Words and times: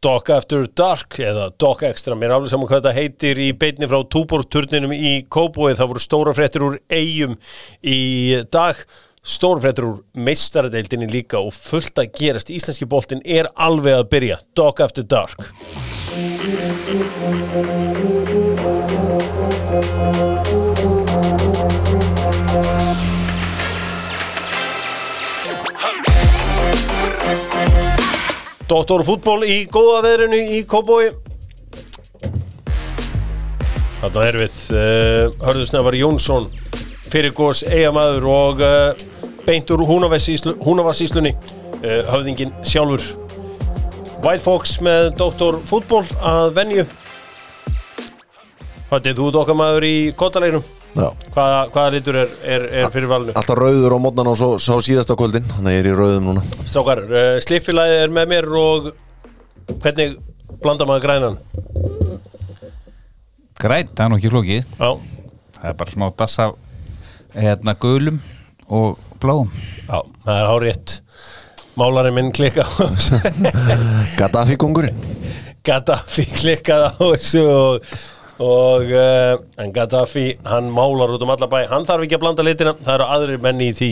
Dog 0.00 0.30
After 0.32 0.64
Dark 0.64 1.18
eða 1.20 1.50
Dog 1.60 1.82
Extra, 1.84 2.14
mér 2.16 2.30
er 2.30 2.34
alveg 2.38 2.48
saman 2.54 2.68
hvað 2.70 2.86
þetta 2.86 2.96
heitir 2.96 3.40
í 3.44 3.50
beinni 3.52 3.84
frá 3.84 3.98
Túborturninum 4.08 4.94
í 4.96 5.26
Kóbói, 5.28 5.74
það 5.76 5.90
voru 5.90 6.00
stóra 6.00 6.32
fréttir 6.32 6.64
úr 6.64 6.78
eigum 6.88 7.34
í 7.84 7.98
dag 8.48 8.80
stóra 9.20 9.60
fréttir 9.60 9.90
úr 9.90 9.98
meistaradeildinni 10.16 11.10
líka 11.12 11.42
og 11.44 11.52
fullt 11.52 12.00
að 12.00 12.14
gerast. 12.16 12.48
Íslenski 12.48 12.88
boltin 12.88 13.20
er 13.28 13.52
alveg 13.60 13.98
að 13.98 14.08
byrja. 14.14 14.40
Dog 14.56 14.80
After 14.80 15.04
Dark 15.04 15.36
Dóttor 28.70 29.02
fútból 29.02 29.40
í 29.42 29.64
góða 29.66 30.04
veðrinu 30.04 30.38
í 30.54 30.60
Kóbói 30.70 31.08
Þetta 33.98 34.22
er 34.28 34.38
við 34.38 34.54
uh, 34.78 35.24
Hörður 35.42 35.66
Snævar 35.66 35.96
Jónsson 35.98 36.46
fyrir 37.10 37.34
góðs 37.34 37.64
eigamæður 37.66 38.28
og 38.30 38.62
uh, 38.62 39.02
beint 39.42 39.74
úr 39.74 39.82
Húnavarsíslunni 39.90 41.34
uh, 41.34 42.00
höfðingin 42.12 42.54
sjálfur. 42.62 43.02
White 44.22 44.44
Fox 44.46 44.78
með 44.86 45.16
Dóttor 45.18 45.58
fútból 45.66 46.04
að 46.22 46.54
venju. 46.60 46.86
Þetta 48.92 49.02
er 49.10 49.18
þú 49.18 49.32
okkar 49.42 49.58
maður 49.58 49.90
í 49.90 49.96
kottaleginum 50.14 50.62
Já. 50.62 50.79
Hvaða, 50.94 51.60
hvaða 51.70 51.90
litur 51.94 52.16
er, 52.18 52.32
er, 52.42 52.64
er 52.80 52.90
fyrir 52.90 53.10
valinu? 53.10 53.34
Alltaf 53.38 53.58
rauður 53.58 53.94
á 53.94 53.98
mótnan 54.02 54.30
og 54.32 54.38
svo 54.40 54.48
sá 54.62 54.72
síðast 54.82 55.12
á 55.12 55.16
kvöldin. 55.18 55.46
Þannig 55.52 55.70
að 55.70 55.76
ég 55.76 55.84
er 55.84 55.88
í 55.90 55.94
rauðum 55.98 56.26
núna. 56.30 56.42
Strákar, 56.66 57.04
uh, 57.06 57.36
slipfélagið 57.44 58.02
er 58.06 58.14
með 58.16 58.32
mér 58.32 58.48
og 58.60 58.90
hvernig 59.84 60.16
blandar 60.64 60.90
maður 60.90 61.04
grænan? 61.06 61.38
Grænt, 63.60 63.92
það 63.94 64.04
er 64.06 64.10
nú 64.12 64.18
ekki 64.18 64.32
flókið. 64.32 64.74
Já, 64.80 64.90
Það 65.60 65.68
er 65.68 65.74
bara 65.76 65.92
smá 65.92 66.06
dassa 66.16 66.44
hérna 67.36 67.74
gulum 67.76 68.18
og 68.72 68.98
bláum. 69.20 69.50
Já, 69.84 69.98
það 70.24 70.38
er 70.38 70.46
hárétt 70.48 70.94
Málarinn 71.78 72.16
minn 72.16 72.30
klikka 72.34 72.64
Gaddafi 74.18 74.56
kongurinn 74.60 74.96
Gaddafi 75.64 76.24
klikkaði 76.32 76.88
á 76.90 76.94
þessu 76.98 77.44
og, 77.46 77.92
og 78.40 78.88
uh, 78.88 79.34
en 79.60 79.72
Gaddafi, 79.74 80.26
hann 80.48 80.70
málar 80.72 81.12
út 81.14 81.24
um 81.24 81.32
alla 81.34 81.48
bæ. 81.50 81.66
Hann 81.68 81.86
þarf 81.88 82.06
ekki 82.06 82.16
að 82.16 82.24
blanda 82.24 82.46
litina, 82.46 82.74
það 82.80 82.94
eru 82.96 83.08
aðrir 83.16 83.42
menni 83.44 83.70
í 83.70 83.76
því 83.76 83.90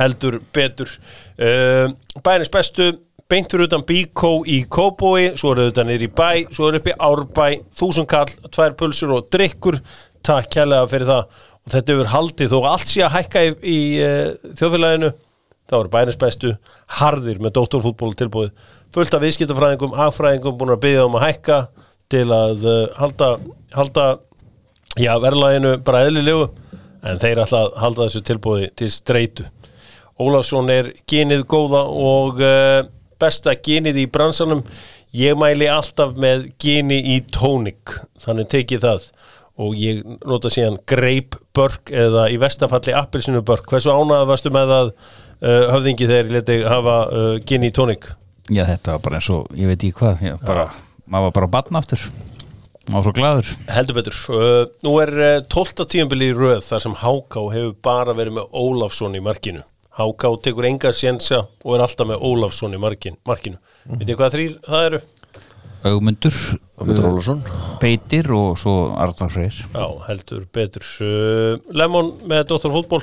heldur 0.00 0.38
betur. 0.54 0.92
Uh, 1.40 1.88
Bærins 2.24 2.52
bestu 2.52 2.92
beintur 3.26 3.64
utan 3.64 3.82
Bíkó 3.86 4.38
í 4.46 4.60
Kóbói 4.70 5.32
svo 5.34 5.54
eru 5.54 5.70
þetta 5.70 5.86
niður 5.88 6.06
í 6.06 6.10
bæ, 6.14 6.30
svo 6.54 6.68
eru 6.68 6.80
upp 6.82 6.90
í 6.92 6.96
Árbæ 7.08 7.46
þúsunkall, 7.78 8.28
tvær 8.54 8.76
pulsur 8.78 9.16
og 9.16 9.30
drikkur 9.32 9.80
takk 10.26 10.50
kærlega 10.52 10.90
fyrir 10.92 11.10
það. 11.10 11.40
Og 11.66 11.72
þetta 11.74 11.94
hefur 11.94 12.12
haldið 12.12 12.52
þó 12.52 12.58
allt 12.70 12.90
sé 12.92 13.02
að 13.02 13.16
hækka 13.16 13.46
í, 13.46 13.54
í 13.66 13.78
uh, 14.04 14.52
þjóðfélaginu 14.60 15.12
þá 15.66 15.76
eru 15.80 15.90
bærins 15.90 16.18
bestu 16.20 16.52
harðir 17.00 17.40
með 17.42 17.56
doktorfútból 17.58 18.12
tilbúið. 18.18 18.52
Fullt 18.94 19.16
af 19.16 19.24
viðskiptafræðingum, 19.24 19.96
agfræðingum 20.06 20.58
búin 20.60 20.76
að 20.76 20.82
byggja 20.84 21.06
um 21.08 21.18
að 21.18 21.26
hækka 21.26 21.60
til 22.12 22.26
að 22.30 22.66
uh, 22.70 22.82
halda, 23.00 23.30
halda 23.76 24.06
já, 24.96 25.12
verðlæginu 25.20 25.76
bara 25.84 26.04
eðlilegu 26.06 26.48
en 27.06 27.20
þeir 27.22 27.42
ætla 27.44 27.62
að 27.66 27.78
halda 27.82 28.06
þessu 28.06 28.22
tilbúið 28.26 28.66
til 28.80 28.90
streitu. 28.92 29.46
Ólafsson 30.16 30.70
er 30.72 30.92
genið 31.08 31.44
góða 31.50 31.82
og 31.86 32.40
uh, 32.40 32.82
besta 33.20 33.54
genið 33.54 34.00
í 34.04 34.06
bransanum. 34.12 34.62
Ég 35.16 35.36
mæli 35.38 35.68
alltaf 35.70 36.16
með 36.20 36.48
geni 36.60 36.98
í 37.14 37.20
tónik 37.32 37.94
þannig 38.24 38.50
tekið 38.52 38.84
það. 38.86 39.10
Og 39.56 39.76
ég 39.80 40.02
nota 40.28 40.50
síðan 40.52 40.76
greip 40.88 41.36
börk 41.56 41.88
eða 41.88 42.26
í 42.28 42.36
vestafalli 42.40 42.92
appelsinu 42.96 43.40
börk 43.46 43.70
hversu 43.70 43.92
ánæða 43.92 44.28
varstu 44.28 44.52
með 44.52 44.72
það 44.72 44.90
uh, 44.92 45.62
höfðingi 45.72 46.08
þegar 46.08 46.24
ég 46.26 46.34
leti 46.34 46.58
hafa 46.68 46.96
uh, 47.08 47.28
geni 47.44 47.70
í 47.70 47.76
tónik? 47.76 48.10
Já, 48.52 48.66
þetta 48.68 48.96
var 48.96 49.04
bara 49.06 49.20
eins 49.20 49.30
og, 49.32 49.48
ég 49.56 49.70
veit 49.70 49.80
ekki 49.80 49.96
hvað 50.00 50.26
ég, 50.26 50.42
bara, 50.44 50.68
maður 51.08 51.30
var 51.30 51.38
bara 51.40 51.52
batn 51.56 51.80
aftur 51.80 52.04
var 52.92 53.06
svo 53.06 53.12
gladur 53.16 53.48
Heldur 53.72 53.96
betur. 53.98 54.18
Uh, 54.30 54.66
nú 54.86 54.96
er 55.02 55.12
uh, 55.16 55.30
12. 55.52 55.86
tíðanbili 55.92 56.30
í 56.32 56.36
röð 56.36 56.62
þar 56.68 56.84
sem 56.84 56.98
Háká 57.02 57.42
hefur 57.54 57.74
bara 57.84 58.14
verið 58.16 58.38
með 58.38 58.60
Ólafsson 58.62 59.18
í 59.18 59.22
markinu. 59.24 59.64
Háká 59.96 60.30
tekur 60.44 60.68
enga 60.68 60.92
sjensa 60.92 61.46
og 61.64 61.76
er 61.76 61.86
alltaf 61.86 62.08
með 62.10 62.24
Ólafsson 62.28 62.76
í 62.76 62.80
markin, 62.80 63.16
markinu. 63.26 63.56
Mm. 63.86 64.02
Vitið 64.02 64.18
hvað 64.20 64.34
þrýr 64.36 64.58
það 64.66 64.88
eru? 64.90 65.02
Augmundur, 65.86 66.36
Ólafsson 66.82 67.42
Beitir 67.80 68.28
og 68.34 68.56
svo 68.58 68.74
Arnar 68.98 69.30
Freyr 69.32 69.56
Já, 69.56 69.86
heldur 70.08 70.44
betur. 70.52 70.86
Uh, 71.00 71.58
Lemon 71.76 72.12
með 72.28 72.48
Dr. 72.52 72.72
Fútból 72.74 73.02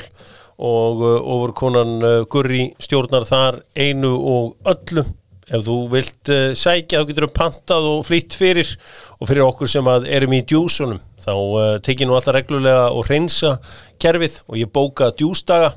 og 0.62 1.02
uh, 1.02 1.18
ofur 1.34 1.54
konan 1.58 1.98
uh, 2.04 2.14
Gurri 2.30 2.68
stjórnar 2.82 3.26
þar 3.26 3.64
einu 3.74 4.14
og 4.14 4.70
öllu. 4.70 5.06
Ef 5.50 5.66
þú 5.66 5.78
vilt 5.92 6.32
uh, 6.32 6.54
sækja 6.56 7.02
þá 7.02 7.10
getur 7.10 7.28
þú 7.28 7.32
pantað 7.36 7.90
og 7.90 8.06
flýtt 8.08 8.38
fyrir 8.38 8.70
og 9.24 9.30
fyrir 9.30 9.46
okkur 9.46 9.70
sem 9.72 9.88
erum 9.88 10.34
í 10.36 10.42
djúsunum 10.44 10.98
þá 11.24 11.32
uh, 11.32 11.60
tekið 11.84 12.10
nú 12.10 12.18
alltaf 12.18 12.36
reglulega 12.36 12.90
og 12.92 13.08
reynsa 13.08 13.54
kerfið 14.04 14.42
og 14.50 14.58
ég 14.60 14.72
bóka 14.76 15.14
djúsdaga 15.16 15.70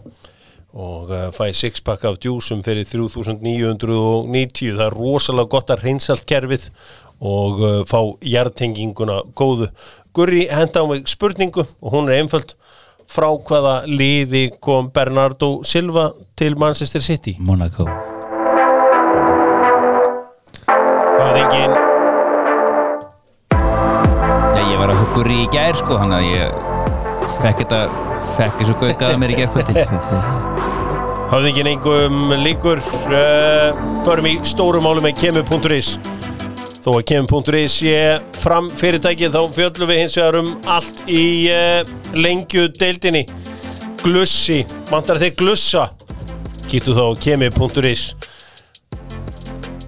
og 0.74 1.12
uh, 1.14 1.28
fæ 1.30 1.52
sixpack 1.54 2.02
af 2.10 2.18
djúsum 2.18 2.64
fyrir 2.66 2.88
3990 2.90 4.74
það 4.74 4.86
er 4.88 4.98
rosalega 4.98 5.52
gott 5.54 5.70
að 5.70 5.86
reynsa 5.86 6.16
allt 6.16 6.26
kerfið 6.26 6.66
og 7.22 7.62
uh, 7.62 7.78
fá 7.86 8.00
hjartenginguna 8.26 9.22
góðu. 9.38 9.70
Gurri 10.12 10.48
henda 10.50 10.82
á 10.82 10.84
mig 10.90 11.06
spurningu 11.08 11.62
og 11.62 11.94
hún 11.94 12.10
er 12.10 12.18
einföld. 12.18 12.56
Frá 13.06 13.30
hvaða 13.30 13.86
liði 13.86 14.48
kom 14.58 14.90
Bernardo 14.90 15.60
Silva 15.62 16.10
til 16.34 16.58
Manchester 16.58 17.00
City? 17.00 17.36
Monaco 17.38 17.86
Höfðingin 20.66 21.70
Já, 21.70 21.75
huggur 25.16 25.32
í 25.32 25.46
gær 25.48 25.72
sko 25.72 25.96
hann 25.96 26.10
að 26.12 26.26
ég 26.28 26.56
fekk 27.40 27.62
þetta 27.62 27.78
fekk 28.36 28.58
þessu 28.58 28.74
gaukaða 28.82 29.20
mér 29.22 29.32
í 29.32 29.38
gærkvöldi. 29.38 29.84
Höfðingin 31.30 31.70
engum 31.70 32.34
líkur 32.36 32.82
uh, 32.84 33.78
Förum 34.04 34.28
í 34.28 34.34
stóru 34.44 34.82
málu 34.84 35.00
með 35.00 35.16
kemu.is 35.22 35.94
Þó 36.84 36.90
að 36.98 37.06
kemu.is 37.08 37.78
sé 37.80 37.96
fram 38.36 38.68
fyrirtækið 38.76 39.32
þá 39.38 39.56
fjöllum 39.56 39.90
við 39.94 40.02
hins 40.02 40.20
vegar 40.20 40.40
um 40.42 40.52
allt 40.68 41.00
í 41.08 41.24
uh, 41.48 41.80
lengju 42.12 42.68
deildinni. 42.76 43.24
Glussi, 44.04 44.66
vantar 44.92 45.22
þig 45.24 45.40
glussa? 45.40 45.88
Kýttu 46.68 46.92
þá 46.92 47.04
á 47.08 47.12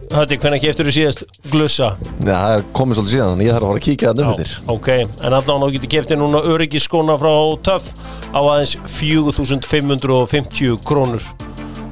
Höfði, 0.08 0.38
hvernig 0.40 0.62
keftur 0.62 0.88
þú 0.88 0.92
síðast 0.94 1.22
glussa? 1.52 1.88
Já, 2.24 2.32
það 2.32 2.52
er 2.54 2.62
komið 2.76 2.96
svolítið 2.98 3.14
síðan 3.14 3.42
ég 3.44 3.52
þarf 3.52 3.66
að 3.66 3.68
fara 3.68 3.80
að 3.80 3.84
kíkja 3.86 4.08
það 4.08 4.16
Já, 4.16 4.22
nöfnir 4.24 4.52
ok, 4.74 4.88
en 5.28 5.36
allan 5.38 5.64
á 5.64 5.68
getur 5.74 5.90
keftir 5.92 6.16
núna 6.20 6.40
öryggiskona 6.48 7.16
frá 7.20 7.34
Töff 7.68 7.90
á 8.32 8.40
aðeins 8.40 8.72
4550 8.94 10.78
krónur. 10.88 11.24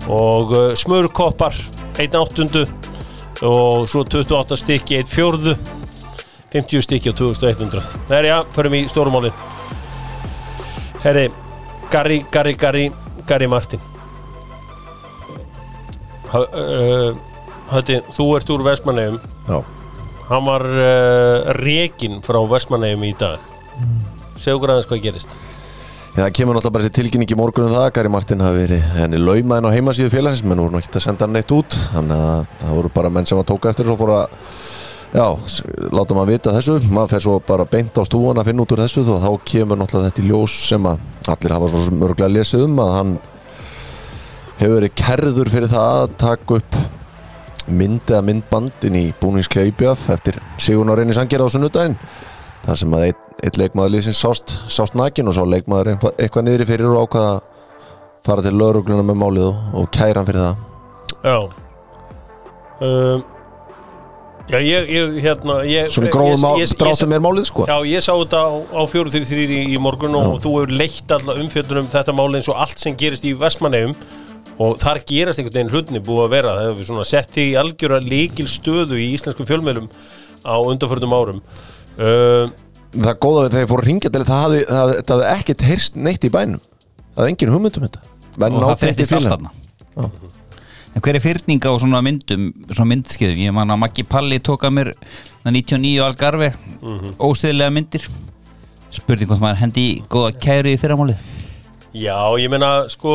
Og 0.08 0.54
uh, 0.54 0.70
smörkoppar 0.78 1.56
1.8 2.00 2.64
og 3.44 3.84
svo 3.90 4.04
28 4.06 4.56
stykki 4.62 5.00
1 5.02 5.12
fjórðu 5.12 5.56
50 6.54 6.86
stykki 6.86 7.12
á 7.12 7.14
2100 7.18 7.98
Nei, 8.08 8.22
já, 8.30 8.38
förum 8.54 8.78
í 8.78 8.84
stórumálin 8.88 9.34
Herri, 11.04 11.26
Gary, 11.92 12.22
Gary, 12.32 12.54
Gary, 12.58 12.86
Gary 13.28 13.46
Martin. 13.46 13.80
Hö- 16.32 16.48
uh, 16.50 17.25
Hötti, 17.66 17.98
þú 18.14 18.28
ert 18.36 18.50
úr 18.54 18.62
Vestmanneum 18.62 19.16
Já, 19.48 19.58
Hann 20.26 20.46
var 20.46 20.62
uh, 20.66 21.52
rekin 21.62 22.18
frá 22.26 22.40
Vestmanneum 22.50 23.04
í 23.06 23.12
dag. 23.18 23.42
Segðu 24.34 24.56
okkur 24.56 24.72
aðeins 24.74 24.88
hvað 24.90 25.04
gerist. 25.04 25.36
Já, 26.16 26.24
það 26.24 26.32
kemur 26.38 26.56
náttúrulega 26.56 26.74
bara 26.74 26.86
þessi 26.86 26.96
tilkynning 26.96 27.30
í 27.30 27.38
morgunum 27.38 27.70
það 27.70 27.86
Gary 27.94 28.10
Martin 28.10 28.42
hafi 28.42 28.64
verið 28.64 28.88
henni 28.96 29.20
laumaðin 29.20 29.68
á 29.70 29.74
heimasíðu 29.76 30.10
félagsins. 30.16 30.48
Menn 30.48 30.62
voru 30.64 30.74
nú 30.74 30.80
ekki 30.80 30.98
að 30.98 31.04
senda 31.04 31.28
hann 31.28 31.36
neitt 31.36 31.54
út 31.54 31.76
þannig 31.92 32.24
að 32.24 32.48
það 32.64 32.74
voru 32.80 32.92
bara 32.96 33.12
menn 33.14 33.30
sem 33.30 33.42
að 33.42 33.48
tóka 33.52 33.70
eftir 33.70 33.92
og 33.92 34.00
fóru 34.00 34.16
að 34.16 34.34
já, 35.14 35.26
láta 35.94 36.18
maður 36.18 36.32
vita 36.32 36.56
þessu. 36.58 36.76
Maður 36.90 37.14
fer 37.14 37.24
svo 37.28 37.38
bara 37.52 37.68
beint 37.76 37.94
á 37.94 38.02
stúan 38.10 38.42
að 38.42 38.50
finna 38.50 38.66
út 38.66 38.74
úr 38.74 38.82
þessu 38.82 39.06
og 39.06 39.22
þá 39.22 39.30
kemur 39.52 39.82
náttúrulega 39.82 40.10
þetta 40.10 40.24
í 40.24 40.28
ljós 40.32 40.58
sem 40.72 40.90
að 40.90 41.30
allir 41.36 41.58
hafa 41.60 41.70
svo 41.70 41.98
mörglega 42.02 42.34
lesið 42.34 42.66
um 42.66 42.82
að 42.82 42.94
hann 42.98 43.16
hefur 44.58 44.78
verið 44.80 44.98
kerður 45.04 45.54
fyrir 45.54 45.70
það 45.70 46.02
að 46.02 46.20
taka 46.26 46.62
upp 46.62 46.84
mynd 47.68 48.10
eða 48.10 48.22
myndbandin 48.26 48.98
í 48.98 49.04
búningskleipjaf 49.20 50.08
eftir 50.14 50.40
Sigurnar 50.62 51.00
Reyni 51.00 51.16
Sangerð 51.16 51.48
á 51.50 51.54
sunnudaginn 51.54 51.98
þar 52.66 52.80
sem 52.80 52.96
að 52.96 53.06
einn 53.10 53.22
eitt 53.44 53.58
leikmaður 53.60 53.96
liðsins 53.96 54.20
sást, 54.22 54.54
sást 54.72 54.96
nakin 54.96 55.28
og 55.28 55.36
sá 55.36 55.42
leikmaður 55.44 55.96
eitthvað 56.16 56.46
niðri 56.46 56.66
fyrir 56.68 56.92
og 56.92 57.06
ákvaða 57.06 57.36
að 57.36 57.40
fara 58.26 58.44
til 58.46 58.56
laurugluna 58.56 59.04
með 59.06 59.18
málið 59.20 59.48
og, 59.50 59.64
og 59.76 59.88
kæra 59.94 60.22
hann 60.22 60.28
fyrir 60.28 60.44
það. 60.46 60.62
Já. 61.26 61.38
Um, 62.86 63.24
Já, 64.46 64.60
ég, 64.62 64.90
ég, 64.94 65.16
hérna 65.24 65.56
ég, 65.66 65.88
Svona 65.90 66.10
gróðum 66.14 66.44
dráttum 66.78 67.10
mér 67.10 67.22
málið 67.24 67.48
sko. 67.48 67.64
Já, 67.66 67.80
ég 67.82 68.02
sá 68.04 68.12
þetta 68.12 68.42
á, 68.46 68.50
á 68.78 68.82
4-3-3 68.86 69.42
í, 69.42 69.62
í 69.74 69.80
morgun 69.82 70.14
og 70.14 70.36
þú 70.44 70.52
hefur 70.60 70.74
leitt 70.78 71.14
alla 71.16 71.34
umfjöldunum 71.42 71.88
þetta 71.90 72.14
máli 72.14 72.38
eins 72.38 72.46
og 72.52 72.60
allt 72.62 72.78
sem 72.78 72.94
gerist 72.98 73.26
í 73.26 73.32
Vestmanneum 73.34 73.96
og 74.58 74.76
þar 74.80 75.02
gerast 75.08 75.40
einhvern 75.40 75.56
veginn 75.58 75.72
hlutni 75.74 76.02
búið 76.04 76.22
að 76.26 76.34
vera, 76.36 76.54
það 76.56 76.68
hefur 76.70 76.88
svona 76.90 77.06
sett 77.08 77.40
í 77.42 77.46
algjöra 77.60 77.98
líkil 78.02 78.46
stöðu 78.50 79.00
í 79.00 79.10
íslenskum 79.16 79.48
fjölmiðlum 79.48 79.90
á 80.46 80.54
undanförnum 80.62 81.16
árum. 81.16 81.42
Uh, 81.96 82.46
Það 82.96 83.18
góða 83.20 83.40
við 83.42 83.50
þegar 83.52 83.64
ég 83.64 83.70
fór 83.70 83.82
að 83.82 83.88
ringja 83.90 84.10
til 84.14 84.24
það 84.24 84.42
hafði, 84.42 84.60
það 84.70 84.90
það 84.96 85.10
hafði 85.12 85.28
ekkert 85.34 85.64
heyrst 85.68 85.96
neitt 86.00 86.24
í 86.24 86.30
bænum. 86.32 86.62
Það 86.62 87.20
hafði 87.20 87.32
engin 87.34 87.52
hugmynd 87.52 87.76
um 87.80 87.86
þetta. 87.86 88.02
Menn 88.36 88.56
og 88.56 88.62
það 88.62 88.70
nátengdir 88.70 88.96
fyrstist 88.96 89.16
allt 89.16 89.26
félag. 89.26 89.50
þarna. 89.96 90.32
En 90.96 91.04
hver 91.04 91.18
er 91.18 91.24
fyrninga 91.24 91.68
á 91.68 91.74
svona 91.76 92.00
myndum 92.04 92.46
svona 92.70 92.88
myndskeiðum, 92.94 93.42
ég 93.44 93.52
man 93.52 93.74
að 93.74 93.82
Maggi 93.82 94.04
Palli 94.08 94.38
tók 94.40 94.64
að 94.64 94.72
mér 94.78 94.90
það 95.42 95.50
99 95.58 95.98
á 96.00 96.04
Algarve 96.06 96.48
óseðlega 97.20 97.74
myndir. 97.76 98.06
Spurning 98.96 99.28
hvort 99.28 99.42
maður 99.44 99.60
hendi 99.60 99.84
í 99.90 99.98
góða 100.08 100.32
kæru 100.40 100.72
í 100.72 100.78
fyrramálið. 100.80 101.20
Já, 101.96 102.16
ég 102.40 102.48
meina, 102.52 102.70
sko 102.88 103.12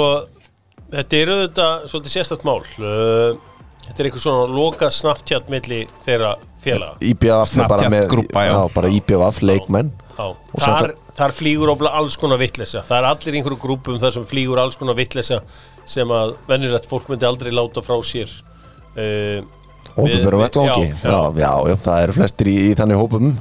þetta 0.91 1.17
er 1.21 1.31
auðvitað 1.35 1.87
svolítið 1.91 2.13
sérstætt 2.17 2.45
mál. 2.47 2.59
Uh, 2.77 3.39
þetta 3.87 3.97
er 4.03 4.09
eitthvað 4.09 4.25
svona 4.25 4.47
loka 4.55 4.89
snabbtjátt 4.93 5.51
milli 5.53 5.81
þeirra 6.05 6.33
félaga. 6.61 6.97
IBF 7.11 7.55
er 7.57 7.69
bara 7.71 7.89
með 7.91 8.07
grúppa, 8.11 8.43
já. 8.45 8.53
já, 8.53 8.61
bara 8.75 8.91
IBF 8.99 9.41
leikmenn. 9.45 9.91
Já, 10.17 10.25
Og 10.29 10.61
þar, 10.61 10.91
þar 11.17 11.33
flýgur 11.33 11.71
óbla 11.73 11.89
alls 11.97 12.17
konar 12.19 12.37
vittlesa 12.37 12.83
það 12.85 12.97
er 12.99 13.05
allir 13.09 13.37
einhverju 13.39 13.57
grúpum 13.63 13.95
þar 14.01 14.11
sem 14.13 14.25
flýgur 14.29 14.59
alls 14.61 14.75
konar 14.77 14.93
vittlesa 14.99 15.39
sem 15.89 16.11
að 16.13 16.35
venjulegt 16.49 16.85
fólk 16.91 17.07
myndi 17.09 17.25
aldrei 17.25 17.49
láta 17.55 17.81
frá 17.81 17.95
sér 18.05 18.29
uh, 18.99 19.39
Hópum 19.95 20.11
við- 20.11 20.27
vettvangi. 20.43 20.91
já, 20.91 21.09
já, 21.09 21.21
já, 21.41 21.51
já, 21.71 21.75
það 21.87 22.03
eru 22.03 22.13
flestir 22.19 22.51
í, 22.51 22.57
í 22.69 22.75
þannig 22.79 22.99
hópum. 23.01 23.31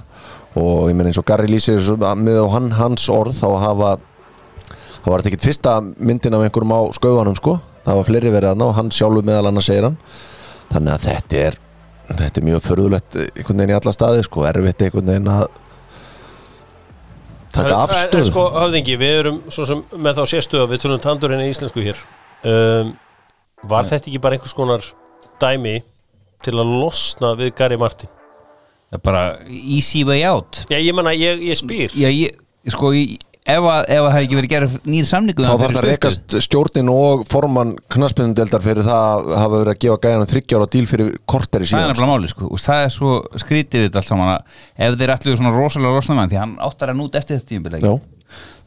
Og 0.59 0.89
ég 0.91 0.97
meina 0.99 1.11
eins 1.13 1.21
og 1.21 1.27
Garri 1.29 1.47
lýsir 1.51 1.79
með 2.19 2.41
á 2.43 2.47
hann, 2.57 2.71
hans 2.75 3.05
orð 3.13 3.37
þá 3.39 3.47
hafa 3.67 3.91
það 5.05 5.11
var 5.15 5.25
ekkit 5.31 5.45
fyrsta 5.49 5.75
myndin 5.97 6.35
af 6.37 6.45
einhverjum 6.47 6.75
á 6.77 6.81
skauðanum 6.97 7.37
sko. 7.39 7.57
Það 7.85 7.97
var 8.01 8.05
fleiri 8.11 8.31
verið 8.35 8.51
aðna 8.53 8.69
og 8.71 8.75
hann 8.77 8.91
sjálfur 8.93 9.25
meðal 9.25 9.49
annars 9.51 9.67
segir 9.71 9.87
hann. 9.89 9.97
Þannig 10.71 10.93
að 10.95 11.07
þetta 11.09 11.43
er 11.49 11.59
þetta 12.11 12.41
er 12.41 12.47
mjög 12.51 12.63
förðulegt 12.67 13.17
einhvern 13.21 13.61
veginn 13.63 13.73
í 13.73 13.77
alla 13.79 13.93
staði 13.95 14.25
sko. 14.27 14.45
Erfitt 14.51 14.83
einhvern 14.87 15.11
veginn 15.13 15.31
að 15.31 15.47
taka 17.53 17.69
En- 17.69 17.75
En 17.75 17.81
afstöð 17.81 18.25
sko, 18.31 18.45
höfðingi, 18.55 18.97
við 18.99 19.19
erum 19.21 19.41
svo 19.51 19.67
sem 19.67 19.83
með 19.97 20.21
þá 20.21 20.25
sérstöðu 20.35 20.65
að 20.67 20.73
við 20.75 20.83
tölum 20.85 21.01
tandur 21.03 21.31
henni 21.35 21.51
íslensku 21.51 21.83
hér. 21.83 21.97
Um, 22.45 22.97
Var 23.63 23.85
þetta 23.85 24.09
ekki 24.09 24.21
bara 24.21 24.37
einhvers 24.39 24.55
konar 24.57 24.85
dæmi 25.41 25.83
til 26.43 26.55
að 26.55 26.71
losna 26.81 27.35
við 27.37 27.55
Gary 27.55 27.77
Martin? 27.77 28.09
bara 29.05 29.39
easy 29.47 30.03
way 30.03 30.25
out. 30.25 30.65
Já, 30.69 30.79
ég 30.83 30.95
menna, 30.95 31.11
ég, 31.15 31.39
ég 31.47 31.55
spyr. 31.55 31.93
Já, 31.95 32.09
ég, 32.11 32.35
sko, 32.67 32.91
ég, 32.91 33.19
ef 33.49 33.65
að 33.65 33.87
það 33.89 34.13
hefði 34.13 34.25
ekki 34.27 34.39
verið 34.39 34.53
gerð 34.53 34.75
nýr 34.91 35.07
samningu 35.09 35.45
þá 35.45 35.51
þarf 35.53 35.63
það 35.65 35.81
að 35.81 35.87
rekast 35.89 36.37
stjórnin 36.45 36.91
og 36.93 37.23
formann 37.31 37.73
knaspinundeldar 37.95 38.65
fyrir 38.65 38.85
það 38.87 39.07
að 39.07 39.31
hafa 39.41 39.55
verið 39.55 39.73
að 39.73 39.81
gefa 39.85 40.01
gæjanum 40.05 40.31
þryggjára 40.35 40.69
díl 40.75 40.85
fyrir 40.91 41.11
korteri 41.25 41.65
það 41.65 41.67
er 41.67 41.73
síðan. 41.73 41.93
nefnilega 41.95 42.13
máli 42.13 42.31
sko, 42.35 42.51
það 42.61 42.85
er 42.85 42.95
svo 42.95 43.15
skrítið 43.41 43.87
þetta 43.87 44.03
allt 44.03 44.11
saman 44.11 44.33
að 44.35 44.61
ef 44.87 44.99
þeir 45.01 45.15
ætluðu 45.17 45.41
svona 45.41 45.55
rosalega 45.57 46.05
hann 46.21 46.33
því 46.35 46.41
hann 46.43 46.55
áttar 46.69 46.93
að 46.93 47.01
nút 47.01 47.17
eftir 47.17 47.41
þetta 47.41 47.53
tímabil 47.55 47.81
Já. 47.81 47.95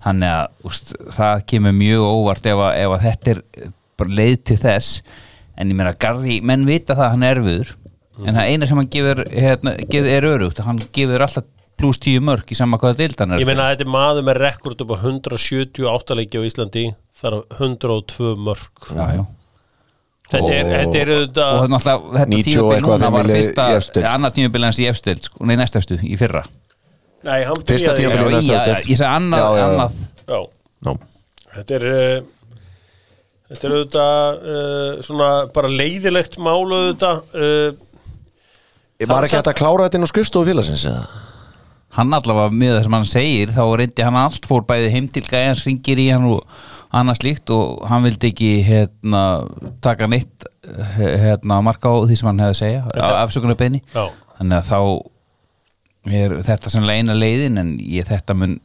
þannig 0.07 0.33
að 0.33 0.67
úst, 0.71 0.93
það 1.19 1.45
kemur 1.53 1.77
mjög 1.77 2.09
óvart 2.09 2.49
ef 2.49 2.65
að, 2.65 2.73
ef 2.81 2.97
að 2.97 3.05
þetta 3.07 3.35
er 3.37 3.41
leið 4.09 4.35
til 4.49 4.59
þess. 4.59 5.01
En 5.59 5.69
ég 5.69 5.77
meina 5.77 5.93
Garri, 5.99 6.39
menn 6.41 6.65
vita 6.67 6.95
það 6.97 7.05
að 7.05 7.13
hann 7.13 7.25
er 7.27 7.39
erfiður. 7.39 7.73
En 8.23 8.37
það 8.37 8.49
eina 8.51 8.69
sem 8.69 8.79
hann 8.79 8.89
gefur, 8.93 9.23
hérna, 9.33 9.73
gefur 9.89 10.09
er 10.13 10.27
örugt 10.29 10.61
hann 10.61 10.81
gefur 10.93 11.25
alltaf 11.25 11.47
pluss 11.83 11.99
10 12.07 12.23
mörg 12.25 12.49
í 12.49 12.57
sama 12.57 12.79
hvaða 12.81 12.97
deildan 13.03 13.35
er 13.35 13.43
Ég 13.43 13.49
meina, 13.51 13.69
þetta 13.73 13.85
er 13.85 13.93
maður 13.93 14.25
með 14.31 14.39
rekord 14.47 14.83
upp 14.87 14.95
á 14.95 14.97
178 15.03 16.17
leiki 16.21 16.39
á 16.39 16.47
Íslandi 16.47 16.85
þar 17.21 17.39
af 17.41 17.57
102 17.59 18.33
mörg 18.49 18.89
já, 18.95 19.05
já. 19.19 19.23
Þetta 20.33 20.49
er, 20.55 20.63
Og- 20.65 20.73
þetta 20.73 20.99
er 21.03 21.09
og 21.11 21.17
auðvitað 21.19 21.71
náttúrulega 21.73 22.13
þetta 22.17 22.29
90 22.33 22.37
og 22.39 22.43
tímabil 22.43 22.75
eitthvað 22.79 23.01
núna 23.03 23.09
var 23.13 23.27
fyrsta 23.35 23.65
efstu 23.77 24.03
annað 24.09 24.35
tímabil 24.39 24.63
hans 24.65 24.79
í 24.81 24.87
efstild 24.89 25.27
sko, 25.27 25.45
nei 25.49 25.57
næstastu, 25.59 25.99
í 26.01 26.15
fyrra 26.17 26.43
Nei, 27.23 27.43
hann 27.47 27.61
Fyrsta 27.67 27.93
byrjaði- 27.95 28.79
ég 28.89 28.97
segi 28.97 29.05
annað, 29.07 29.39
Já, 29.39 29.45
já, 29.45 29.59
já. 29.59 29.67
annað 29.67 29.91
Já, 30.27 30.39
Já. 30.87 30.95
þetta 31.59 31.75
er 31.77 31.85
uh, 31.91 32.31
Þetta 33.53 33.67
er 33.69 33.75
auðvitað 33.77 34.47
uh, 34.55 35.01
svona 35.05 35.27
bara 35.53 35.69
leiðilegt 35.69 36.39
mál 36.41 36.63
auðvitað 36.65 37.21
uh, 37.37 37.75
Var 39.03 39.27
ekki 39.27 39.37
hægt 39.37 39.51
að 39.51 39.57
klára 39.59 39.85
þetta 39.85 39.99
inn 39.99 40.07
á 40.07 40.11
skrifstofu 40.11 40.47
félagsins 40.49 40.83
eða? 40.89 41.05
Hann 41.97 42.13
allavega 42.15 42.53
með 42.53 42.75
það 42.75 42.85
sem 42.85 42.95
hann 42.97 43.09
segir 43.09 43.53
þá 43.53 43.63
reyndi 43.79 44.05
hann 44.05 44.19
allt, 44.19 44.47
fór 44.49 44.65
bæði 44.69 44.91
heim 44.95 45.09
til 45.13 45.25
gæjans 45.27 45.63
ringir 45.67 46.01
í 46.01 46.09
hann 46.09 46.25
og 46.29 46.41
annað 46.93 47.21
slíkt 47.21 47.53
og 47.53 47.85
hann 47.89 48.05
vildi 48.05 48.29
ekki 48.29 48.51
hérna, 48.67 49.23
taka 49.83 50.09
neitt 50.09 50.45
hérna, 50.97 51.61
marka 51.65 51.89
á 51.89 51.95
því 52.05 52.19
sem 52.19 52.29
hann 52.29 52.43
hefði 52.43 52.53
að 52.53 52.61
segja 52.61 53.13
afsökunar 53.21 53.59
beini 53.59 53.81
þannig 53.93 54.59
að 54.59 54.69
þá 54.69 54.79
er 56.13 56.35
þetta 56.49 56.73
sannlega 56.73 57.03
eina 57.03 57.17
leiðin 57.17 57.61
en 57.61 57.73
ég 57.79 58.09
þetta 58.09 58.35
mun 58.37 58.59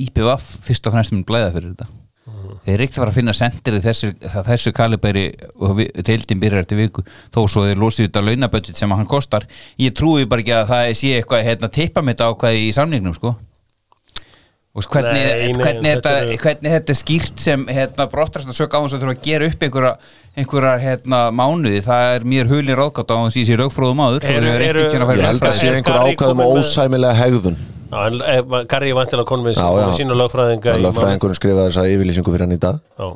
IPVF 0.00 0.56
fyrst 0.64 0.88
og 0.88 0.96
fremst 0.96 1.14
mun 1.14 1.26
blæða 1.26 1.52
fyrir 1.54 1.74
þetta 1.74 2.03
þeir 2.64 2.74
eru 2.74 2.84
ekkert 2.86 2.96
að 2.98 3.02
fara 3.02 3.12
að 3.12 3.18
finna 3.18 3.34
sendir 3.38 3.78
þessu, 3.84 4.12
þessu 4.50 4.72
kalibæri 4.76 5.24
og 5.60 5.80
deildin 6.06 6.40
byrjar 6.42 6.62
eftir 6.64 6.78
viku 6.80 7.04
þó 7.34 7.40
svo 7.50 7.64
þeir 7.66 7.80
losið 7.82 8.06
þetta 8.08 8.22
launabudget 8.28 8.76
sem 8.80 8.94
hann 8.94 9.06
kostar 9.10 9.46
ég 9.80 9.94
trúi 9.98 10.24
bara 10.30 10.44
ekki 10.44 10.54
að 10.58 10.70
það 10.70 10.92
sé 11.00 11.12
eitthvað 11.18 11.44
hérna, 11.48 11.72
tippa 11.78 12.02
með 12.04 12.14
þetta 12.16 12.30
ákvæði 12.34 12.62
í 12.68 12.72
samningnum 12.78 13.16
sko. 13.18 13.34
Og 14.74 14.82
hvernig, 14.90 15.12
Nei, 15.14 15.52
nei, 15.52 15.52
hvernig, 15.54 15.84
þetta 15.86 16.10
þetta, 16.10 16.12
eru- 16.24 16.38
hvernig 16.42 16.72
þetta 16.74 16.90
er 16.90 16.96
skýrt 16.98 17.42
sem 17.44 17.60
hérna, 17.70 18.06
brottrast 18.10 18.48
að 18.50 18.56
söka 18.58 18.74
á 18.74 18.82
þess 18.82 18.96
að 18.96 19.04
þurfa 19.04 19.12
að 19.14 19.20
gera 19.28 19.46
upp 19.52 19.62
einhverja, 19.62 19.92
einhverja 20.42 20.72
hérna, 20.82 21.20
mánuði. 21.30 21.82
Það 21.86 22.06
er 22.16 22.24
mér 22.32 22.50
hulin 22.50 22.74
ráðgátt 22.80 23.12
á 23.14 23.16
þess 23.20 23.36
að 23.36 23.38
ég 23.38 23.46
sé 23.52 23.58
lögfróðum 23.60 24.02
áður 24.02 24.26
kynna 24.26 24.50
að 24.50 24.64
Ég 25.14 25.28
held 25.28 25.46
að 25.46 25.54
sé 25.60 25.68
Er 25.70 25.78
einhver 25.78 26.00
ákvæðum 26.08 26.42
með- 26.42 26.58
ósæmilega 26.58 27.14
hegðun 27.22 27.60
Garri 27.94 28.90
er 28.92 28.98
vantilega 28.98 29.28
konum 29.28 29.46
við 29.48 29.58
Já, 29.60 29.68
já. 29.80 29.86
sína 29.98 30.16
lögfræðinga. 30.18 30.74
Lögfræðingurinn 30.84 31.38
skrifaði 31.38 31.68
þessa 31.70 31.86
yfirlýsingu 31.94 32.34
fyrir 32.34 32.46
hann 32.48 32.56
í 32.56 32.60
dag 32.64 32.80
Já. 32.98 33.08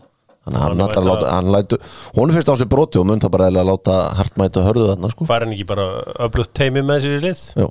Þannig 0.48 0.60
að 0.62 0.64
hann 0.64 0.84
ætlar 0.86 1.02
að 1.02 1.08
láta, 1.10 1.32
hann 1.34 1.50
lætu 1.52 1.76
Hún 2.16 2.30
finnst 2.32 2.48
á 2.48 2.54
sig 2.56 2.68
broti 2.72 2.96
og 3.00 3.04
mun 3.10 3.20
það 3.20 3.32
bara 3.34 3.48
að 3.52 3.66
láta 3.68 3.96
hartmæta 4.16 4.62
hörðu 4.64 4.86
þarna 4.94 5.10
sko 5.12 5.26
Fær 5.28 5.44
hann 5.44 5.52
ekki 5.52 5.66
bara 5.68 5.84
öflugt 6.24 6.54
teimi 6.56 6.80
með 6.88 7.02
sér 7.04 7.18
í 7.18 7.24
lið 7.26 7.42
Já, 7.58 7.66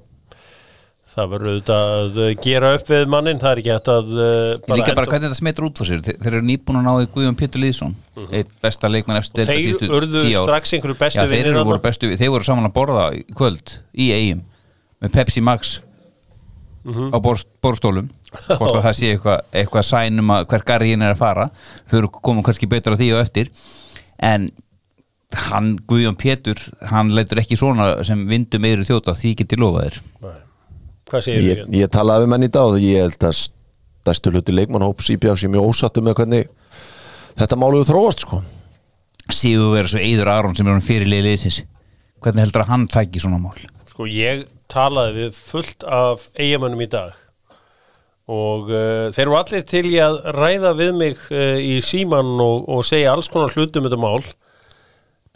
Það 1.18 1.30
verður 1.32 1.50
auðvitað 1.50 1.88
að 1.98 2.18
uh, 2.22 2.28
gera 2.46 2.70
upp 2.78 2.90
við 2.92 3.08
mannin 3.10 3.40
Það 3.42 3.50
er 3.56 3.62
ekki 3.64 3.72
hægt 3.74 3.90
að 3.90 4.12
uh, 4.14 4.76
Líka 4.78 4.94
bara 5.00 5.10
hvernig 5.10 5.26
þetta 5.32 5.40
smetur 5.40 5.66
út 5.72 5.82
fyrir 5.82 5.90
sér 5.90 6.04
Þe- 6.06 6.18
Þeir 6.22 6.36
eru 6.38 6.46
nýbúin 6.52 6.78
að 6.78 6.86
ná 6.86 6.92
í 7.02 7.10
Guðjón 7.16 7.38
Pétur 7.40 7.64
Lýðsson 7.64 7.96
eitt 8.30 8.52
besta 8.62 8.92
leikmann 8.94 9.18
eftir 9.24 9.42
Og 9.42 9.50
deildar 9.50 9.58
Þeir 9.58 9.66
síðustu 9.72 9.90
urðu 9.98 10.22
10 10.28 10.38
ár. 10.38 10.46
strax 10.52 10.76
einhverju 10.78 11.00
bestu 11.02 11.18
Já, 11.18 11.24
þeir, 11.26 11.34
vinnir 11.40 11.56
þarna. 11.58 11.66
voru 11.72 11.82
bestu, 11.88 12.12
þeir 12.22 12.34
voru 12.36 12.46
saman 12.52 12.70
að 12.70 12.76
borða 12.78 13.08
kvöld 13.40 13.74
í 13.98 14.12
eigum 14.14 14.44
með 15.02 15.16
Pepsi 15.18 15.42
Max 15.50 15.74
Mhm. 16.88 17.12
á 17.12 17.18
borst, 17.20 17.48
borstólum 17.62 18.08
hvort 18.32 18.78
að 18.78 18.86
það 18.86 18.96
sé 18.96 19.10
eitthvað 19.12 19.42
eitthva 19.60 19.84
sænum 19.84 20.32
að 20.32 20.46
hver 20.48 20.64
garriðin 20.70 21.04
er 21.04 21.16
að 21.16 21.20
fara. 21.20 21.50
Þau 21.90 21.98
eru 22.00 22.10
komum 22.16 22.46
kannski 22.46 22.70
betur 22.70 22.96
á 22.96 23.00
því 23.00 23.10
og 23.16 23.22
eftir. 23.26 23.52
En 24.24 24.50
hann 25.48 25.74
Guðjón 25.88 26.16
Pétur 26.16 26.62
hann 26.88 27.12
leitur 27.12 27.42
ekki 27.42 27.58
svona 27.60 27.90
sem 28.08 28.24
vindum 28.30 28.64
meiri 28.64 28.88
þjóta 28.88 29.16
því 29.18 29.36
geti 29.42 29.60
lofa 29.60 29.84
þér. 29.84 30.00
Nei. 30.24 30.38
Hvað 31.08 31.24
segir 31.28 31.44
ég, 31.44 31.64
ég 31.76 31.92
talaði 31.92 32.24
við 32.26 32.32
menn 32.34 32.48
í 32.48 32.52
dag 32.52 32.72
og 32.72 32.80
ég 32.84 33.04
held 33.04 33.28
að 33.28 33.36
stærstu 33.42 34.32
hluti 34.32 34.56
leikmannhóps 34.56 35.10
IBF 35.16 35.40
sem 35.40 35.54
ég 35.56 35.68
ósattu 35.68 36.04
með 36.04 36.20
hvernig 36.22 36.48
þetta 37.38 37.60
máluðu 37.60 37.90
þróast 37.92 38.24
sko. 38.24 38.42
Sigur 39.28 39.74
vera 39.76 39.92
svo 39.92 40.00
Eidur 40.00 40.32
Aron 40.32 40.56
sem 40.56 40.68
er 40.68 40.78
hann 40.78 40.86
fyrir 40.86 41.12
liðliðsins 41.12 41.66
hvernig 42.24 42.46
heldur 42.48 42.64
að 42.64 42.72
hann 42.72 42.88
tæki 42.92 43.20
svona 43.24 43.40
mál? 43.42 43.60
Sko 43.92 44.08
ég 44.08 44.46
talaði 44.72 45.22
við 45.22 45.40
fullt 45.40 45.86
af 45.88 46.28
eigamönnum 46.38 46.84
í 46.84 46.90
dag. 46.92 47.16
Og 48.28 48.68
uh, 48.74 49.08
þeir 49.16 49.24
eru 49.24 49.38
allir 49.40 49.64
til 49.68 49.86
í 49.88 49.96
að 50.04 50.20
ræða 50.36 50.74
við 50.76 50.92
mig 51.00 51.30
uh, 51.32 51.56
í 51.64 51.78
síman 51.86 52.36
og, 52.44 52.68
og 52.68 52.84
segja 52.88 53.14
alls 53.14 53.32
konar 53.32 53.56
hlutum 53.56 53.86
um 53.86 53.90
þetta 53.90 54.02
mál. 54.04 54.28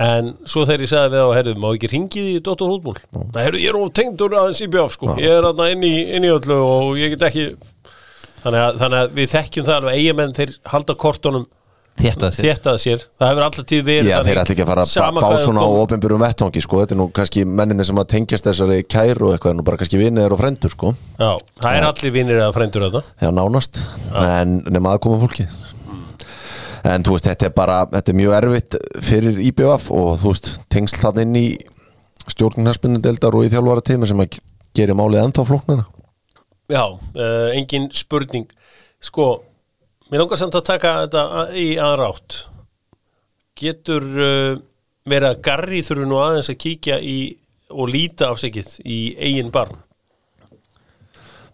En 0.01 0.31
svo 0.49 0.63
þegar 0.65 0.83
ég 0.85 0.89
sagði 0.91 1.13
við 1.13 1.27
á 1.29 1.35
herðu, 1.37 1.53
má 1.61 1.67
ekki 1.71 1.89
ringið 1.91 2.29
í 2.31 2.37
Dóttor 2.41 2.71
Hútból 2.71 2.95
það 3.13 3.43
herðu, 3.43 3.59
ég 3.61 3.69
er 3.69 3.77
of 3.77 3.91
tengdur 3.93 4.35
aðeins 4.39 4.61
í 4.63 4.69
bjáf 4.71 4.95
sko. 4.95 5.11
ég 5.21 5.35
er 5.35 5.45
þarna 5.45 5.67
inn 5.75 5.83
inn 5.85 6.25
í 6.25 6.31
öllu 6.31 6.57
og 6.57 6.97
ég 6.97 7.13
get 7.13 7.25
ekki 7.27 7.43
þannig 8.41 8.61
að, 8.63 8.79
þannig 8.81 8.97
að 8.97 9.13
við 9.19 9.29
þekkjum 9.35 9.67
það 9.67 9.77
alveg 9.77 9.99
eigamenn 9.99 10.33
þeir 10.39 10.53
halda 10.71 10.95
kortunum 11.03 11.45
þetta 12.01 12.29
sér. 12.35 12.47
Þéttað 12.47 12.79
sér, 12.83 13.03
það 13.21 13.31
hefur 13.31 13.45
alltaf 13.47 13.67
tíð 13.71 13.83
verið 13.87 14.09
Já, 14.11 14.17
þeir 14.27 14.41
ætla 14.41 14.55
ekki 14.55 14.65
að 14.65 14.71
fara 14.71 14.85
að 14.85 15.19
bá 15.19 15.37
svona 15.41 15.65
á 15.65 15.69
ofinbjörnum 15.81 16.23
vettvangi 16.25 16.63
sko. 16.65 16.81
Þetta 16.83 16.95
er 16.95 17.01
nú 17.01 17.09
kannski 17.15 17.45
menninni 17.47 17.87
sem 17.87 18.01
að 18.01 18.09
tengjast 18.15 18.47
þessari 18.49 18.79
kæru 18.85 19.27
og 19.29 19.35
eitthvað 19.35 19.53
er 19.53 19.59
nú 19.59 19.67
bara 19.67 19.81
kannski 19.81 20.01
vinniðir 20.01 20.35
og 20.35 20.41
frendur 20.41 20.73
sko. 20.73 20.95
Já, 21.19 21.31
það 21.61 21.77
er 21.77 21.89
allir 21.91 22.15
vinnir 22.17 22.41
eða 22.41 22.55
frændur 22.55 22.87
þetta 22.87 23.03
Já, 23.21 23.29
nánast. 23.35 23.83
En 24.23 24.57
nema 24.71 24.95
að 24.95 25.05
koma 25.07 25.21
fólki 25.21 25.47
En 26.87 27.03
þú 27.05 27.15
veist, 27.15 27.27
þetta 27.29 27.47
er 27.47 27.53
bara, 27.53 27.81
þetta 27.91 28.11
er 28.11 28.17
mjög 28.17 28.35
erfitt 28.39 28.77
fyrir 29.05 29.37
IBF 29.51 29.91
og 29.93 30.15
þú 30.21 30.31
veist, 30.31 30.47
tengsl 30.73 30.97
þannig 31.03 31.27
inn 31.27 31.37
í 31.37 31.47
stjórnarspinnu 32.31 33.01
deildar 33.03 33.37
og 33.37 33.45
í 33.45 33.51
þjálfara 33.53 33.83
tíma 33.85 34.09
sem 34.09 34.21
að 34.23 34.39
gerir 34.77 34.97
málið 34.97 35.25
ennþá 35.25 35.45
flóknara. 35.49 35.85
Já, 36.71 36.85
uh, 36.87 37.49
engin 37.53 37.89
spurning. 37.93 38.47
Sko, 39.03 39.27
mér 40.11 40.23
langar 40.23 40.39
samt 40.41 40.57
að 40.59 40.65
taka 40.67 40.95
þetta 41.05 41.25
í 41.57 41.67
aðra 41.81 42.09
átt. 42.11 42.41
Getur 43.61 44.03
uh, 44.07 44.57
verið 45.07 45.29
að 45.33 45.39
Garri 45.45 45.79
þurfi 45.85 46.09
nú 46.09 46.19
aðeins 46.23 46.51
að 46.51 46.59
kíkja 46.65 46.99
í 47.03 47.15
og 47.71 47.87
líta 47.87 48.27
afsækið 48.33 48.73
í 48.83 48.99
eigin 49.23 49.51
barn? 49.53 49.77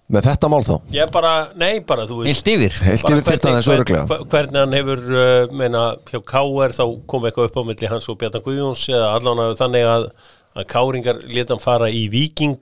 Með 0.07 0.23
þetta 0.29 0.47
mál 0.47 0.61
þá? 0.63 0.75
Ég 0.95 1.01
er 1.03 1.09
bara, 1.11 1.31
nei 1.59 1.81
bara, 1.83 2.05
þú 2.07 2.21
veist. 2.21 2.47
Heilt 2.47 2.47
yfir. 2.53 2.75
Bara 2.79 3.17
yfir 3.19 3.25
þetta 3.27 3.51
þessu 3.57 3.73
öruglega 3.73 4.05
hvern- 4.07 4.29
hvernig 4.31 4.61
hann 4.61 4.75
hefur 4.77 5.01
uh, 5.11 5.55
meina, 5.59 5.81
hjá 6.07 6.21
KR 6.31 6.75
þá 6.77 6.83
kom 7.11 7.27
eitthvað 7.27 7.49
upp 7.49 7.57
á 7.59 7.63
milli 7.67 7.89
hans 7.91 8.07
og 8.07 8.17
Bjartan 8.21 8.45
Guðjóns 8.45 8.85
eða 8.93 9.09
allan 9.17 9.41
að 9.43 9.55
þannig 9.59 9.87
að, 9.91 10.05
að 10.55 10.67
Káringar 10.71 11.19
leta 11.27 11.57
hann 11.57 11.63
fara 11.65 11.89
í 11.91 12.05
Viking 12.13 12.55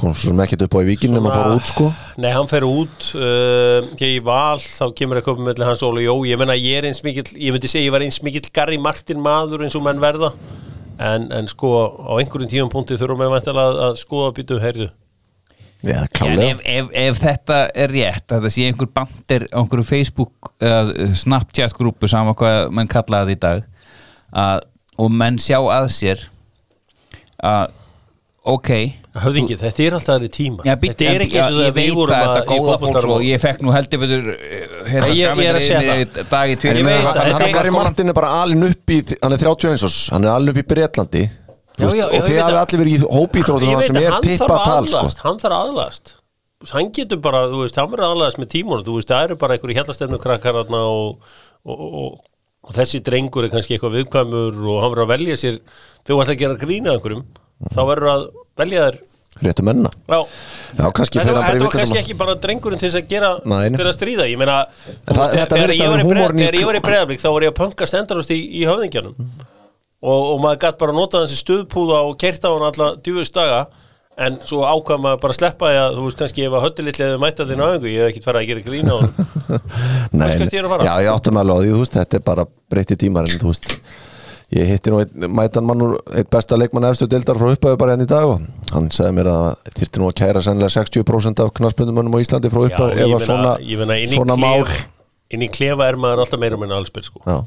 kom 0.00 0.14
svo 0.14 0.30
sem 0.30 0.42
ekkert 0.44 0.64
upp 0.66 0.76
á 0.76 0.80
í 0.80 0.88
víkinn 0.88 1.14
nema 1.16 1.32
að 1.32 1.40
fara 1.40 1.56
út 1.58 1.70
sko. 1.70 1.88
Nei, 2.22 2.30
hann 2.34 2.50
fer 2.50 2.66
út 2.68 3.10
uh, 3.18 3.90
ég 4.02 4.22
val, 4.26 4.60
þá 4.62 4.86
kemur 4.98 5.20
eitthvað 5.20 5.38
upp 5.38 5.44
milli 5.48 5.68
hans 5.68 5.84
Óli. 5.86 6.06
Jó, 6.06 6.14
ég 6.28 6.40
menna 6.40 6.56
ég 6.58 6.80
er 6.80 6.88
eins 6.90 7.02
mikill 7.06 7.28
ég 7.34 7.54
myndi 7.54 7.70
segja 7.70 7.88
ég 7.88 7.94
var 7.94 8.06
eins 8.06 8.20
mikill 8.24 8.48
Garri 8.54 8.78
Martin 8.82 9.20
maður 9.24 9.66
eins 9.66 9.76
og 9.78 9.84
menn 9.86 10.00
verða. 10.02 10.32
En, 10.98 11.28
en 11.30 11.46
sko 11.50 11.74
á 12.02 12.12
einhverjum 12.18 12.50
tíum 12.50 12.72
punkti 12.72 12.98
þurfum 12.98 13.22
við 13.22 13.52
að, 13.52 13.82
að 13.88 14.00
skoða 14.00 14.32
býtu 14.38 14.58
heyrðu. 14.62 14.88
Já, 15.86 16.00
En 16.02 16.08
klálega 16.10 16.46
ef, 16.56 16.62
ef, 16.66 16.88
ef 16.90 17.18
þetta 17.22 17.58
er 17.70 17.92
rétt 17.94 18.32
að 18.34 18.46
það 18.46 18.54
sé 18.54 18.64
einhver 18.66 18.88
bandir 18.90 19.44
á 19.54 19.58
einhverju 19.60 19.86
Facebook 19.86 20.50
eða 20.58 21.12
Snapchat 21.14 21.76
grúpu 21.78 22.10
sama 22.10 22.34
hvað 22.38 22.72
menn 22.74 22.90
kallaði 22.90 23.36
í 23.36 23.38
dag 23.44 23.62
að, 24.34 24.64
og 24.98 25.12
menn 25.14 25.38
sjá 25.38 25.60
að 25.62 25.86
sér 25.94 26.24
að 27.38 27.76
ok 28.42 28.72
Höfðingi, 29.22 29.56
þetta 29.60 29.84
er 29.84 29.96
alltaf 29.98 30.14
aðri 30.14 30.28
tíma 30.34 30.64
Já, 30.66 30.74
býttu, 30.78 31.04
Þetta 31.04 31.14
er 31.14 31.24
ekki 31.24 31.38
eins 31.38 31.48
og 31.48 31.58
ég 31.58 31.64
það 31.64 31.76
við 31.78 31.88
veit 31.88 31.96
vorum 31.98 32.14
að 32.14 32.22
að 32.22 32.34
þetta 32.36 32.52
góða 32.52 32.76
fólk 32.82 33.10
og 33.14 33.24
ég 33.26 33.42
fekk 33.42 33.64
nú 33.64 33.74
heldur 33.74 34.02
betur 34.02 34.30
eh, 34.34 34.76
hérna 34.92 35.10
Ég- 35.12 35.42
ég 35.42 35.48
er 35.48 35.58
að 35.58 35.66
segja 35.66 35.82
ég 35.84 35.90
veit 36.02 36.14
það, 36.32 37.52
Gary 37.58 37.74
Martin 37.74 38.12
er 38.12 38.18
bara 38.18 38.30
alin 38.42 38.68
upp 38.68 38.94
í 38.94 39.00
hann 39.22 39.36
er 39.36 39.42
31 39.44 39.86
árs, 39.88 39.98
hann 40.14 40.24
er 40.28 40.34
alin 40.34 40.52
upp 40.54 40.62
í 40.62 41.26
já, 41.78 42.06
og 42.08 42.14
ég 42.16 42.24
þið 42.24 42.32
veit 42.34 42.42
hafi 42.42 42.56
allir 42.58 42.80
verið 42.82 42.94
í 42.94 43.10
hópíþrótum 43.18 43.68
Ég 43.68 43.76
veit 43.78 43.86
sem 43.86 43.98
er 44.02 44.16
tippa 44.24 44.56
tal 44.64 44.88
sko. 44.90 45.02
hann 45.22 45.38
þarf 45.38 45.54
að 45.54 45.68
aðlast. 45.68 46.14
Hann 46.72 46.88
getur 46.90 47.20
bara, 47.22 47.44
þú 47.46 47.60
veist, 47.62 47.76
hann 47.78 47.92
verður 47.92 48.08
aðlast 48.16 48.40
með 48.42 48.48
tímunum. 48.50 48.82
Þú 48.82 48.96
veist, 48.96 49.12
það 49.12 49.28
eru 49.28 49.36
bara 49.38 49.54
einhverju 49.54 49.76
hjallastefnu 49.78 50.18
krakkar 50.18 50.58
og, 50.58 51.28
þessi 52.74 53.00
drengur 53.04 53.46
er 53.46 53.52
kannski 53.52 53.76
eitthvað 53.76 53.96
viðkvæmur 53.98 54.58
og 54.58 54.80
hann 54.82 54.92
verður 54.92 55.04
að 55.06 55.12
velja 55.14 55.36
sér 55.40 55.58
þú 56.06 56.18
ætla 56.22 56.34
að 56.34 56.40
gera 56.42 56.58
grína 56.60 56.94
einhverjum 56.96 57.24
þá 57.72 57.80
verður 57.88 58.10
að 58.12 58.24
velja 58.60 58.84
þér 58.88 58.98
réttu 59.44 59.64
menna 59.66 59.90
já, 60.08 60.20
Já, 60.78 60.84
kannski 60.94 61.20
þetta 61.20 61.34
var, 61.36 61.58
kannski 61.72 61.86
sem 61.92 62.00
ekki 62.02 62.16
bara 62.18 62.36
drengurinn 62.40 62.80
til 62.80 62.88
þess 62.88 63.00
að 63.00 63.10
gera 63.12 63.30
Nei, 63.48 63.70
til 63.74 63.86
að 63.86 63.94
stríða, 63.96 64.28
ég 64.30 64.40
meina 64.40 64.60
þegar 65.08 65.74
ég 65.74 65.84
að 65.88 66.66
var 66.68 66.80
í 66.80 66.84
breðablík 66.84 67.22
þá 67.22 67.28
var 67.30 67.46
ég 67.46 67.54
að 67.54 67.58
pönka 67.60 67.88
stendarust 67.88 68.32
í, 68.34 68.38
í 68.60 68.64
höfðingjanum 68.68 69.14
og, 69.18 70.22
og 70.22 70.40
maður 70.44 70.62
gætt 70.66 70.80
bara 70.80 70.94
að 70.94 71.00
nota 71.00 71.22
þessi 71.24 71.42
stuðpúða 71.42 72.00
og 72.08 72.18
kert 72.20 72.44
á 72.46 72.50
hann 72.52 72.66
alla 72.70 72.90
djúfust 73.02 73.36
daga 73.38 73.66
en 74.18 74.40
svo 74.42 74.64
ákvað 74.66 75.02
maður 75.04 75.22
bara 75.22 75.34
að 75.34 75.38
sleppa 75.38 75.70
því 75.70 75.80
að 75.80 75.96
þú 75.96 76.04
veist 76.08 76.20
kannski 76.22 76.46
ef 76.48 76.56
að 76.58 76.64
höllilitlega 76.66 77.18
mæta 77.22 77.46
þinn 77.46 77.62
á 77.62 77.66
einhver 77.68 77.92
ég 77.92 78.02
hef 78.02 78.12
ekkert 78.12 78.26
farið 78.26 78.40
að 78.40 78.48
gera 78.50 78.64
grína 78.66 78.96
hann 78.98 79.12
Nei, 80.18 80.26
ég 80.34 80.66
að? 80.66 80.86
Já, 80.88 80.94
ég 81.04 81.10
átti 81.12 81.34
með 81.34 81.44
alveg 81.44 81.54
á 81.54 81.62
því, 81.62 81.70
þú 81.70 81.82
veist, 81.84 81.98
þetta 81.98 82.18
er 82.18 82.24
bara 82.26 82.46
breytti 82.74 82.98
tímar 82.98 83.28
en 83.28 83.42
þú 83.42 83.52
veist 83.52 83.68
Ég 84.48 84.64
hitti 84.64 84.88
nú 84.88 85.02
einn 85.02 85.32
mætan 85.36 85.66
mann 85.68 85.82
úr 85.84 85.98
eitt 86.16 86.30
besta 86.32 86.56
leikmann 86.56 86.86
efstu 86.88 87.04
deildar 87.10 87.36
frá 87.36 87.50
upphæðu 87.52 87.78
bara 87.80 87.96
enn 87.96 88.06
í 88.06 88.08
dag 88.08 88.30
og 88.30 88.46
hann 88.72 88.86
sagði 88.94 89.18
mér 89.18 89.28
að 89.28 89.48
þyrfti 89.76 90.00
nú 90.00 90.08
að 90.08 90.14
kæra 90.22 90.42
sennilega 90.44 90.72
60% 90.72 91.42
af 91.44 91.50
knarsbundumönnum 91.58 92.16
á 92.16 92.22
Íslandi 92.24 92.52
frá 92.54 92.62
upphæðu 92.62 93.02
ef 93.04 93.16
að 93.18 93.26
svona, 93.26 93.52
í 93.60 94.06
svona 94.14 94.38
mál 94.40 94.64
inn 95.28 95.44
í 95.44 95.50
klefa 95.52 95.90
er 95.90 96.00
maður 96.00 96.24
alltaf 96.24 96.40
meira 96.40 96.56
meina 96.60 96.78
allspil 96.80 97.04
sko. 97.04 97.20
Já, 97.28 97.42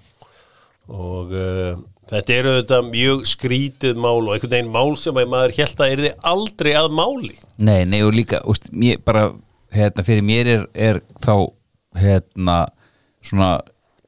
og 0.94 1.34
uh, 1.34 1.74
þetta 2.12 2.38
eru 2.38 2.56
þetta 2.60 2.82
mjög 2.92 3.26
skrítið 3.32 4.02
mál 4.06 4.20
og 4.20 4.36
einhvern 4.36 4.54
veginn 4.54 4.74
mál 4.78 4.94
sem 5.02 5.18
að 5.18 5.34
maður 5.34 5.58
held 5.58 5.82
að 5.82 5.96
er 5.96 6.06
þið 6.06 6.28
aldrei 6.36 6.74
að 6.78 6.94
máli 7.02 7.34
Nei, 7.58 7.82
nei 7.90 8.02
og 8.06 8.14
líka 8.14 8.46
úst, 8.46 8.70
mér, 8.70 9.02
bara, 9.02 9.32
hérna, 9.74 10.06
fyrir 10.06 10.26
mér 10.30 10.54
er, 10.54 10.70
er 10.78 11.02
þá 11.18 11.50
hérna, 11.98 12.64
svona 13.26 13.56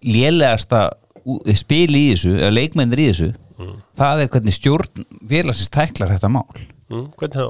lélegasta 0.05 0.91
ú- 1.25 1.39
spil 1.57 1.89
í 1.95 2.03
þessu, 2.13 2.33
eða 2.39 2.53
leikmennir 2.57 3.01
í 3.03 3.09
þessu 3.11 3.31
það 3.97 4.23
er 4.25 4.31
hvernig 4.33 4.55
stjórn 4.57 5.05
félagsins 5.29 5.69
tæklar 5.73 6.11
þetta 6.15 6.29
mál 6.33 6.47
mm, 6.57 7.07
hvernig 7.19 7.37
þá? 7.37 7.47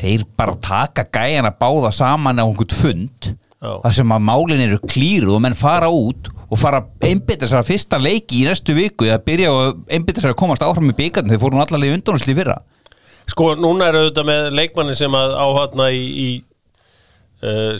þeir 0.00 0.22
bara 0.38 0.54
taka 0.64 1.04
gæjana 1.12 1.50
báða 1.60 1.90
saman 1.92 2.38
á 2.40 2.44
einhvern 2.46 2.76
fund 2.78 3.32
Já. 3.60 3.74
þar 3.84 3.92
sem 3.98 4.12
að 4.16 4.22
málin 4.24 4.62
eru 4.64 4.78
klíruð 4.88 5.34
og 5.36 5.42
menn 5.44 5.56
fara 5.58 5.90
út 5.92 6.30
og 6.50 6.56
fara 6.58 6.80
að 6.80 7.10
einbytta 7.10 7.44
sér 7.50 7.60
að 7.60 7.68
fyrsta 7.74 7.98
leiki 8.00 8.38
í 8.40 8.46
næstu 8.48 8.72
viku 8.78 9.04
eða 9.10 9.18
byrja 9.26 9.50
að 9.52 9.74
einbytta 9.92 10.22
sér 10.24 10.32
að 10.32 10.38
komast 10.40 10.64
áfram 10.64 10.88
í 10.88 10.96
byggarnir 10.96 11.34
þeir 11.36 11.42
fóru 11.42 11.58
nú 11.58 11.64
allavega 11.66 11.92
í 11.92 11.98
undanúsli 11.98 12.36
fyrra 12.38 12.56
Sko, 13.30 13.50
núna 13.60 13.90
er 13.90 13.98
auðvitað 14.00 14.26
með 14.30 14.46
leikmanni 14.56 14.94
sem 14.98 15.14
að 15.14 15.34
áhatna 15.38 15.90
í, 15.94 16.00
í 16.08 16.28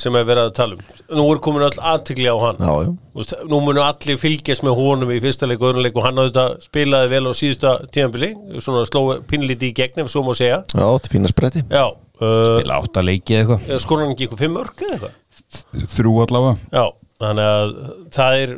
sem 0.01 0.17
er 0.17 0.25
verið 0.29 0.47
að 0.49 0.53
tala 0.57 0.77
um. 0.77 0.83
Nú 1.19 1.25
er 1.35 1.41
komin 1.45 1.65
öll 1.67 1.81
aðtikli 1.93 2.29
á 2.33 2.37
hann. 2.41 2.61
Já, 2.65 2.93
veist, 3.19 3.35
nú 3.51 3.59
munu 3.65 3.83
allir 3.85 4.21
fylgjast 4.23 4.65
með 4.65 4.79
honum 4.79 5.13
í 5.13 5.19
fyrsta 5.21 5.49
leik 5.51 5.61
og 5.61 5.71
öðrum 5.73 5.85
leik 5.85 5.99
og 6.01 6.07
hann 6.07 6.21
auðvitað 6.23 6.55
spilaði 6.65 7.11
vel 7.13 7.23
á 7.29 7.33
síðusta 7.37 7.75
tíðanbili 7.93 8.31
svona 8.65 8.87
sló 8.89 9.03
pinnliti 9.29 9.69
í 9.73 9.77
gegn 9.77 10.05
ef 10.05 10.13
svo 10.13 10.25
má 10.25 10.33
segja. 10.39 10.63
Já, 10.73 10.85
þetta 10.87 11.11
er 11.11 11.15
fína 11.17 11.33
spretti. 11.33 11.65
Já, 11.69 11.85
uh, 11.93 12.41
spila 12.55 12.81
átta 12.81 13.05
leiki 13.05 13.37
eða 13.37 13.59
eitthvað. 13.59 13.85
skor 13.85 14.05
hann 14.05 14.15
ekki 14.15 14.29
eitthvað 14.29 14.45
fimm 14.47 14.57
mörg 14.57 14.85
eða 14.87 14.97
eitthvað? 14.97 15.87
Þrjú 15.97 16.17
allavega. 16.25 16.57
Já, 16.73 16.85
þannig 17.25 17.51
að 17.51 17.75
það 18.17 18.41
er 18.45 18.57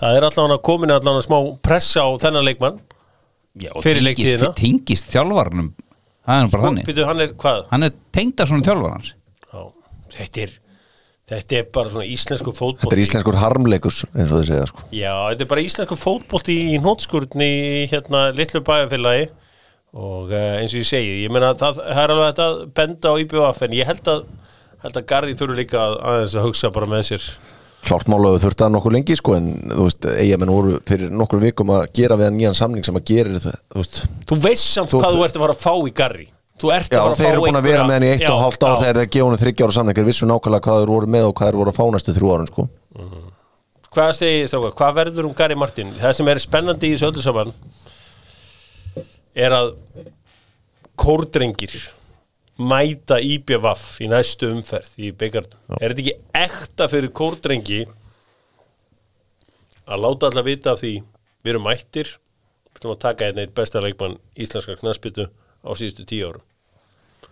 það 0.00 0.16
er 0.18 0.26
allavega 0.30 0.58
komin 0.70 0.94
allavega 0.94 1.26
smá 1.26 1.38
pressa 1.62 2.06
á 2.06 2.08
þennan 2.22 2.46
leikmann 2.48 2.80
Já, 3.60 3.72
og 3.74 3.82
Fyrir 3.84 4.04
tengist, 4.06 4.44
tengist 4.58 5.08
þjálfarnum 5.12 5.72
það 6.24 6.44
er 6.44 6.50
bara 6.52 6.64
þannig. 6.68 6.84
Býtu, 6.86 7.04
hann 7.08 7.22
er 7.24 7.32
hvað? 7.34 7.64
hann 7.72 7.86
er 7.88 7.96
tengda 8.14 8.46
svona 8.48 8.66
þjálfarnans 8.68 9.10
Já, 9.10 9.19
þetta 10.16 10.44
er 10.46 10.58
þetta 11.30 11.58
er 11.60 11.68
bara 11.74 11.92
svona 11.92 12.08
íslensku 12.10 12.54
fótboll 12.54 12.88
Þetta 12.88 12.96
er 12.98 13.04
íslenskur 13.04 13.38
harmleikus 13.38 14.00
eins 14.10 14.32
og 14.32 14.40
þið 14.40 14.48
segja 14.48 14.70
sko. 14.70 14.86
Já, 14.96 15.12
þetta 15.30 15.44
er 15.46 15.50
bara 15.52 15.64
íslensku 15.66 15.98
fótboll 16.00 16.42
í 16.50 16.58
hnótskurni 16.80 17.50
í 17.50 17.84
hérna 17.92 18.24
litlu 18.34 18.62
bæjarfélagi. 18.66 19.28
Og 19.90 20.30
uh, 20.30 20.58
eins 20.60 20.74
og 20.74 20.82
ég 20.82 20.86
segi, 20.86 21.14
ég 21.24 21.32
meina 21.34 21.52
það, 21.58 21.80
er 21.82 22.12
alveg 22.14 22.28
þetta 22.32 22.44
að 22.50 22.58
benda 22.78 23.10
á 23.10 23.14
IBF 23.22 23.64
en 23.66 23.72
ég 23.74 23.88
held 23.90 24.10
að 24.10 24.20
held 24.84 24.96
að 25.00 25.08
Garri 25.10 25.34
þurfi 25.36 25.56
líka 25.58 25.80
að, 25.82 25.96
aðeins 26.12 26.36
að 26.38 26.46
hugsa 26.46 26.70
bara 26.74 26.88
með 26.88 27.02
sér. 27.10 27.24
Klárt 27.84 28.10
málaðu 28.12 28.42
þurfti 28.42 28.64
að 28.66 28.72
nokkuð 28.74 28.94
lengi 28.94 29.16
sko, 29.16 29.34
en 29.38 29.48
þú 29.72 29.86
veist, 29.86 30.06
eigamenn 30.20 30.52
voru 30.52 30.78
fyrir 30.88 31.12
nokkur 31.16 31.40
vikum 31.42 31.72
að 31.74 31.86
gera 31.96 32.18
við 32.20 32.28
að 32.28 32.36
nýjan 32.36 32.56
samning 32.58 32.86
sem 32.86 32.96
að 33.00 33.06
gera 33.10 33.34
þetta, 33.36 33.54
þú 33.72 33.82
veist. 33.82 34.00
Þú 34.30 34.38
veist 34.44 34.66
samt 34.68 34.92
Þú- 34.92 35.00
hvað 35.02 35.16
þú 35.16 35.24
ert 35.26 35.38
að 35.38 35.44
fara 35.46 35.56
að 35.56 35.64
fá 35.64 35.72
í 35.74 35.94
Garri 36.00 36.26
Þú 36.60 36.72
ert 36.76 36.92
Já, 36.92 37.00
að 37.00 37.02
fara 37.02 37.10
að 37.10 37.20
þeir 37.20 37.26
fá 37.26 37.32
eru 37.32 37.44
búin 37.46 37.58
að 37.60 37.66
vera 37.70 37.84
með 37.88 37.96
henni 37.96 38.08
í 38.08 38.14
eitt 38.14 38.24
Já, 38.24 38.30
og 38.34 38.40
hálft 38.44 38.64
ár 38.66 38.74
já. 38.74 38.80
þegar 38.82 38.98
þeir 39.00 39.10
gefa 39.14 39.26
henni 39.28 39.40
þryggjára 39.42 39.76
samning 39.76 39.96
þeir 39.96 40.08
vissu 40.10 40.26
nákvæmlega 40.28 40.64
hvað 40.66 40.80
þeir 40.82 40.92
voru 40.94 41.10
með 41.14 41.28
og 41.28 41.34
hvað 41.38 41.50
þeir 41.50 41.58
voru 41.60 41.72
að 41.72 41.78
fá 41.78 41.84
næstu 41.94 42.14
þrjú 42.16 42.32
árun 42.34 42.50
sko. 42.50 42.66
Hvað 43.90 44.10
segir 44.18 44.50
strákar, 44.50 44.74
hvað 44.78 44.98
verður 45.00 45.28
um 45.30 45.36
Garri 45.38 45.56
Martin? 45.58 45.94
Það 45.98 46.12
sem 46.18 46.28
er 46.30 46.42
spennandi 46.44 46.90
í 46.90 46.92
þessu 46.94 47.08
öllu 47.08 47.24
saman 47.24 47.54
er 49.40 49.56
að 49.56 49.72
kórdrengir 51.00 51.74
mæta 52.60 53.16
IBVF 53.24 53.86
í 54.04 54.10
næstu 54.12 54.50
umferð 54.52 54.92
í 55.00 55.10
byggarnum. 55.16 55.58
Er 55.80 55.94
þetta 55.94 56.04
ekki 56.04 56.44
ekta 56.44 56.88
fyrir 56.92 57.12
kórdrengi 57.16 57.80
að 59.90 60.04
láta 60.04 60.28
alla 60.30 60.44
vita 60.46 60.74
af 60.74 60.82
því 60.82 60.92
við 61.40 61.54
erum 61.54 61.64
mættir 61.66 62.12
við 62.12 62.78
ætlum 62.82 62.94
að 62.94 63.02
taka 63.06 63.26
einn 63.30 63.40
eitt 63.42 63.56
besta 63.56 63.82
leikmann 63.82 64.18
íslenska 64.38 64.76
knarsbyttu 64.80 65.26
á 65.26 65.70
síðustu 65.72 66.06
tíu 66.08 66.28
árum. 66.28 66.44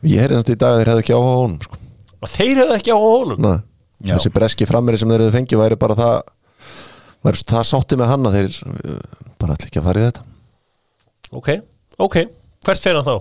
Ég 0.06 0.22
heyrði 0.22 0.38
þannig 0.38 0.54
í 0.54 0.60
dag 0.62 0.74
að 0.74 0.78
þeir 0.78 0.90
hefðu 0.92 1.02
ekki 1.04 1.16
áhuga 1.16 1.32
á 1.34 1.38
honum 1.42 1.60
sko. 1.64 1.80
Þeir 2.28 2.60
hefðu 2.62 2.76
ekki 2.78 2.94
á 2.94 2.98
honum. 3.02 3.40
Nei. 3.42 3.56
Já. 3.98 4.12
Þessi 4.14 4.30
breski 4.30 4.66
frammeri 4.68 4.98
sem 5.00 5.10
þeir 5.10 5.24
hefðu 5.24 5.34
fengið 5.34 5.58
væri 5.58 5.78
bara 5.80 5.96
það 5.98 6.18
væri 7.26 7.46
það 7.50 7.64
sátti 7.66 7.98
með 7.98 8.12
hann 8.12 8.28
að 8.28 8.36
þeir 8.38 8.58
uh, 8.68 9.00
bara 9.40 9.56
ætla 9.56 9.70
ekki 9.70 9.80
að 9.80 9.88
fara 9.88 10.02
í 10.02 10.06
þetta 10.06 10.26
Ok, 11.38 11.48
ok, 12.00 12.16
hvert 12.64 12.84
fer 12.84 12.96
hann 12.96 13.08
þá? 13.08 13.16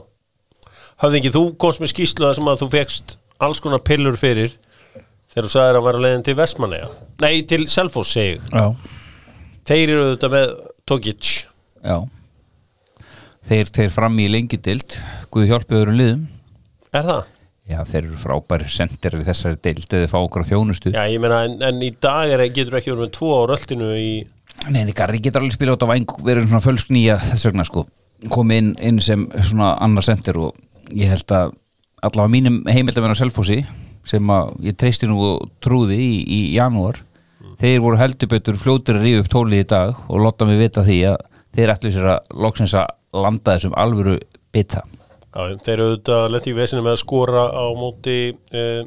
Hafði 1.02 1.20
ekki, 1.20 1.32
þú 1.34 1.42
komst 1.60 1.82
með 1.82 1.92
skýslu 1.92 2.28
það 2.28 2.38
sem 2.38 2.52
að 2.52 2.62
þú 2.62 2.70
fegst 2.76 3.18
alls 3.48 3.62
konar 3.64 3.82
pillur 3.86 4.20
fyrir 4.22 4.54
þegar 5.34 5.48
þú 5.48 5.52
sagðir 5.56 5.80
að 5.80 5.88
vera 5.90 6.04
leiðin 6.06 6.26
til 6.30 6.38
Vestmanneja 6.38 6.92
Nei, 7.26 7.34
til 7.50 7.66
Selfoss 7.70 8.14
segi 8.14 8.38
Þeir 9.68 9.84
eru 9.98 10.08
þetta 10.14 10.32
með 10.32 10.56
Togic 10.88 11.34
já 11.82 11.98
þeir, 13.48 13.70
þeir 13.74 13.94
fram 13.98 14.18
í 14.22 14.30
lengjutild 14.32 15.00
Guð 15.34 15.50
hjálpi 15.52 15.78
öðrum 15.82 16.00
liðum 16.00 16.26
Er 16.96 17.04
það? 17.08 17.26
já, 17.68 17.82
þeir 17.84 18.04
eru 18.06 18.18
frábæri 18.22 18.70
sendir 18.72 19.18
við 19.18 19.28
þessari 19.28 19.60
deild 19.66 19.94
eða 19.98 20.10
fá 20.12 20.18
okkur 20.22 20.46
á 20.48 20.50
þjónustu. 20.52 20.94
Já, 20.96 21.04
ég 21.12 21.22
meina, 21.24 21.44
en, 21.48 21.58
en 21.68 21.84
í 21.84 21.92
dag 22.00 22.32
er, 22.32 22.46
getur 22.56 22.80
ekki 22.80 22.94
verið 22.94 23.06
með 23.06 23.14
tvo 23.18 23.32
á 23.36 23.42
röltinu 23.52 23.94
í 24.00 24.10
Nei, 24.74 24.82
en 24.82 24.94
Garri 24.98 25.20
getur 25.22 25.44
alveg 25.44 25.54
spila 25.54 25.76
át 25.78 25.84
á 25.86 25.92
væng 25.92 26.14
verið 26.26 26.48
svona 26.48 26.64
fölsk 26.64 26.90
nýja 26.90 27.20
þess 27.22 27.46
vegna 27.46 27.66
sko. 27.68 27.84
Kom 28.34 28.50
inn, 28.56 28.72
inn 28.82 28.98
sem 29.04 29.28
svona 29.46 29.76
annar 29.86 30.06
sendir 30.06 30.40
og 30.42 30.58
ég 30.90 31.12
held 31.12 31.30
að 31.36 31.52
allavega 32.02 32.34
mínum 32.34 32.58
heimildamenn 32.66 33.14
á 33.14 33.20
Selfossi 33.20 33.60
sem 34.08 34.32
að 34.34 34.56
ég 34.66 34.78
treysti 34.80 35.10
nú 35.10 35.20
og 35.22 35.46
trúði 35.62 36.00
í, 36.02 36.12
í 36.26 36.40
janúar 36.56 37.04
þeir 37.62 37.84
voru 37.84 38.00
heldur 38.02 38.32
betur 38.32 38.58
fljótur 38.58 38.98
að 38.98 39.06
rífa 39.06 39.24
upp 39.24 39.32
tólið 39.34 39.62
í 39.62 39.70
dag 39.70 40.02
og 40.08 40.24
láta 40.24 40.48
mig 40.50 40.60
vita 40.62 40.86
því 40.88 41.00
að 41.12 41.18
þeir 41.58 41.74
ætlu 41.76 41.94
sér 41.94 42.12
að 42.16 42.36
loksins 42.46 42.76
að 42.78 42.94
landa 43.18 43.58
þessum 43.58 43.78
alvöru 43.78 44.18
bita 44.56 44.84
Já, 45.38 45.58
þeir 45.62 45.74
eru 45.76 45.88
auðvitað 45.92 46.30
lett 46.34 46.48
í 46.50 46.54
vesinu 46.58 46.82
með 46.82 46.96
að 46.96 47.02
skora 47.04 47.44
á 47.54 47.66
móti 47.78 48.16
uh, 48.34 48.80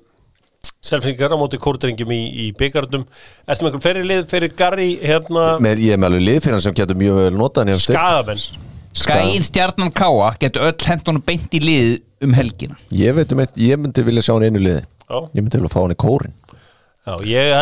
selfingar 0.82 1.30
á 1.30 1.38
móti 1.38 1.60
kórdrengjum 1.62 2.10
í, 2.10 2.18
í 2.42 2.46
byggardum 2.58 3.04
Ertu 3.46 3.62
með 3.62 3.70
einhver 3.70 3.84
fyrir 3.84 4.08
lið 4.08 4.24
fyrir 4.32 4.52
Garri 4.58 4.88
hérna? 4.98 5.44
Með, 5.62 5.84
ég 5.86 5.94
er 5.94 6.02
með 6.02 6.10
alveg 6.10 6.26
lið 6.26 6.40
fyrir 6.42 6.56
hann 6.56 6.64
sem 6.66 6.76
getur 6.80 6.98
mjög 6.98 7.20
vel 7.20 7.38
notað 7.38 7.72
skagamenn 7.84 8.68
Skæin 8.90 9.46
stjarnan 9.46 9.92
Káa 9.94 10.32
getur 10.42 10.66
öll 10.66 10.88
hendunum 10.90 11.22
beint 11.22 11.52
í 11.54 11.60
lið 11.62 11.90
um 12.26 12.32
helgina. 12.34 12.74
Ég 12.90 13.14
veit 13.14 13.30
um 13.32 13.42
eitt, 13.44 13.54
ég 13.62 13.78
myndi 13.78 14.02
vilja 14.04 14.24
sjá 14.26 14.32
hann 14.34 14.48
einu 14.50 14.60
liði. 14.64 14.82
Já. 15.06 15.20
Ég 15.30 15.44
myndi 15.44 15.60
vilja 15.60 15.70
fá 15.70 15.78
hann 15.84 15.94
í 15.94 16.00
kórin 16.00 16.34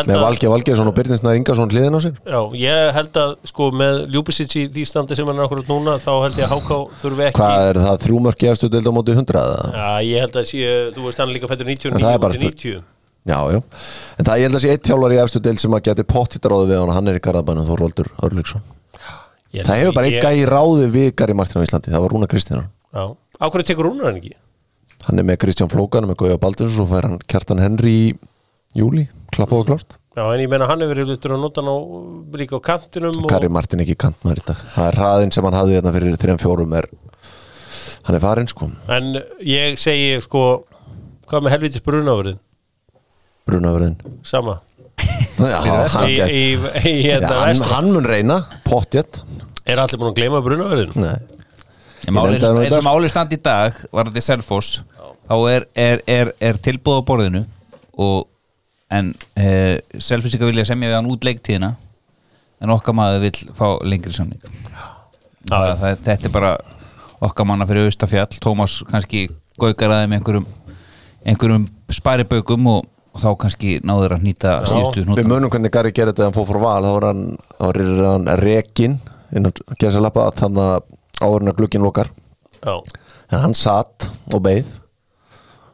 Með 0.09 0.19
Valgeir 0.23 0.51
Valgeirsson 0.53 0.89
og 0.91 0.95
Byrninsnær 0.97 1.37
Ingarsson 1.39 1.71
hliðin 1.73 1.95
á 1.95 1.99
sér? 2.03 2.13
Já, 2.27 2.39
ég 2.59 2.91
held 2.97 3.19
að 3.23 3.33
sko 3.51 3.69
með 3.79 3.99
Ljúbisic 4.13 4.55
í 4.59 4.63
því 4.73 4.83
standi 4.89 5.15
sem 5.17 5.27
hann 5.29 5.39
er 5.39 5.45
okkur 5.47 5.63
núna 5.69 5.95
þá 6.03 6.11
held 6.25 6.37
ég 6.39 6.45
að 6.45 6.53
Háká 6.55 6.77
þurfi 7.03 7.25
ekki 7.29 7.39
Hvað 7.41 7.65
er 7.69 7.79
það, 7.85 7.97
þrjú 8.05 8.17
mörg 8.27 8.39
gefstu 8.43 8.69
deild 8.73 8.87
á 8.89 8.93
móti 8.99 9.15
100 9.15 9.39
eða? 9.41 9.59
Já, 9.73 9.89
ég 10.09 10.17
held 10.25 10.35
að 10.39 10.47
sé, 10.49 10.57
þú 10.95 11.01
veist 11.09 11.19
hann 11.23 11.33
líka 11.35 11.47
fættur 11.51 11.67
99 11.69 11.95
En 11.95 12.03
það 12.05 12.13
er 12.13 12.23
bara 12.25 12.33
móti 12.33 12.39
spurning. 12.39 12.83
90 12.83 12.97
Já, 13.29 13.39
já. 13.53 13.59
En 14.19 14.25
það 14.29 14.39
ég 14.39 14.45
held 14.47 14.55
að 14.57 14.63
sé 14.63 14.69
eitt 14.73 14.85
þjálfar 14.89 15.13
í 15.13 15.19
efstu 15.23 15.39
deild 15.43 15.59
sem 15.61 15.73
að 15.75 15.83
geti 15.89 16.03
pottitt 16.07 16.45
ráði 16.49 16.69
við 16.71 16.79
hann 16.79 16.93
Hann 16.95 17.07
er 17.11 17.17
í 17.19 17.23
Garðabænum 17.25 17.67
Þorvaldur 17.67 18.09
Örlíksson 18.25 18.63
Ég 19.53 19.59
held 19.59 19.67
Það 19.67 19.73
að 19.75 19.79
hefur 19.83 19.95
bara 19.97 20.07
ég- 20.07 20.23
einn 20.23 20.39
gæi 20.39 20.45
ráði 20.49 20.85
við 20.93 21.09
Gary 21.19 21.33
Martin 21.35 21.59
á 21.61 21.65
Íslandi 21.65 21.89
Það 21.89 22.03
hann? 28.75 28.79
Hann 28.79 28.99
er 28.99 29.05
og 29.05 29.05
hann 29.05 29.05
í 29.05 29.05
júli 29.05 29.07
Klappað 29.29 29.59
og 29.59 29.67
klárt 29.69 29.97
Já, 30.17 30.23
en 30.33 30.41
ég 30.41 30.49
meina 30.49 30.67
hann 30.67 30.81
hefur 30.81 30.95
verið 30.95 31.11
lutur 31.13 31.35
að 31.35 31.41
nota 31.41 31.61
hann 31.61 31.69
á, 31.69 31.77
líka 32.35 32.57
á 32.57 32.61
kantinum 32.61 33.23
og, 33.23 33.29
Gary 33.29 33.49
Martin 33.49 33.79
ekki 33.79 33.95
kantmaður 33.95 34.41
í 34.41 34.45
dag 34.49 34.63
Það 34.75 34.87
er 34.87 34.99
hraðin 34.99 35.31
sem 35.31 35.43
hann 35.43 35.57
hafði 35.57 35.77
hérna 35.77 35.93
fyrir 35.95 36.17
3-4 36.17 36.67
er 36.79 36.89
Hann 38.03 38.15
er 38.15 38.23
farinn 38.23 38.49
sko 38.49 38.69
En 38.89 39.21
ég 39.45 39.79
segi 39.79 40.19
sko 40.21 40.65
Hvað 41.29 41.45
með 41.45 41.51
helvitis 41.51 41.81
brunaverðin? 41.85 42.39
Brunaverðin 43.45 43.97
Sama 44.23 44.61
Já, 45.39 45.59
hann, 45.93 46.09
Í, 46.09 46.19
í, 46.19 46.45
í 46.89 46.95
hérna 47.05 47.33
hann, 47.33 47.49
vestra 47.53 47.75
hann 47.77 47.91
mun 47.93 48.05
reyna 48.05 48.41
Pottjett 48.65 49.21
Er 49.69 49.77
allir 49.77 50.01
búin 50.01 50.11
að 50.11 50.17
gleyma 50.17 50.41
brunaverðin? 50.43 50.97
Nei 50.97 51.37
í 52.09 52.15
eins 52.15 52.73
og 52.77 52.85
máli 52.85 53.09
standi 53.11 53.37
í 53.37 53.41
dag 53.43 53.75
var 53.91 54.09
þetta 54.09 54.23
Selfoss 54.23 54.81
þá 55.29 55.35
er, 55.51 55.65
er, 55.75 56.01
er, 56.07 56.31
er 56.41 56.57
tilbúð 56.57 57.03
á 57.03 57.07
borðinu 57.07 57.41
og 57.99 58.27
en 58.89 59.13
e, 59.37 59.79
Selfossinga 60.01 60.49
vilja 60.49 60.65
semja 60.69 60.89
við 60.89 60.97
hann 60.97 61.09
út 61.11 61.25
leiktíðina 61.27 61.73
en 62.59 62.73
okkar 62.73 62.95
maður 62.97 63.23
vill 63.27 63.55
fá 63.55 63.65
lengri 63.87 64.13
samning. 64.15 64.41
Það, 65.49 65.73
það, 65.79 65.99
þetta 66.05 66.27
er 66.27 66.33
bara 66.33 66.53
okkar 67.23 67.47
manna 67.47 67.67
fyrir 67.69 67.89
Austafjall. 67.89 68.31
Tómas 68.43 68.79
kannski 68.89 69.27
gaukar 69.59 69.93
aðeim 69.95 70.17
einhverjum 70.17 70.47
einhverjum 71.27 71.67
spæribökum 71.93 72.67
og, 72.71 72.87
og 73.13 73.23
þá 73.23 73.29
kannski 73.43 73.77
náður 73.85 74.17
að 74.17 74.25
nýta 74.27 74.55
síðustu 74.69 75.03
Við 75.03 75.09
hnúta 75.09 75.27
munum 75.27 75.53
hvernig 75.53 75.73
Gary 75.73 75.93
gerði 75.95 76.13
þetta 76.13 76.21
þegar 76.21 76.31
hann 76.31 76.37
fór 76.39 76.49
fór 76.49 76.61
val. 76.63 76.81
Þá 76.85 76.91
var 76.95 77.07
hann, 77.09 77.23
þá 77.53 77.65
var 77.67 77.81
hann 78.07 78.29
rekin 78.43 78.97
innan 79.35 79.63
gæsa 79.79 80.01
lappa 80.01 80.29
þannig 80.39 80.65
að 80.65 80.89
áðurinn 81.19 81.53
að 81.53 81.59
glugginn 81.59 81.85
lokar. 81.85 82.11
Já, 82.59 82.75
en 83.29 83.43
hann 83.45 83.55
satt 83.55 84.09
og 84.33 84.43
beið 84.43 84.67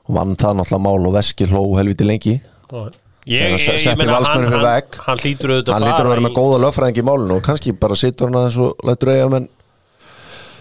og 0.05 0.13
vann 0.19 0.35
það 0.37 0.59
náttúrulega 0.59 0.85
mál 0.85 1.09
og 1.09 1.15
veski 1.15 1.47
hló 1.49 1.63
helviti 1.79 2.05
lengi. 2.05 2.35
Já. 2.69 3.04
Ég, 3.25 3.55
ég, 3.55 3.67
ég 3.81 3.97
meina 3.97 4.19
hann, 4.21 4.43
hann, 4.53 4.97
hann 5.07 5.21
hlýtur 5.23 5.55
auðvitað 5.55 5.73
hann 5.73 5.85
lítur 5.87 6.05
að 6.05 6.11
vera 6.13 6.23
með 6.27 6.35
góða 6.35 6.59
löffræðing 6.61 6.99
í 7.01 7.05
málinu 7.07 7.39
og 7.39 7.45
kannski 7.47 7.73
bara 7.73 7.97
situr 7.97 8.29
hann 8.29 8.37
aðeins 8.37 8.59
og 8.61 8.85
lætur 8.85 9.09
eiga 9.15 9.29
menn 9.33 9.47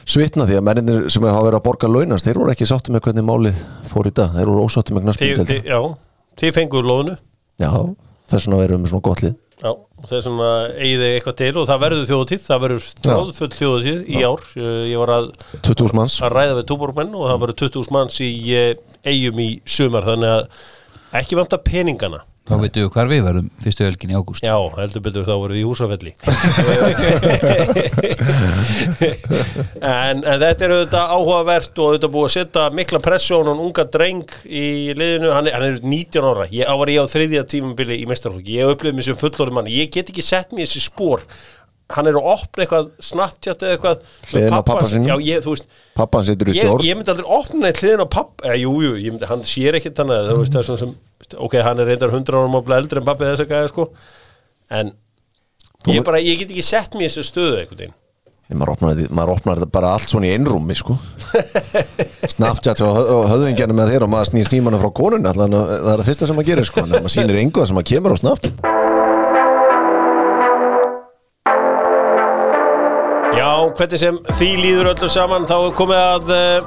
svitna 0.09 0.47
því 0.49 0.57
að 0.59 0.65
menninir 0.69 1.07
sem 1.13 1.25
hafa 1.29 1.45
verið 1.45 1.59
að 1.59 1.67
borga 1.67 1.91
launast 1.91 2.25
þeir 2.25 2.41
voru 2.41 2.55
ekki 2.55 2.69
sáttu 2.69 2.95
með 2.95 3.05
hvernig 3.07 3.27
málið 3.29 3.63
fór 3.91 4.09
í 4.09 4.13
dag. 4.17 4.35
Þeir 4.37 4.51
voru 4.51 4.65
ósáttu 4.65 4.97
með 4.97 5.13
þið, 5.21 5.55
Já, 5.69 5.79
þið 6.41 6.59
fenguðu 6.59 6.89
lóðinu 6.91 7.17
Já, 7.61 7.71
þess 8.33 8.47
vegna 8.49 8.61
verðum 8.61 8.85
við 8.85 8.93
svona 8.93 9.07
gott 9.07 9.23
lið. 9.25 9.37
Já, 9.61 9.71
þess 10.11 10.29
vegna 10.29 10.51
eigið 10.75 11.05
þið 11.05 11.09
eitthvað 11.13 11.37
til 11.41 11.51
og 11.61 11.69
það 11.71 11.83
verður 11.85 12.09
þjóðatíð, 12.11 12.45
það 12.45 12.63
verður 12.65 12.89
tróðfull 13.07 13.51
þjóðatíð 13.55 14.01
í 14.09 14.25
ár. 14.25 14.47
Uh, 14.59 14.83
Ég 14.91 15.03
var 15.05 15.13
að, 15.15 15.29
20.000 15.61 15.99
manns. 16.01 16.17
að 16.25 16.35
ræða 16.35 16.59
við 16.59 16.69
túborgmenn 16.73 17.15
og 17.15 17.29
það 17.31 17.43
verður 17.45 17.59
20.000 17.63 17.95
manns 17.95 18.21
í 18.25 18.33
eigum 19.07 19.43
í 19.45 19.49
sumar. 19.65 20.09
Þannig 20.11 20.35
að 20.35 20.65
ekki 21.23 21.39
vanta 21.39 21.61
peningana 21.63 22.25
þá 22.45 22.55
veitum 22.61 22.85
við 22.85 22.91
hvar 22.93 23.09
við 23.09 23.23
verðum 23.25 23.49
fyrstu 23.65 23.87
helgin 23.87 24.13
í 24.13 24.19
ágúst. 24.19 24.45
Já, 24.45 24.57
heldur 24.77 25.05
betur 25.05 25.25
þá 25.25 25.35
voruð 25.41 25.61
í 25.61 25.65
húsafelli. 25.65 26.13
En, 29.85 30.23
en 30.25 30.41
þetta 30.41 30.65
er 30.65 30.73
auðvitað 30.75 31.13
áhugavert 31.15 31.81
og 31.81 31.89
auðvitað 31.91 32.13
búið 32.15 32.27
að 32.27 32.35
setja 32.35 32.65
mikla 32.75 33.01
á 33.05 33.19
hann 33.35 33.51
unga 33.53 33.85
dreng 33.97 34.37
í 34.45 34.95
liðinu, 34.97 35.33
hann 35.35 35.49
er, 35.49 35.57
hann 35.57 35.67
er 35.69 35.81
19 35.83 36.29
ára. 36.31 36.47
Ég 36.53 36.69
á 36.69 36.75
var 36.81 36.93
ég 36.93 37.05
á 37.05 37.07
þriðja 37.11 37.45
tímabili 37.51 37.99
í 38.01 38.09
mestarflokki 38.09 38.59
ég 38.59 38.73
upplifði 38.73 38.97
mig 38.97 39.09
sem 39.09 39.19
fullorði 39.21 39.57
mann, 39.59 39.71
ég 39.73 39.93
get 39.93 40.11
ekki 40.13 40.25
sett 40.25 40.55
mér 40.55 40.69
þessi 40.69 40.85
spór 40.87 41.25
hann 41.93 42.09
er 42.09 42.17
að 42.17 42.29
opna 42.33 42.65
eitthvað 42.65 42.87
Snapchat 43.05 43.65
eða 43.65 43.77
eitthvað 43.77 44.05
með 44.05 44.29
Hliðina 44.31 44.49
á 44.49 44.61
pabba 44.61 44.69
pabba 44.71 44.89
sinn. 44.89 45.05
sínum. 45.05 45.09
Já, 45.11 45.27
ég, 45.29 45.43
þú 45.45 45.55
veist 45.55 45.67
Pappan 45.95 46.27
situr 46.27 46.51
í 46.51 46.55
stjórn 46.57 46.87
ég 46.87 46.99
myndi 46.99 47.13
aldrei 47.13 47.29
opna 47.39 47.71
eitt 47.71 47.81
hliðin 47.83 48.05
á 48.05 48.09
papp 48.15 48.45
eða, 48.45 48.57
jú, 48.63 48.73
jú, 48.87 48.93
ég 48.99 49.15
myndi, 49.15 49.29
hann 49.31 49.45
sér 49.49 49.79
ekkert 49.79 50.01
að 50.05 50.31
þú 50.31 50.39
veist, 50.41 50.61
sem, 50.81 50.95
ok, 51.37 51.59
hann 51.67 51.83
er 51.83 51.91
reyndar 51.93 52.15
100 52.15 52.39
árum 52.41 52.57
ábla 52.61 52.81
eldri 52.81 53.03
en 53.03 53.09
pappi 53.11 53.29
þess 53.29 53.45
að 53.45 53.53
gæða, 53.53 53.73
sko 53.75 53.91
en 54.81 54.95
ég 55.93 56.09
bara, 56.09 56.23
ég 56.25 56.41
get 56.41 56.55
ekki 56.55 56.65
sett 56.65 56.97
mér 56.97 57.11
í 57.11 57.13
þessu 57.13 57.29
stöðu 57.29 57.93
Nei, 58.45 58.59
maður 58.61 58.75
opnar, 58.75 58.99
maður 59.09 59.31
opnar 59.39 59.61
þetta 59.63 59.73
bara 59.73 59.93
allt 59.97 60.13
svona 60.13 60.29
í 60.29 60.35
einrúmi 60.37 60.75
sko. 60.77 60.99
Snapchat 62.35 62.83
og, 62.85 62.99
og 63.01 63.25
höfðingjarnir 63.31 63.79
með 63.79 63.95
þér 63.95 64.05
og 64.05 64.13
maður 64.13 64.33
snýr 64.35 64.51
snýmanu 64.53 64.83
frá 64.85 64.93
konunni 65.01 65.33
allan, 65.33 65.57
það 65.57 65.77
er 65.79 65.89
það 65.89 66.09
fyrsta 66.11 66.29
sem 66.29 66.41
maður 66.41 66.51
gerir 66.53 66.69
sko. 66.69 66.89
maður 66.93 67.15
sýnir 67.17 67.41
engu 67.41 67.63
það 67.63 67.71
sem 67.73 67.81
maður 67.81 67.93
kemur 67.95 68.13
á 68.13 68.21
Snapchat 68.21 68.84
Já, 73.35 73.67
hvernig 73.75 73.99
sem 73.99 74.19
því 74.39 74.49
líður 74.61 74.89
öllu 74.93 75.09
saman 75.11 75.47
þá 75.49 75.57
komið 75.75 75.99
að 75.99 76.29
uh, 76.31 76.67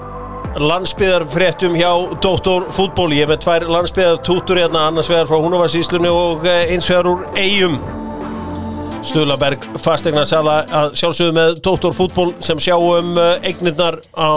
landsbyðarfréttum 0.59 1.77
hjá 1.79 1.91
Dóttor 2.19 2.65
fútból 2.75 3.07
ég 3.15 3.29
með 3.29 3.39
tvær 3.45 3.65
landsbyðartútur 3.71 4.59
hérna 4.59 4.81
annars 4.89 5.07
vegar 5.07 5.29
frá 5.29 5.39
Húnavarsíslunni 5.45 6.11
og 6.11 6.43
uh, 6.43 6.57
eins 6.67 6.89
vegar 6.91 7.07
úr 7.13 7.23
Eyjum. 7.39 7.79
Stuðlaberg 9.07 9.63
fastegna 9.79 10.25
sala 10.27 10.57
að 10.67 10.91
sjálfsögðu 10.99 11.37
með 11.39 11.55
Dóttor 11.63 11.95
fútból 11.95 12.27
sem 12.43 12.59
sjáum 12.59 13.15
uh, 13.15 13.37
eignirnar 13.47 14.01
á 14.11 14.35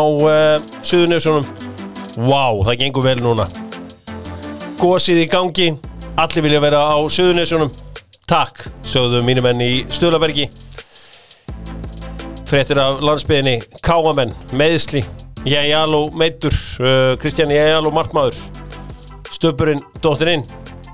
Suðunjössunum 0.87 1.51
Vá, 2.15 2.47
það 2.69 2.75
gengur 2.85 3.07
vel 3.11 3.19
núna. 3.25 3.51
Gósið 4.79 5.25
í 5.25 5.29
gangi 5.35 5.71
Allir 6.15 6.47
vilja 6.47 6.63
vera 6.63 6.87
á 6.95 6.99
Suðunjössunum 7.11 7.75
Takk, 8.31 8.69
sögðu 8.87 9.27
mínum 9.27 9.51
menn 9.51 9.67
í 9.67 9.73
Stuðlabergi 9.91 10.47
fréttir 12.51 12.79
af 12.83 13.01
landsbyðinni 13.05 13.57
Káamenn, 13.87 14.33
meðsli 14.59 15.03
Jæjaló 15.49 16.03
meittur 16.21 16.53
uh, 16.83 17.15
Kristján 17.21 17.49
Jæjaló 17.55 17.89
markmaður. 17.95 18.37
Stöpurinn, 19.33 19.81
dóttirinn 20.05 20.43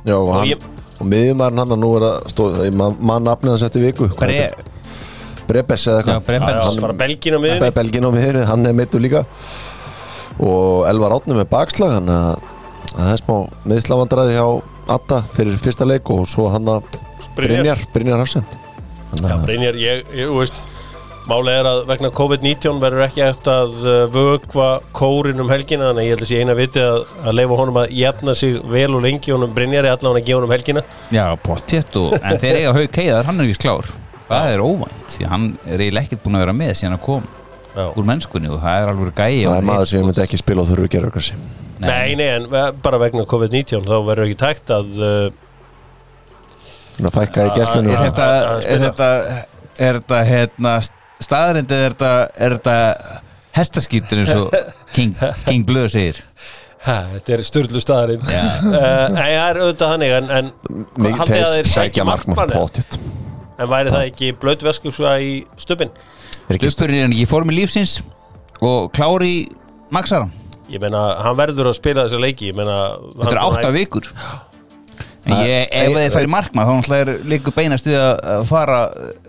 Já, 0.06 0.14
og, 0.20 0.28
Og 0.28 0.34
hann, 0.38 0.50
ég- 0.52 0.66
og 1.00 1.06
miðjumærin 1.10 1.58
hann 1.64 1.74
nú 1.82 1.92
er 1.98 2.04
að 2.12 2.28
stóð 2.30 2.60
mann 2.78 2.94
man 3.00 3.24
nafnið 3.26 3.56
hans 3.56 3.64
eftir 3.66 3.82
viku. 3.88 4.06
Bre? 4.20 4.50
Brebes 5.46 5.86
eða 5.90 6.02
eitthvað. 6.02 6.36
Já, 6.36 6.80
bara 6.82 6.94
belgin 7.00 7.34
á 7.34 7.40
miðunni 7.42 7.64
Be- 7.64 7.74
Belgin 7.80 8.06
á 8.06 8.10
miðjunni, 8.14 8.44
hann 8.48 8.66
er 8.70 8.76
meittur 8.76 9.02
líka. 9.02 9.24
Og 10.42 10.86
Elvar 10.90 11.16
Átni 11.16 11.34
með 11.38 11.48
bakslag 11.50 11.96
þannig 11.96 12.14
að 12.14 12.52
að 12.96 13.02
það 13.02 13.12
er 13.12 13.20
smá 13.20 13.36
miðslavandræði 13.72 14.36
hjá 14.38 14.46
Adda 14.94 15.18
fyrir 15.34 15.58
fyrsta 15.60 15.84
leik 15.88 16.10
og 16.14 16.22
svo 16.30 16.46
hann 16.52 16.68
að 16.70 16.86
Brynjar, 17.36 17.82
Brynjar 17.92 18.22
Hafsend 18.22 18.54
Já, 19.20 19.34
Brynjar, 19.42 19.76
ég, 19.80 20.04
ég, 20.14 20.30
þú 20.30 20.38
veist 20.40 20.60
Málega 21.26 21.58
er 21.58 21.66
að 21.66 21.78
vegna 21.88 22.08
COVID-19 22.14 22.76
verður 22.82 23.02
ekki 23.08 23.22
eftir 23.26 23.50
að 23.50 23.72
uh, 23.82 23.94
vökva 24.14 24.66
kórin 24.94 25.42
um 25.42 25.48
helgina 25.50 25.88
þannig 25.88 26.04
að 26.04 26.06
ég 26.06 26.12
held 26.14 26.22
að 26.22 26.30
sé 26.30 26.40
eina 26.44 26.54
viti 26.54 26.82
að, 26.84 26.98
að 27.26 27.34
leifa 27.40 27.56
honum 27.58 27.80
að 27.82 27.94
jafna 27.98 28.34
sig 28.38 28.58
vel 28.70 28.88
og 28.94 29.02
lengi 29.02 29.34
honum 29.34 29.54
Brynjar 29.56 29.88
er 29.88 29.96
allavega 29.96 30.22
að 30.22 30.28
gefa 30.28 30.38
honum 30.38 30.54
helgina. 30.54 30.84
Já, 31.10 31.24
pottétt 31.42 31.98
og 31.98 32.14
En 32.20 32.38
þeir 32.38 32.60
eiga 32.60 32.74
haug 32.78 32.92
keiðar, 32.94 33.26
hann 33.26 33.42
er 33.42 33.50
vist 33.50 33.64
klár. 33.64 33.90
Það 34.28 34.52
er 34.54 34.62
óvænt, 34.62 35.16
því 35.16 35.26
hann 35.30 35.48
er 35.66 35.82
eiginlega 35.82 36.06
ekkert 36.08 36.22
búin 36.24 36.38
að 36.38 36.44
vera 36.46 36.54
með 36.62 36.72
síðan 36.78 36.96
að 36.96 37.02
kom 37.06 37.26
Já. 37.76 37.84
úr 37.92 38.06
mennskunni 38.08 38.48
og 38.50 38.62
það 38.62 38.80
er 38.82 38.90
alveg 38.92 39.10
gæi 39.18 39.34
það 39.44 39.56
er 39.60 39.66
maður 39.68 39.88
sem 39.90 40.00
ég 40.00 40.06
myndi 40.08 40.22
ekki 40.24 40.38
spila 40.40 40.62
og 40.62 40.70
þurfu 40.70 40.88
gerðargrassi 40.94 41.34
Nei, 41.76 42.14
nei, 42.16 42.28
en 42.38 42.46
ve- 42.48 42.70
bara 42.82 42.98
vegna 43.02 43.26
COVID-19 43.28 43.84
þá 43.84 43.96
verður 44.06 44.24
ekki 44.30 44.38
tækt 44.40 44.72
að 44.72 44.96
uh, 44.96 45.26
að 47.04 47.12
fækka 47.18 47.44
í 47.44 47.50
Er 47.52 47.60
að- 47.60 48.22
að 48.24 48.70
er 48.72 48.84
þetta, 48.86 49.08
er 49.76 49.98
þetta 50.00 50.20
hérna, 50.30 50.72
staðarind 51.24 51.72
eða 51.72 51.86
er 51.86 51.96
þetta, 51.96 52.12
er 52.36 52.56
þetta 52.58 53.22
hestaskýtur 53.56 54.22
eins 54.22 54.34
og 54.36 54.56
King, 54.96 55.16
King 55.46 55.66
Blöð 55.68 55.90
segir. 55.94 56.22
Ha, 56.86 57.00
þetta 57.16 57.34
er 57.34 57.42
styrlu 57.46 57.80
staðarinn 57.82 58.22
uh, 58.22 59.06
Nei, 59.10 59.32
það 59.32 59.46
er 59.48 59.58
auðvitað 59.58 59.88
þannig 59.90 60.12
en, 60.14 60.28
en 60.36 60.50
Mikið 61.02 61.16
haldið 61.18 61.40
að 61.40 61.48
þeir 61.50 61.56
þeir 61.56 61.70
sækja 61.72 62.04
markmann 62.06 62.42
eða? 62.44 62.60
potjött 62.60 62.98
En 63.56 63.70
væri 63.72 63.90
það 63.94 64.04
ekki 64.12 64.28
blöðveskusva 64.42 65.14
í 65.24 65.32
stöpin? 65.58 65.90
Stupurinn 66.46 67.00
er 67.00 67.06
hann 67.08 67.16
ekki 67.16 67.24
í 67.24 67.30
formi 67.30 67.56
lífsins 67.56 67.96
og 68.60 68.92
klári 68.94 69.32
í 69.32 69.40
Maxara 69.90 70.28
Ég 70.70 70.82
meina, 70.82 71.00
hann 71.22 71.34
verður 71.38 71.72
að 71.72 71.78
spila 71.80 72.04
þessa 72.06 72.22
leiki 72.22 72.52
Ég 72.52 72.58
meina, 72.60 72.78
Þetta 73.16 73.34
er 73.34 73.42
átta 73.42 73.74
vikur 73.74 74.12
ég, 75.26 75.68
ef 75.70 75.88
Ei- 75.88 75.94
þið 75.96 76.14
færi 76.14 76.30
markmað 76.30 76.72
þá 76.86 76.96
er 76.96 77.10
líka 77.26 77.52
beinast 77.54 77.86
við 77.88 77.96
að 77.98 78.44
fara 78.50 78.80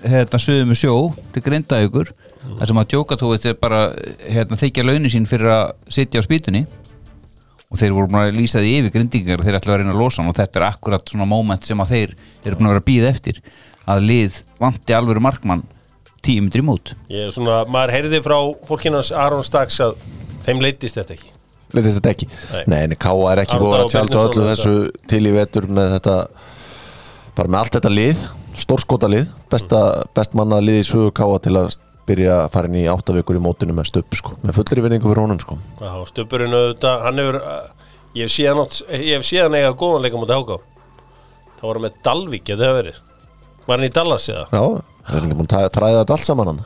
hérna 0.04 0.40
sögum 0.42 0.72
með 0.72 0.82
sjó 0.84 0.96
til 1.34 1.44
grinda 1.46 1.80
ykkur 1.86 2.12
þar 2.58 2.70
sem 2.70 2.82
að 2.82 2.94
Jókatóið 2.96 3.48
er 3.52 3.56
bara 3.62 3.80
hérna, 4.24 4.60
þykja 4.60 4.86
launin 4.88 5.12
sín 5.12 5.26
fyrir 5.30 5.50
að 5.52 5.72
sitja 5.92 6.22
á 6.22 6.28
spýtunni. 6.28 6.66
Og 7.68 7.76
þeir 7.82 7.92
voru 7.92 8.08
búin 8.08 8.22
að 8.22 8.38
lýsa 8.38 8.62
því 8.64 8.76
yfir 8.80 8.94
grindingar 8.94 9.42
þeir 9.44 9.58
ætla 9.58 9.74
að 9.74 9.82
reyna 9.82 9.92
að 9.92 10.00
losa 10.00 10.22
hann 10.22 10.32
og 10.32 10.38
þetta 10.38 10.62
er 10.62 10.66
akkurat 10.70 11.10
svona 11.12 11.26
moment 11.28 11.66
sem 11.68 11.82
að 11.84 11.90
þeir 11.92 12.14
eru 12.46 12.56
búin 12.56 12.70
að 12.70 12.72
vera 12.72 12.84
að 12.84 12.88
býða 12.88 13.10
eftir 13.12 13.42
að 13.92 14.06
lið 14.08 14.38
vanti 14.62 14.96
alvöru 14.96 15.24
markmann 15.26 15.66
tíu 16.24 16.40
myndir 16.46 16.64
í 16.64 16.68
mót. 16.70 16.94
Ég 17.12 17.28
er 17.28 17.34
svona, 17.36 17.66
maður 17.68 17.94
heyrði 17.98 18.22
frá 18.24 18.38
fólkinans 18.70 19.12
Aron 19.12 19.44
Stax 19.44 19.82
að 19.84 19.98
þeim 20.48 20.64
leittist 20.64 20.96
þetta 20.96 21.18
ekki 21.18 21.34
Leitist 21.76 22.00
þetta 22.00 22.14
ekki 22.14 22.28
Nei. 22.30 22.64
Nei, 22.72 22.80
en 22.86 22.96
Káa 22.96 23.32
er 23.34 23.44
ekki 23.44 23.60
búið 23.60 23.82
að 23.82 23.90
tjálta 23.96 24.22
öllu 24.30 24.46
þessu 24.52 24.76
til 25.12 25.24
í 25.28 25.34
vetur 25.36 25.68
með 25.68 25.98
þetta 25.98 26.18
bara 27.38 27.52
með 27.54 27.60
allt 27.62 27.78
þetta 27.78 27.92
lið 27.94 28.24
stórskota 28.58 29.10
lið, 29.12 29.28
besta, 29.52 29.82
best 30.18 30.34
mannað 30.38 30.64
lið 30.66 30.80
í 30.82 30.86
sögu 30.88 31.12
Káa 31.18 31.42
til 31.44 31.58
að 31.60 31.76
byrja 32.08 32.38
að 32.46 32.54
fara 32.54 32.70
inn 32.72 32.80
í 32.80 32.88
áttavíkur 32.90 33.38
í 33.38 33.44
mótinu 33.44 33.76
með 33.76 33.90
stöpu 33.92 34.18
sko, 34.18 34.38
með 34.46 34.56
fullri 34.62 34.84
vinningu 34.86 35.10
fyrir 35.10 35.26
honum 35.26 35.42
sko. 35.44 35.58
Já, 35.82 35.92
stöpurinn 36.08 36.56
auðvitað, 36.56 37.04
hann 37.04 37.20
hefur 37.22 37.40
uh, 37.42 37.90
ég 38.16 38.32
hef 38.32 38.80
hef 38.88 39.28
síðan 39.28 39.58
eiga 39.60 39.74
góðan 39.78 40.06
leika 40.06 40.22
mútið 40.22 40.40
háká 40.40 40.58
það 41.58 41.68
voru 41.68 41.84
með 41.84 42.00
Dalvík, 42.08 42.48
það 42.48 42.64
hefur 42.64 42.80
verið 42.80 43.02
var 43.68 43.78
hann 43.78 43.88
í 43.88 43.92
Dallas 43.94 44.28
eða? 44.32 44.46
Já, 44.52 44.64
það 45.08 45.18
er 45.20 45.28
ekki 45.28 45.38
búin 45.40 45.52
að 45.58 45.68
træða 45.76 46.00
þetta 46.02 46.16
allt 46.18 46.28
saman 46.28 46.52
hann. 46.52 46.62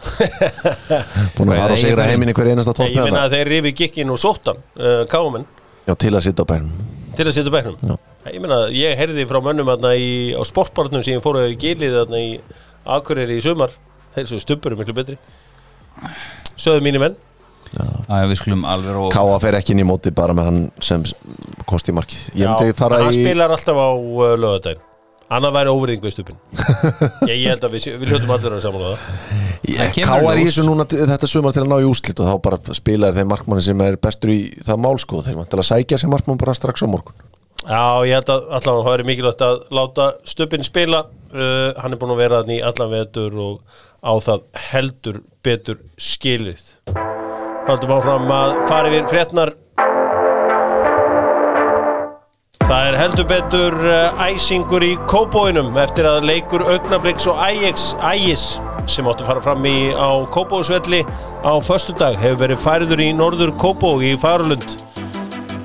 Búin 1.38 1.52
að 1.52 1.62
fara 1.62 1.76
og 1.76 1.82
segra 1.82 2.08
heiminn 2.10 2.32
í 2.32 2.36
hver 2.38 2.52
einasta 2.52 2.76
Ég, 2.78 2.94
ég 2.94 2.98
tótt 2.98 3.10
meina 3.10 3.26
að 3.26 3.36
þeir 3.36 3.52
rifi 3.56 3.74
gikkin 3.82 4.14
og 4.14 4.22
sóttan 4.22 4.62
uh, 4.80 5.04
káumenn 5.12 5.48
Já, 5.88 5.96
til 5.98 6.14
að 6.14 6.26
sitta 6.28 6.46
á 6.46 6.52
bænum. 6.52 6.74
Til 7.18 7.26
að 7.28 7.36
setja 7.36 7.54
bæknum 7.54 7.78
Já. 7.82 7.96
ég 8.32 8.44
meina, 8.44 8.60
ég 8.76 9.00
heyrði 9.00 9.26
frá 9.30 9.42
mönnum 9.44 9.72
í, 9.92 10.12
á 10.38 10.42
sportbarnum 10.48 11.04
sem 11.04 11.18
ég 11.18 11.24
fór 11.26 11.42
að 11.42 11.56
gilið 11.62 11.98
í 12.18 12.28
Akureyri 12.82 13.38
í 13.38 13.42
sumar. 13.44 13.74
Þeir 14.16 14.30
svo 14.32 14.40
stubur 14.42 14.74
miklu 14.78 14.96
betri. 14.98 15.18
Sögðu 16.58 16.82
mínir 16.86 17.04
menn. 17.04 17.18
Að 18.12 18.32
við 18.32 18.40
skulum 18.42 18.66
alveg 18.68 18.98
og 19.00 19.12
Káa 19.14 19.38
fer 19.40 19.56
ekki 19.60 19.76
inn 19.76 19.84
í 19.84 19.88
móti 19.88 20.12
bara 20.16 20.34
með 20.36 20.48
hann 20.50 20.64
sem 20.84 21.06
kosti 21.70 21.94
marki 21.96 22.18
Ég 22.36 22.50
myndi 22.50 22.74
fara 22.76 23.00
hann 23.00 23.14
í 23.14 23.22
spilar 23.22 23.54
alltaf 23.56 23.78
á 23.80 23.90
uh, 23.96 24.82
annað 25.32 25.56
væri 25.58 25.74
óverðing 25.74 26.06
við 26.06 26.16
stupin 26.16 26.40
ég, 27.30 27.36
ég 27.38 27.50
held 27.50 27.66
að 27.68 27.76
við, 27.76 27.88
við 28.02 28.12
hljóttum 28.12 28.34
allir 28.36 28.56
að 28.58 28.64
saman 28.66 28.86
það. 28.86 29.04
Það 29.72 29.94
kemur 29.96 30.10
Káa 30.12 30.32
er 30.32 30.42
í 30.42 30.46
þessu 30.48 30.66
núna 30.68 30.88
þetta 30.92 31.30
sumar 31.32 31.56
til 31.56 31.64
að 31.64 31.70
ná 31.72 31.78
í 31.80 31.90
úslit 31.90 32.22
og 32.22 32.32
þá 32.32 32.36
bara 32.48 32.78
spilar 32.78 33.16
þeim 33.16 33.30
markmanni 33.32 33.66
sem 33.66 33.84
er 33.86 34.00
bestur 34.02 34.34
í 34.34 34.40
það 34.66 34.82
mál 34.86 34.98
sko. 35.02 35.22
Þeir 35.26 35.38
vantilega 35.40 35.64
að 35.64 35.70
sækja 35.70 36.02
sér 36.02 36.12
markmann 36.12 36.42
bara 36.42 36.58
strax 36.58 36.84
á 36.84 36.88
morgun. 36.92 37.16
Já, 37.62 38.02
ég 38.10 38.18
held 38.18 38.32
að 38.34 38.48
allan 38.58 38.84
það 38.88 38.96
er 38.96 39.04
mikilvægt 39.06 39.44
að 39.46 39.58
láta 39.78 40.08
stupin 40.26 40.66
spila. 40.66 41.06
Uh, 41.32 41.72
hann 41.78 41.94
er 41.94 42.02
búin 42.02 42.16
að 42.16 42.24
vera 42.24 42.42
þannig 42.42 42.60
í 42.60 42.66
allan 42.66 42.92
vetur 42.92 43.38
og 43.40 43.82
á 44.02 44.14
það 44.26 44.46
heldur 44.72 45.22
betur 45.46 45.82
skilið. 46.02 46.64
Haldum 47.68 47.94
áfram 47.94 48.26
að 48.34 48.56
fara 48.66 48.90
yfir 48.90 49.06
fréttnar 49.12 49.54
Það 52.72 52.86
er 52.88 52.96
heldur 52.96 53.26
betur 53.28 53.74
uh, 53.84 54.22
æsingur 54.32 54.84
í 54.88 54.94
Kóbóinum 55.12 55.74
eftir 55.82 56.06
að 56.08 56.24
leikur 56.30 56.62
Augnabliks 56.64 57.26
og 57.28 57.42
Ægis 57.44 58.46
sem 58.88 59.10
áttu 59.12 59.26
fara 59.28 59.42
fram 59.44 59.66
í 59.68 59.92
á 59.92 60.24
Kóbósvelli 60.32 61.02
á 61.44 61.52
föstudag 61.60 62.16
hefur 62.22 62.40
verið 62.46 62.62
færður 62.64 63.04
í 63.04 63.10
Norður 63.12 63.52
Kóbó 63.60 63.90
í 64.00 64.14
Farlund 64.22 64.64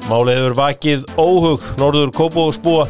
Málið 0.09 0.41
hefur 0.41 0.57
vakið 0.59 1.05
óhug 1.15 1.69
Norður 1.79 2.11
Kópavóksbúa 2.17 2.89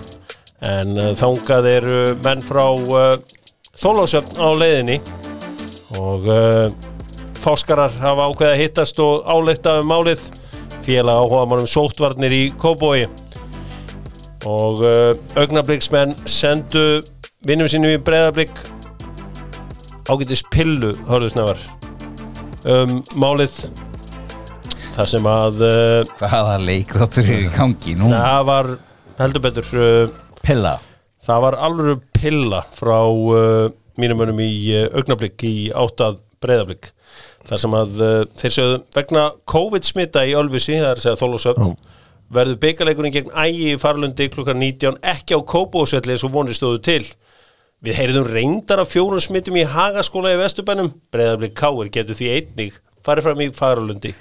en 0.64 0.96
uh, 0.96 1.12
þangað 1.20 1.70
eru 1.74 2.00
menn 2.24 2.46
frá 2.48 2.64
uh, 2.72 3.20
Þólásöfn 3.76 4.40
á 4.40 4.48
leiðinni 4.57 4.96
og 6.00 6.24
fáskarar 7.44 7.92
hafa 8.00 8.31
ákveðið 8.31 8.55
að 8.55 8.64
hittast 8.64 9.05
og 9.05 9.29
áleikta 9.29 9.76
um 9.83 9.92
málið. 9.92 10.24
Félag 10.88 11.20
áhuga 11.20 11.44
mannum 11.52 11.68
sóttvarnir 11.68 12.33
í 12.33 12.42
Kópavogi 12.57 13.05
og 14.44 14.83
uh, 14.85 15.14
augnabliksmenn 15.40 16.14
sendu 16.29 17.03
vinnum 17.49 17.70
sínum 17.70 17.94
í 17.94 18.01
breðablik 18.03 18.53
ágætis 20.11 20.44
pillu 20.53 20.92
hörðusnefar 21.09 21.61
um 22.70 23.01
málið 23.18 23.57
þar 24.96 25.11
sem 25.11 25.31
að 25.31 25.64
uh, 25.66 26.12
hvaða 26.20 26.59
leikþáttur 26.62 27.31
er 27.31 27.46
í 27.46 27.55
gangi 27.55 27.96
nú? 27.99 28.11
Það 28.12 28.44
var 28.51 28.70
heldur 29.20 29.44
betur 29.44 29.72
uh, 29.81 30.14
pilla. 30.44 30.77
Það 31.27 31.42
var 31.42 31.59
alveg 31.66 32.05
pilla 32.16 32.62
frá 32.77 33.01
uh, 33.03 33.72
mínum 34.01 34.22
önum 34.27 34.40
í 34.44 34.53
uh, 34.77 34.87
augnablik 34.96 35.42
í 35.46 35.57
áttað 35.75 36.20
breyðablik 36.42 36.92
þar 37.46 37.62
sem 37.62 37.77
að 37.79 38.01
uh, 38.03 38.16
þeir 38.38 38.55
sögðu 38.57 38.81
vegna 38.96 39.29
COVID-smita 39.53 40.25
í 40.27 40.35
Ölfusi, 40.38 40.79
það 40.81 40.90
er 40.90 40.99
að 41.01 41.05
segja 41.05 41.20
þólusöfn 41.22 41.77
verður 42.32 42.58
byggaleikurinn 42.62 43.14
gegn 43.14 43.34
ægi 43.34 43.70
í 43.74 43.78
farlundi 43.80 44.28
klukkan 44.32 44.58
19 44.62 44.98
ekki 45.14 45.38
á 45.38 45.40
Kópósvelli 45.52 46.16
eins 46.16 46.26
og 46.26 46.34
vonir 46.34 46.58
stóðu 46.58 46.82
til. 46.86 47.04
Við 47.84 47.98
heyrðum 48.00 48.30
reyndar 48.32 48.82
af 48.82 48.90
fjórum 48.90 49.22
smittum 49.22 49.58
í 49.60 49.66
Hagaskóla 49.68 50.32
í 50.34 50.40
Vesturbænum. 50.40 50.94
Breyðablik 51.12 51.54
Káir 51.58 51.92
getur 51.92 52.18
því 52.18 52.32
einnig 52.38 52.80
farið 53.06 53.26
fram 53.28 53.42
í 53.44 53.48
farlundi 53.54 54.12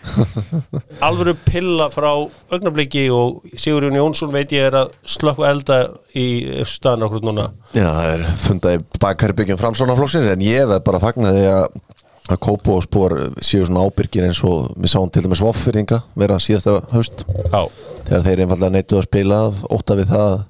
alvöru 1.08 1.34
pilla 1.48 1.88
frá 1.94 2.10
augnabliki 2.54 3.08
og 3.14 3.42
Sigurjón 3.58 3.98
Jónsson 3.98 4.34
veit 4.36 4.54
ég 4.54 4.68
er 4.70 4.78
að 4.84 4.94
slökka 5.10 5.48
elda 5.50 5.80
í 6.14 6.28
staðan 6.70 7.08
okkur 7.08 7.26
núna. 7.26 7.48
Já, 7.74 7.88
það 7.88 8.12
er 8.12 8.26
fundað 8.44 8.78
í 8.78 8.84
bakherbyggjum 9.02 9.62
framsónaflóksins 9.62 10.30
en 10.30 10.46
ég 10.46 10.70
veð 10.70 10.84
bara 10.86 11.02
fagna 11.02 11.34
því 11.34 11.48
að 11.56 11.80
að 12.26 12.42
Kópo 12.42 12.80
og 12.80 12.86
spór 12.86 13.16
séu 13.46 13.66
svona 13.68 13.86
ábyrgir 13.86 14.26
eins 14.26 14.42
og 14.48 14.72
við 14.74 14.94
sáum 14.96 15.12
til 15.14 15.24
dæmis 15.26 15.44
Voffyrringa 15.46 16.02
vera 16.18 16.40
síðasta 16.42 16.80
haust. 16.94 17.24
Já, 17.52 17.68
þegar 18.08 18.26
þeir 18.26 18.44
einfallega 18.46 18.74
neittu 18.74 19.00
að 19.00 19.08
spila 19.10 19.40
óta 19.70 19.98
við 20.00 20.12
það 20.14 20.26
að 20.32 20.44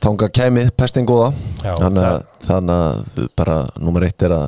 tanga 0.00 0.30
kæmið 0.32 0.70
pestin 0.78 1.08
góða. 1.08 1.32
Já, 1.64 1.74
þannig, 2.46 2.76
að, 2.76 3.26
bara 3.36 3.58
nummer 3.82 4.06
eitt 4.06 4.22
er 4.22 4.36
að 4.36 4.46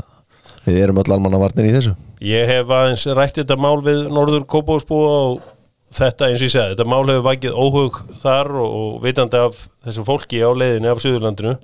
við 0.68 0.82
erum 0.84 1.02
öll 1.02 1.12
almanna 1.16 1.40
varnir 1.42 1.68
í 1.68 1.74
þessu. 1.74 1.94
Ég 2.24 2.50
hef 2.50 2.70
aðeins 2.74 3.06
rætt 3.14 3.38
þetta 3.38 3.58
mál 3.58 3.78
við 3.82 4.06
Norður 4.12 4.46
Kópásbúa 4.50 5.10
og 5.32 5.50
þetta 5.94 6.28
eins 6.28 6.42
og 6.42 6.48
ég 6.48 6.54
segi, 6.54 6.74
þetta 6.74 6.86
mál 6.88 7.04
hefur 7.08 7.26
vakið 7.26 7.58
óhug 7.58 8.00
þar 8.22 8.50
og, 8.62 8.98
vitandi 9.02 9.40
af 9.40 9.60
þessu 9.86 10.04
fólki 10.06 10.42
á 10.44 10.50
leiðinu 10.50 10.92
af 10.92 11.02
Suðurlandinu. 11.02 11.56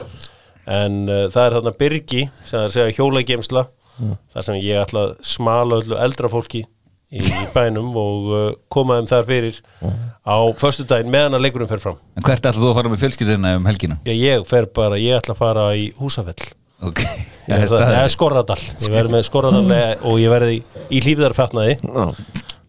En 0.65 1.03
uh, 1.11 1.27
það 1.31 1.47
er 1.47 1.57
þarna 1.59 1.75
Byrgi 1.83 2.23
sem 2.49 2.59
er 2.59 2.69
að 2.69 2.75
segja 2.75 3.67
hjólagemsla 3.99 4.35
þar 4.35 4.47
sem 4.47 4.61
ég 4.61 4.81
ætla 4.81 5.05
að 5.07 5.13
smala 5.27 5.81
öllu 5.83 5.99
eldra 6.03 6.31
fólki 6.33 6.65
í 7.15 7.23
bænum 7.55 7.93
og 8.01 8.31
uh, 8.33 8.47
koma 8.73 8.99
þeim 8.99 9.09
þar 9.11 9.29
fyrir 9.29 9.61
á 10.27 10.37
föstudaginn 10.59 11.13
meðan 11.13 11.39
að 11.39 11.45
leikurinn 11.45 11.71
fer 11.71 11.83
fram. 11.83 12.01
En 12.19 12.27
hvert 12.27 12.43
ætla 12.43 12.59
þú 12.59 12.73
að 12.73 12.79
fara 12.81 12.91
með 12.91 13.05
fjölskyldina 13.05 13.55
um 13.61 13.69
helgina? 13.71 14.01
Já, 14.03 14.15
ég 14.17 14.49
fer 14.51 14.67
bara, 14.75 14.99
ég 14.99 15.21
ætla 15.21 15.37
að 15.37 15.43
fara 15.45 15.69
í 15.79 15.87
Húsafell. 16.01 16.51
Ok. 16.85 17.05
Ég, 17.45 17.61
það, 17.69 17.83
það 17.85 17.99
er 18.01 18.09
Skorradal. 18.09 18.61
Ég 18.81 18.89
verði 18.89 19.13
með 19.13 19.23
Skorradal 19.27 19.81
og 20.09 20.15
ég 20.17 20.31
verði 20.33 20.55
í, 20.57 20.61
í 20.97 21.01
hlýfðarfatnaði 21.05 21.75
Já, 21.77 22.07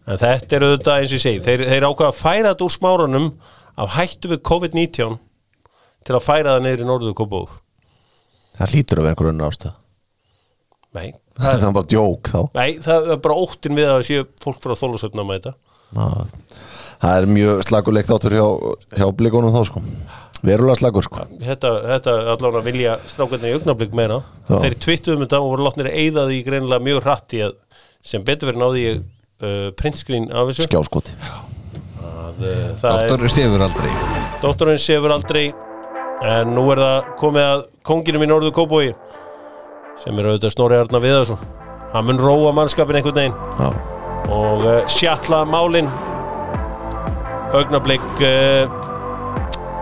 En 0.06 0.18
þetta 0.20 0.56
er 0.58 0.66
auðvitað 0.66 0.98
eins 1.00 1.08
og 1.08 1.16
ég 1.16 1.22
segi 1.22 1.40
Þeir, 1.46 1.62
þeir 1.70 1.86
ákveða 1.88 2.10
að 2.10 2.18
færa 2.18 2.50
þetta 2.50 2.66
úr 2.66 2.74
smárunum 2.74 3.30
af 3.82 3.94
hættu 3.96 4.30
við 4.34 4.42
COVID-19 4.50 5.16
til 6.06 6.16
að 6.16 6.26
færa 6.26 6.58
það 6.58 6.68
í 6.70 6.86
Norður 6.86 7.16
Kópavók 7.16 7.56
það 8.56 8.76
lítur 8.76 9.02
að 9.02 9.08
vera 9.10 9.32
önnur 9.32 9.50
ástæð 9.50 9.74
Nei, 10.96 11.08
það 11.36 11.66
er 11.68 11.74
bara 11.76 11.90
djók 11.92 12.30
þá. 12.32 12.38
Nei, 12.56 12.68
það 12.84 13.10
er 13.14 13.24
bara 13.26 13.38
óttin 13.46 13.76
við 13.76 13.90
að 13.92 14.04
séu 14.08 14.28
fólk 14.42 14.60
frá 14.64 14.76
þólusöfna 14.78 15.26
með 15.26 15.40
þetta 15.40 15.54
Já, 15.96 16.06
það 17.02 17.18
er 17.20 17.26
mjög 17.30 17.64
slaguleikt 17.68 18.14
áttur 18.16 18.34
hjá, 18.36 18.46
hjá 18.96 19.06
blikunum 19.16 19.54
þá 19.54 19.60
sko. 19.68 19.82
Verulega 20.46 20.78
slagur 20.80 21.06
sko. 21.06 21.26
Þetta, 21.40 21.70
þetta 21.92 22.14
allavega 22.34 22.64
vilja 22.66 22.96
strákarnir 23.08 23.52
í 23.52 23.58
augnablík 23.58 23.94
meina 23.96 24.18
Já. 24.46 24.56
Þeir 24.64 24.78
tvittuðum 24.84 25.24
þetta 25.24 25.40
og 25.42 25.52
voru 25.52 25.66
látnir 25.66 25.90
að 25.90 26.00
eyða 26.02 26.26
því 26.30 26.40
greinilega 26.46 26.86
mjög 26.86 27.02
hratt 27.06 27.36
í 27.36 27.42
að 27.46 27.54
sem 28.06 28.24
betur 28.26 28.50
verið 28.50 28.62
náði 28.62 28.82
ég 28.84 28.98
uh, 29.02 29.68
printscreen 29.78 30.28
af 30.30 30.50
þessu. 30.50 30.66
Skjáskoti 30.68 31.16
að, 31.16 32.42
uh, 32.42 32.66
það 32.80 32.90
er 32.90 33.08
Dóttorur 33.10 33.32
sefur 33.36 33.64
aldrei. 33.66 33.94
Dóttorinn 34.42 34.82
sefur 34.82 35.14
aldrei. 35.16 35.46
En 36.26 36.52
nú 36.56 36.64
er 36.72 36.80
það 36.80 37.08
komið 37.20 37.46
að 37.46 37.64
konginum 37.86 38.24
í 38.24 38.28
Norður 38.30 38.54
Kópói 38.56 38.86
sem 40.02 40.18
er 40.18 40.28
auðvitað 40.30 40.54
Snorri 40.54 40.78
Arna 40.80 41.00
Viðarsson. 41.02 41.40
Hann 41.92 42.08
mun 42.08 42.20
róa 42.20 42.52
mannskapin 42.56 42.98
einhvern 42.98 43.16
veginn. 43.16 43.36
Já, 43.60 43.68
og 44.32 44.66
uh, 44.66 44.80
sjatla 44.90 45.44
málin. 45.48 45.88
Augnablik 47.56 48.04
uh, 48.20 48.66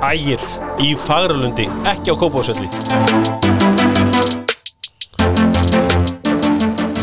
ægir 0.04 0.42
í 0.82 0.92
Fagralundi 1.00 1.64
ekki 1.88 2.12
á 2.12 2.14
Kópásöldi 2.20 2.68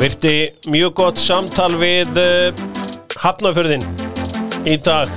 Virti 0.01 0.35
mjög 0.69 0.93
gott 0.97 1.21
samtal 1.21 1.73
við 1.81 2.17
uh, 2.21 2.63
Hafnafjörðin 3.21 3.83
í 4.65 4.77
dag. 4.81 5.09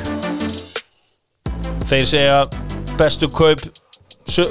Þeir 1.89 2.09
segja 2.09 2.41
bestu 2.99 3.29
kaup 3.33 3.63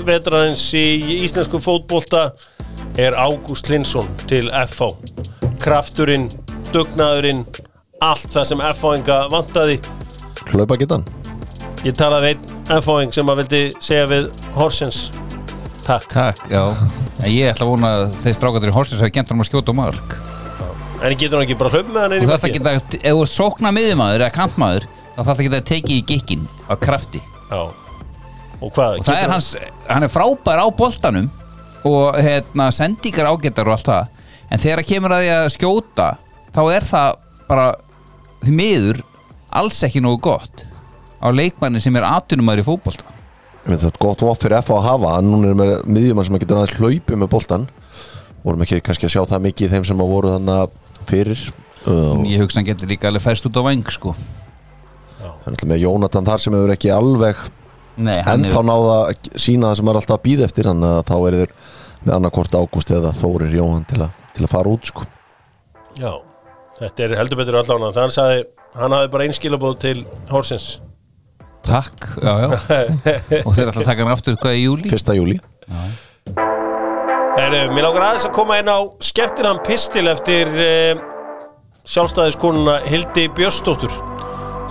vetrarins 0.05 0.63
í 0.77 1.19
íslensku 1.25 1.61
fótbolta 1.61 2.31
er 3.01 3.15
Ágúst 3.17 3.69
Linsson 3.71 4.07
til 4.29 4.49
FH 4.53 4.91
krafturinn, 5.63 6.27
dugnaðurinn 6.73 7.43
allt 8.03 8.27
það 8.33 8.47
sem 8.49 8.61
FH-inga 8.73 9.17
vantaði. 9.31 9.77
Hlaupa 10.51 10.75
getan 10.81 11.05
ég 11.83 11.95
talaði 11.99 12.29
við 12.33 12.33
einn 12.71 12.81
FH-ing 12.81 13.13
sem 13.15 13.29
að 13.31 13.39
vildi 13.41 13.61
segja 13.83 14.05
við 14.11 14.27
Horsens. 14.55 14.99
Takk. 15.83 16.05
Takk, 16.13 16.43
já. 16.51 16.61
En 17.23 17.31
Ég 17.31 17.49
ætla 17.51 17.65
að 17.65 17.71
vona 17.73 17.89
að 17.97 18.03
þeir 18.23 18.37
strákandur 18.37 18.71
í 18.71 18.75
Horsens 18.75 19.01
hafi 19.03 19.15
gent 19.17 19.31
hann 19.33 19.43
að 19.43 19.49
skjóta 19.49 19.75
á 19.75 19.79
mark. 19.79 20.15
En 21.03 21.15
getur 21.19 21.35
hann 21.35 21.43
ekki 21.43 21.57
bara 21.59 21.73
hlaup 21.73 21.89
með 21.91 22.01
hann 22.05 22.13
inn 22.15 22.23
Þú 22.23 22.29
þarf 22.31 22.45
að 22.45 22.53
markið? 22.53 22.67
geta, 22.69 22.99
ef 23.03 23.17
þú 23.17 23.23
ert 23.25 23.33
sókna 23.35 23.71
miðjumaður 23.75 24.23
eða 24.23 24.35
kantmaður 24.37 24.85
þá 24.87 25.17
þarf 25.17 25.27
það 25.27 25.33
að 25.41 25.47
geta 25.49 25.61
tekið 25.73 25.95
í 25.97 26.03
gikkin 26.13 26.45
á 26.71 26.73
krafti. 26.79 27.21
Já. 27.51 27.61
og 28.63 28.69
hvað? 28.71 28.99
og 29.01 29.07
það 29.09 29.19
er 29.19 29.33
hans, 29.33 29.49
hann 29.89 30.07
er 30.07 30.11
frábær 30.13 30.63
á 30.63 30.67
boltanum 30.71 31.27
og 31.87 32.19
hérna 32.23 32.69
sendingar 32.73 33.31
ágættar 33.31 33.69
og 33.69 33.77
allt 33.77 33.89
það. 33.89 34.11
En 34.51 34.61
þegar 34.61 34.81
það 34.81 34.89
kemur 34.91 35.15
að 35.15 35.23
því 35.23 35.31
að 35.37 35.47
skjóta 35.55 36.09
þá 36.53 36.61
er 36.75 36.87
það 36.87 37.17
bara 37.49 37.65
því 38.43 38.53
miður 38.59 39.01
alls 39.53 39.81
ekki 39.85 40.03
nógu 40.03 40.21
gott 40.29 40.65
á 41.23 41.27
leikmanni 41.31 41.81
sem 41.83 41.95
er 41.97 42.07
atvinnumæður 42.07 42.63
í 42.63 42.67
veit, 42.67 43.03
Það 43.63 43.85
er 43.87 43.99
gott 43.99 44.23
vopp 44.25 44.41
fyrir 44.43 44.59
F 44.59 44.73
að 44.75 44.85
hafa 44.89 45.15
hann 45.15 45.29
Núna 45.31 45.53
er 45.53 45.55
með 45.55 45.73
miðjumann 45.87 46.27
sem 46.27 46.39
getur 46.41 46.59
aðeins 46.59 46.79
hlaupið 46.81 47.19
með 47.21 47.29
boltan 47.31 47.67
Vorum 48.43 48.63
ekki 48.65 48.81
kannski 48.83 49.07
að 49.07 49.13
sjá 49.13 49.21
það 49.29 49.45
mikið 49.45 49.67
í 49.67 49.71
þeim 49.71 49.85
sem 49.87 50.01
að 50.03 50.09
voru 50.11 50.33
þannig 50.33 50.73
fyrir 51.07 51.43
uh, 51.87 52.23
ég 52.27 52.43
hugsa 52.43 52.59
hann 52.59 52.67
getur 52.67 52.91
líka 52.91 53.07
alveg 53.07 53.23
fæst 53.23 53.47
út 53.47 53.59
á 53.59 53.63
vang 53.63 53.91
sko. 53.91 54.11
Er 55.23 55.51
alltaf 55.51 55.69
með 55.69 55.83
Jónatan 55.85 56.27
þar 56.27 56.43
sem 56.43 56.55
hefur 56.57 56.73
ekki 56.75 56.91
alveg 56.91 57.39
Nei, 57.97 58.15
hann 58.25 58.41
En 58.43 58.49
þá 58.49 58.61
náða 58.65 58.95
sína 59.37 59.69
það 59.71 59.79
sem 59.79 59.89
er 59.91 59.99
alltaf 59.99 60.15
að 60.17 60.23
býða 60.27 60.47
eftir 60.49 60.69
Þannig 60.69 60.93
að 60.97 61.03
þá 61.11 61.15
er 61.27 61.35
þeir 61.39 61.51
með 62.03 62.13
annarkort 62.17 62.55
ágúst 62.57 62.93
Eða 62.97 63.11
Þórir 63.19 63.53
Jóhann 63.59 63.85
til, 63.89 63.99
að- 64.07 64.15
til 64.33 64.43
að 64.47 64.49
fara 64.55 64.71
út 64.73 64.89
sko. 64.89 65.03
Já, 66.01 66.09
þetta 66.79 67.03
er 67.05 67.11
heldur 67.19 67.37
betur 67.43 67.59
allan 67.59 67.83
þannig 67.83 67.91
að 67.93 68.01
hann 68.01 68.15
sagði, 68.15 68.39
hann 68.81 68.95
hafði 68.97 69.11
bara 69.13 69.27
einskilabóð 69.29 69.75
til 69.83 69.99
Horsens 70.31 70.71
Takk, 71.63 72.07
já, 72.17 72.33
já. 72.43 72.47
Og 73.47 73.53
þeir 73.55 73.69
að 73.71 73.83
taka 73.85 74.01
hann 74.03 74.11
aftur 74.11 74.35
hvað 74.41 74.57
í 74.57 74.63
júli 74.65 74.89
Fyrsta 74.89 75.13
júli 75.15 75.37
Heru, 77.37 77.61
Mér 77.73 77.85
lágur 77.87 78.03
aðeins 78.03 78.25
að 78.27 78.33
koma 78.35 78.57
inn 78.61 78.69
á 78.73 78.77
skemmtinan 79.05 79.61
pistil 79.65 80.05
eftir 80.11 80.49
uh, 80.49 80.99
sjálfstæðiskonuna 81.93 82.79
Hildi 82.89 83.27
Björnsdóttur 83.37 83.93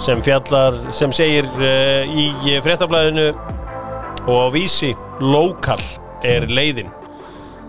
sem 0.02 0.22
fjallar, 0.24 0.78
sem 0.94 1.12
segir 1.14 1.46
uh, 1.60 2.02
í 2.10 2.56
fréttablaðinu 2.64 3.28
og 4.26 4.34
á 4.34 4.48
vísi 4.54 4.90
lokal 5.22 5.80
er 6.26 6.48
leiðin. 6.50 6.90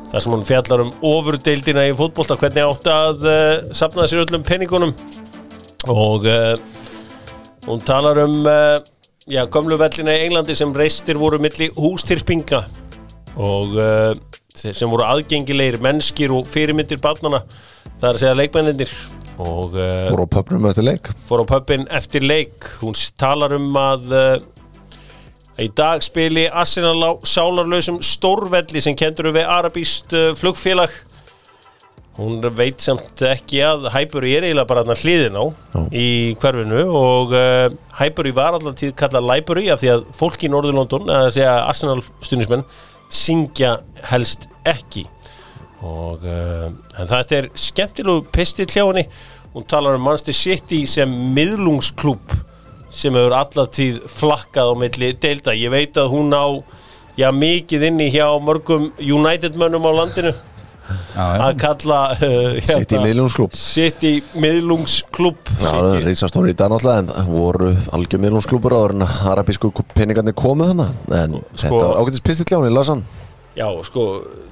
Þar 0.10 0.24
sem 0.26 0.36
hún 0.36 0.46
fjallar 0.46 0.84
um 0.84 0.92
ofurdeildina 1.10 1.86
í 1.90 1.94
fótbolta 1.98 2.38
hvernig 2.42 2.66
átt 2.66 2.90
að 2.90 3.26
uh, 3.30 3.38
sapna 3.76 4.08
sér 4.10 4.24
öllum 4.26 4.46
penningunum 4.46 4.96
og 5.94 6.26
uh, 6.30 6.56
hún 7.68 7.82
talar 7.86 8.24
um 8.24 8.42
já, 9.30 9.44
gömlu 9.54 9.78
vellina 9.80 10.16
í 10.18 10.26
Englandi 10.26 10.56
sem 10.58 10.74
reistir 10.76 11.20
voru 11.22 11.40
milli 11.42 11.70
hústyrpinga 11.78 12.64
og 13.34 13.78
sem 14.54 14.90
voru 14.92 15.06
aðgengilegir 15.08 15.80
mennskir 15.82 16.34
og 16.36 16.46
fyrirmyndir 16.52 17.00
barnana 17.02 17.40
að 18.04 18.20
segja 18.20 18.36
leikmennindir 18.38 18.92
og 19.42 19.74
uh, 19.74 20.10
Fór 20.10 20.26
á 20.26 20.28
pöpnum 20.30 20.68
eftir 20.70 20.86
leik. 20.86 21.10
Fór 21.28 21.44
á 21.44 21.46
pöppin 21.50 21.88
eftir 21.90 22.26
leik. 22.26 22.68
Hún 22.82 22.98
talar 23.18 23.56
um 23.56 23.72
að 23.80 24.12
uh, 24.14 24.36
í 25.62 25.70
dag 25.74 26.04
spili 26.06 26.46
Arsenal 26.50 27.00
á 27.02 27.12
sálarlausum 27.26 28.02
stórvelli 28.04 28.84
sem 28.84 28.98
kendur 28.98 29.32
við 29.34 29.50
arabíst 29.50 30.14
uh, 30.14 30.32
flugfélag. 30.38 30.94
Hún 32.14 32.44
veit 32.54 32.78
samt 32.84 33.24
ekki 33.26 33.64
að 33.66 33.88
Hæburi 33.90 34.36
er 34.38 34.46
eiginlega 34.46 34.70
bara 34.70 34.98
hliðin 35.02 35.34
á 35.34 35.46
Já. 35.50 35.80
í 35.90 36.08
hverfinu. 36.38 36.84
Og 36.94 37.34
Hæburi 37.98 38.36
var 38.38 38.54
allan 38.54 38.78
tíð 38.78 38.94
kallað 39.00 39.32
Læburi 39.32 39.72
af 39.74 39.82
því 39.82 39.90
að 39.96 40.04
fólk 40.14 40.46
í 40.46 40.52
Norður-London, 40.54 41.10
að 41.10 41.32
segja 41.40 41.56
Arsenal 41.64 42.04
stuðnismenn, 42.22 42.68
syngja 43.10 43.80
helst 44.12 44.46
ekki 44.70 45.08
og 45.84 46.24
uh, 46.26 46.70
þetta 46.96 47.40
er 47.42 47.50
skemmtilegu 47.60 48.26
pistill 48.34 48.70
hjá 48.72 48.86
henni. 48.86 49.04
Hún 49.54 49.68
talar 49.70 50.00
um 50.00 50.06
Manchester 50.08 50.34
City 50.34 50.84
sem 50.90 51.12
miðlungsklúb 51.36 52.34
sem 52.94 53.14
hefur 53.18 53.36
allatíð 53.38 54.00
flakkað 54.10 54.72
á 54.72 54.74
milli 54.78 55.12
deilda, 55.18 55.54
ég 55.58 55.74
veit 55.74 55.98
að 55.98 56.12
hún 56.14 56.34
á 56.34 56.46
já 57.18 57.30
mikið 57.34 57.88
inni 57.90 58.10
hjá 58.14 58.28
mörgum 58.42 58.92
United 59.02 59.58
mönnum 59.60 59.86
á 59.86 59.92
landinu. 59.94 60.34
Að 61.16 61.54
kalla 61.62 62.00
uh, 62.18 62.58
Sitt 62.60 62.92
í 62.92 63.00
miðlungsklúb 63.00 63.54
City 63.56 64.18
miðlungsklúb 64.36 65.38
Já, 65.54 65.70
það 65.70 65.94
er 65.94 66.08
reysastóri 66.10 66.52
í 66.52 66.58
dag 66.60 66.74
náttúrulega 66.74 67.22
en 67.22 67.30
voru 67.32 67.70
algjör 67.96 68.24
miðlungsklúbur 68.26 68.76
áður 68.76 68.96
en 68.98 69.06
arabísku 69.32 69.72
peningarnir 69.96 70.36
komu 70.36 70.68
þannig 70.74 71.14
en 71.22 71.38
Sko- 71.40 71.62
þetta 71.64 71.80
var 71.86 72.02
ágættis 72.02 72.26
pistill 72.28 72.50
hjá 72.50 72.58
hann, 72.58 72.68
ég 72.68 72.76
las 72.76 72.92
hann 72.92 73.06
Já, 73.54 73.68
sko, 73.86 74.04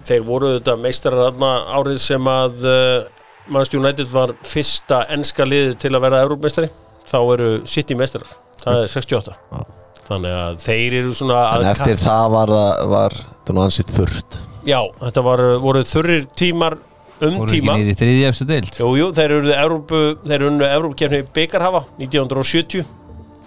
þeir 0.06 0.24
voru 0.28 0.54
þetta 0.60 0.76
meistarar 0.78 1.34
árið 1.74 1.98
sem 2.04 2.28
að 2.30 2.68
uh, 2.70 3.22
Manchester 3.50 3.82
United 3.82 4.12
var 4.12 4.36
fyrsta 4.46 5.02
enska 5.16 5.48
liðið 5.48 5.78
til 5.82 5.94
að 5.96 6.04
vera 6.06 6.22
Európmeistari 6.26 6.70
þá 7.10 7.18
eru 7.34 7.50
City 7.66 7.98
meistarar. 7.98 8.30
Það 8.62 8.84
er 8.84 8.94
68 8.94 9.34
Já. 9.34 9.64
þannig 10.06 10.38
að 10.38 10.62
þeir 10.62 11.00
eru 11.00 11.16
svona 11.18 11.42
en 11.56 11.68
eftir 11.72 11.98
það 11.98 12.28
var 12.36 12.54
það 12.54 12.94
var, 12.94 13.18
það 13.48 13.58
nú 13.58 13.64
ansið 13.66 13.92
þurrt. 13.98 14.40
Já, 14.70 14.80
þetta 15.02 15.26
var, 15.26 15.44
voru 15.66 15.84
þurrir 15.90 16.28
tímar 16.38 16.78
um 17.22 17.40
Voru 17.40 17.50
ekki 17.50 17.58
tíma. 17.58 17.76
niður 17.78 17.92
í 17.92 17.98
þriði 17.98 18.24
efstu 18.30 18.48
deild? 18.50 18.78
Jú, 18.78 18.94
jú, 19.00 19.10
þeir 19.18 19.36
eru 19.40 19.54
Európu, 19.56 20.02
þeir 20.26 20.48
unnu 20.52 20.68
Európukefni 20.70 21.24
byggarhafa 21.34 21.84
1970 21.98 22.86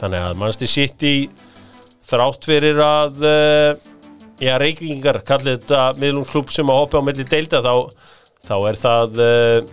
þannig 0.03 0.27
að 0.29 0.38
Manchester 0.43 0.71
City 0.71 1.14
þrátt 2.11 2.47
fyrir 2.51 2.83
að 2.83 3.23
uh, 3.23 3.93
já, 4.42 4.55
reykingar 4.61 5.20
kallið 5.27 5.61
þetta 5.61 5.87
miðlungsklub 6.01 6.53
sem 6.55 6.70
að 6.70 6.81
hoppa 6.83 7.03
á 7.03 7.07
milli 7.07 7.27
deilda 7.29 7.62
þá, 7.64 7.75
þá 8.49 8.55
er 8.70 8.81
það 8.81 9.20
uh, 9.25 9.73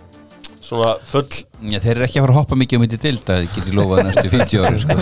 svona 0.62 0.92
full 1.08 1.26
Já, 1.62 1.78
þeir 1.78 1.92
eru 1.96 2.06
ekki 2.06 2.18
að 2.18 2.24
fara 2.26 2.34
að 2.34 2.38
hoppa 2.40 2.58
mikið 2.58 2.78
um 2.78 2.86
þetta 2.86 3.02
deild 3.06 3.24
það 3.28 3.44
getur 3.56 3.76
lofað 3.78 4.04
næstu 4.08 4.30
50 4.32 4.64
ári 4.66 4.80
sko. 4.82 4.96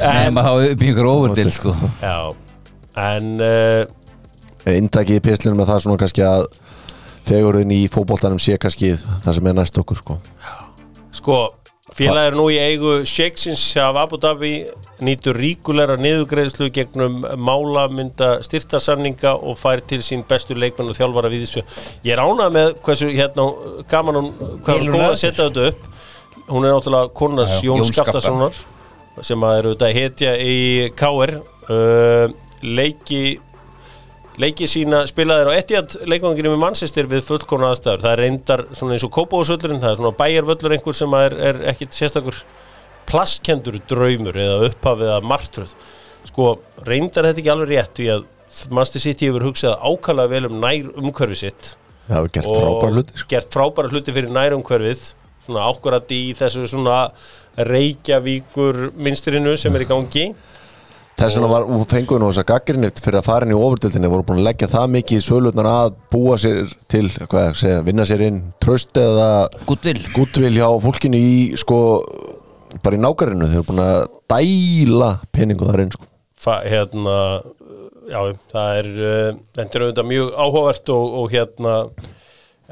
Nefn 0.00 0.40
að 0.40 0.46
hafa 0.46 0.68
upp 0.70 0.84
í 0.84 0.90
ykkur 0.92 1.08
overdeild 1.10 1.56
sko. 1.56 1.74
já, 2.02 2.18
en 3.06 3.32
uh, 3.42 4.74
Intakið 4.76 5.18
í 5.18 5.24
pislinu 5.24 5.56
með 5.58 5.72
það 5.72 5.82
svona 5.86 6.00
kannski 6.02 6.26
að 6.26 6.44
fegurðin 7.30 7.72
í 7.74 7.80
fótboltanum 7.92 8.40
sé 8.42 8.58
kannski 8.60 8.92
það 8.98 9.36
sem 9.38 9.48
er 9.50 9.56
næst 9.56 9.78
okkur 9.80 9.98
sko. 10.00 10.18
Sko, 11.16 11.38
félag 12.00 12.30
er 12.30 12.36
nú 12.38 12.46
í 12.52 12.56
eigu 12.60 12.94
Sheiksins 13.08 13.62
af 13.80 13.98
Abu 14.00 14.18
Dhabi 14.20 14.54
nýtur 15.04 15.36
ríkulegra 15.40 15.96
niðugreðslu 16.00 16.70
gegnum 16.74 17.20
málamynda 17.40 18.32
styrtasamninga 18.44 19.34
og 19.36 19.58
fær 19.60 19.82
til 19.84 20.00
sín 20.04 20.24
bestu 20.28 20.56
leikmenn 20.56 20.92
og 20.92 20.98
þjálfara 20.98 21.30
við 21.32 21.46
þessu. 21.46 21.64
Ég 22.06 22.16
er 22.16 22.22
ánað 22.24 22.56
með 22.56 22.72
hversu 22.84 23.10
hérna 23.12 23.46
gaman 23.90 24.20
hún, 24.20 24.30
hvað 24.64 24.82
hún 24.82 24.90
góð 24.90 24.98
hún 24.98 25.06
að 25.08 25.16
setja 25.22 25.48
þetta 25.48 25.70
upp. 25.70 25.88
Hún 26.50 26.66
er 26.66 26.74
náttúrulega 26.74 27.12
já, 27.46 27.60
Jón 27.68 27.80
Jón 27.80 27.90
Skafta. 27.90 28.18
Skaftasonar 28.20 29.24
sem 29.26 29.44
að 29.44 29.58
eru 29.60 29.74
þetta 29.74 29.92
hetja 29.94 30.34
í 30.40 30.58
KR 30.96 31.36
uh, 31.40 32.32
leiki 32.64 33.24
leiki 34.40 34.68
sína 34.70 35.02
spilaðir 35.08 35.50
á 35.52 35.58
Etihad 35.58 35.96
leikvanginu 36.08 36.54
með 36.54 36.62
Manchester 36.64 37.08
við 37.10 37.24
fullkona 37.26 37.70
aðstæður. 37.70 38.04
Það 38.04 38.12
er 38.14 38.22
reyndar 38.24 38.64
svona 38.72 38.96
eins 38.96 39.06
og 39.06 39.14
Kópavósvöllurinn 39.16 39.82
það 39.82 39.92
er 39.92 40.00
svona 40.00 40.18
bæjarvöllur 40.20 40.76
einhver 40.76 40.96
sem 40.96 41.16
er, 41.20 41.36
er 41.50 41.62
ekkit 41.74 41.96
sérstakur 41.96 42.42
plastkendur 43.10 43.78
draumur 43.90 44.38
eða 44.38 44.70
upphafið 44.70 45.14
að 45.16 45.28
martröð. 45.32 45.74
Sko, 46.30 46.50
reyndar 46.86 47.30
þetta 47.30 47.42
ekki 47.42 47.52
alveg 47.52 47.74
rétt 47.74 47.94
því 47.98 48.10
að 48.16 48.26
Manchester 48.70 49.04
City 49.04 49.28
hefur 49.28 49.46
hugsað 49.50 49.78
ákala 49.78 50.26
vel 50.30 50.46
um 50.48 50.58
nær 50.62 50.90
umhverfi 50.98 51.38
sitt 51.44 51.74
hefur 52.10 52.32
gert 52.34 52.48
frábær 52.50 52.94
hluti 52.96 53.14
sko. 53.14 53.28
gert 53.30 53.54
frábæra 53.54 53.92
hluti 53.92 54.14
fyrir 54.14 54.32
nær 54.34 54.56
umhverfið 54.56 55.04
svona 55.44 55.66
ákvarðat 55.70 56.14
í 56.14 56.22
þessu 56.38 56.66
svona 56.70 57.02
Reykjavíkur 57.70 58.90
minstrinu 58.96 59.56
sem 59.58 59.74
er 59.76 59.84
í 59.84 59.88
gangi 59.90 60.26
Þess 61.20 61.36
vegna 61.36 61.48
var, 61.50 61.66
og 61.68 61.82
fenguðu 61.84 62.18
nú 62.22 62.28
þess 62.30 62.40
að 62.40 62.46
gaggrinni 62.48 62.88
fyrir 62.96 63.18
að 63.18 63.26
fara 63.26 63.44
inn 63.44 63.50
í 63.52 63.56
ofurdildinni 63.58 64.08
voru 64.08 64.24
búin 64.24 64.38
að 64.40 64.46
leggja 64.46 64.68
það 64.72 64.92
mikið 64.94 65.18
í 65.18 65.24
sölutnar 65.26 65.66
að 65.68 65.88
búa 66.14 66.36
sér 66.40 66.70
til, 66.88 67.02
hvað 67.28 67.48
segja, 67.60 67.82
vinna 67.84 68.06
sér 68.08 68.22
inn 68.24 68.38
tröst 68.64 68.96
eða 68.96 69.26
gútvil 69.68 70.54
hjá 70.54 70.64
fólkinu 70.80 71.20
í 71.20 71.34
sko, 71.60 71.80
bara 72.80 72.96
í 72.96 73.02
nákarinu, 73.04 73.50
þeir 73.50 73.58
eru 73.58 73.66
búin 73.68 73.82
að 73.84 73.98
dæla 74.32 75.10
peningu 75.36 75.68
þar 75.68 75.82
inn 75.84 75.92
sko. 75.98 76.08
Fa, 76.40 76.54
hérna 76.64 77.18
já, 78.08 78.22
það 78.54 78.78
er 78.78 78.90
uh, 78.96 79.28
þetta 79.60 79.68
er 79.68 79.84
auðvitað 79.84 80.10
mjög 80.14 80.32
áhugavert 80.46 80.94
og, 80.96 81.18
og 81.20 81.36
hérna 81.36 81.76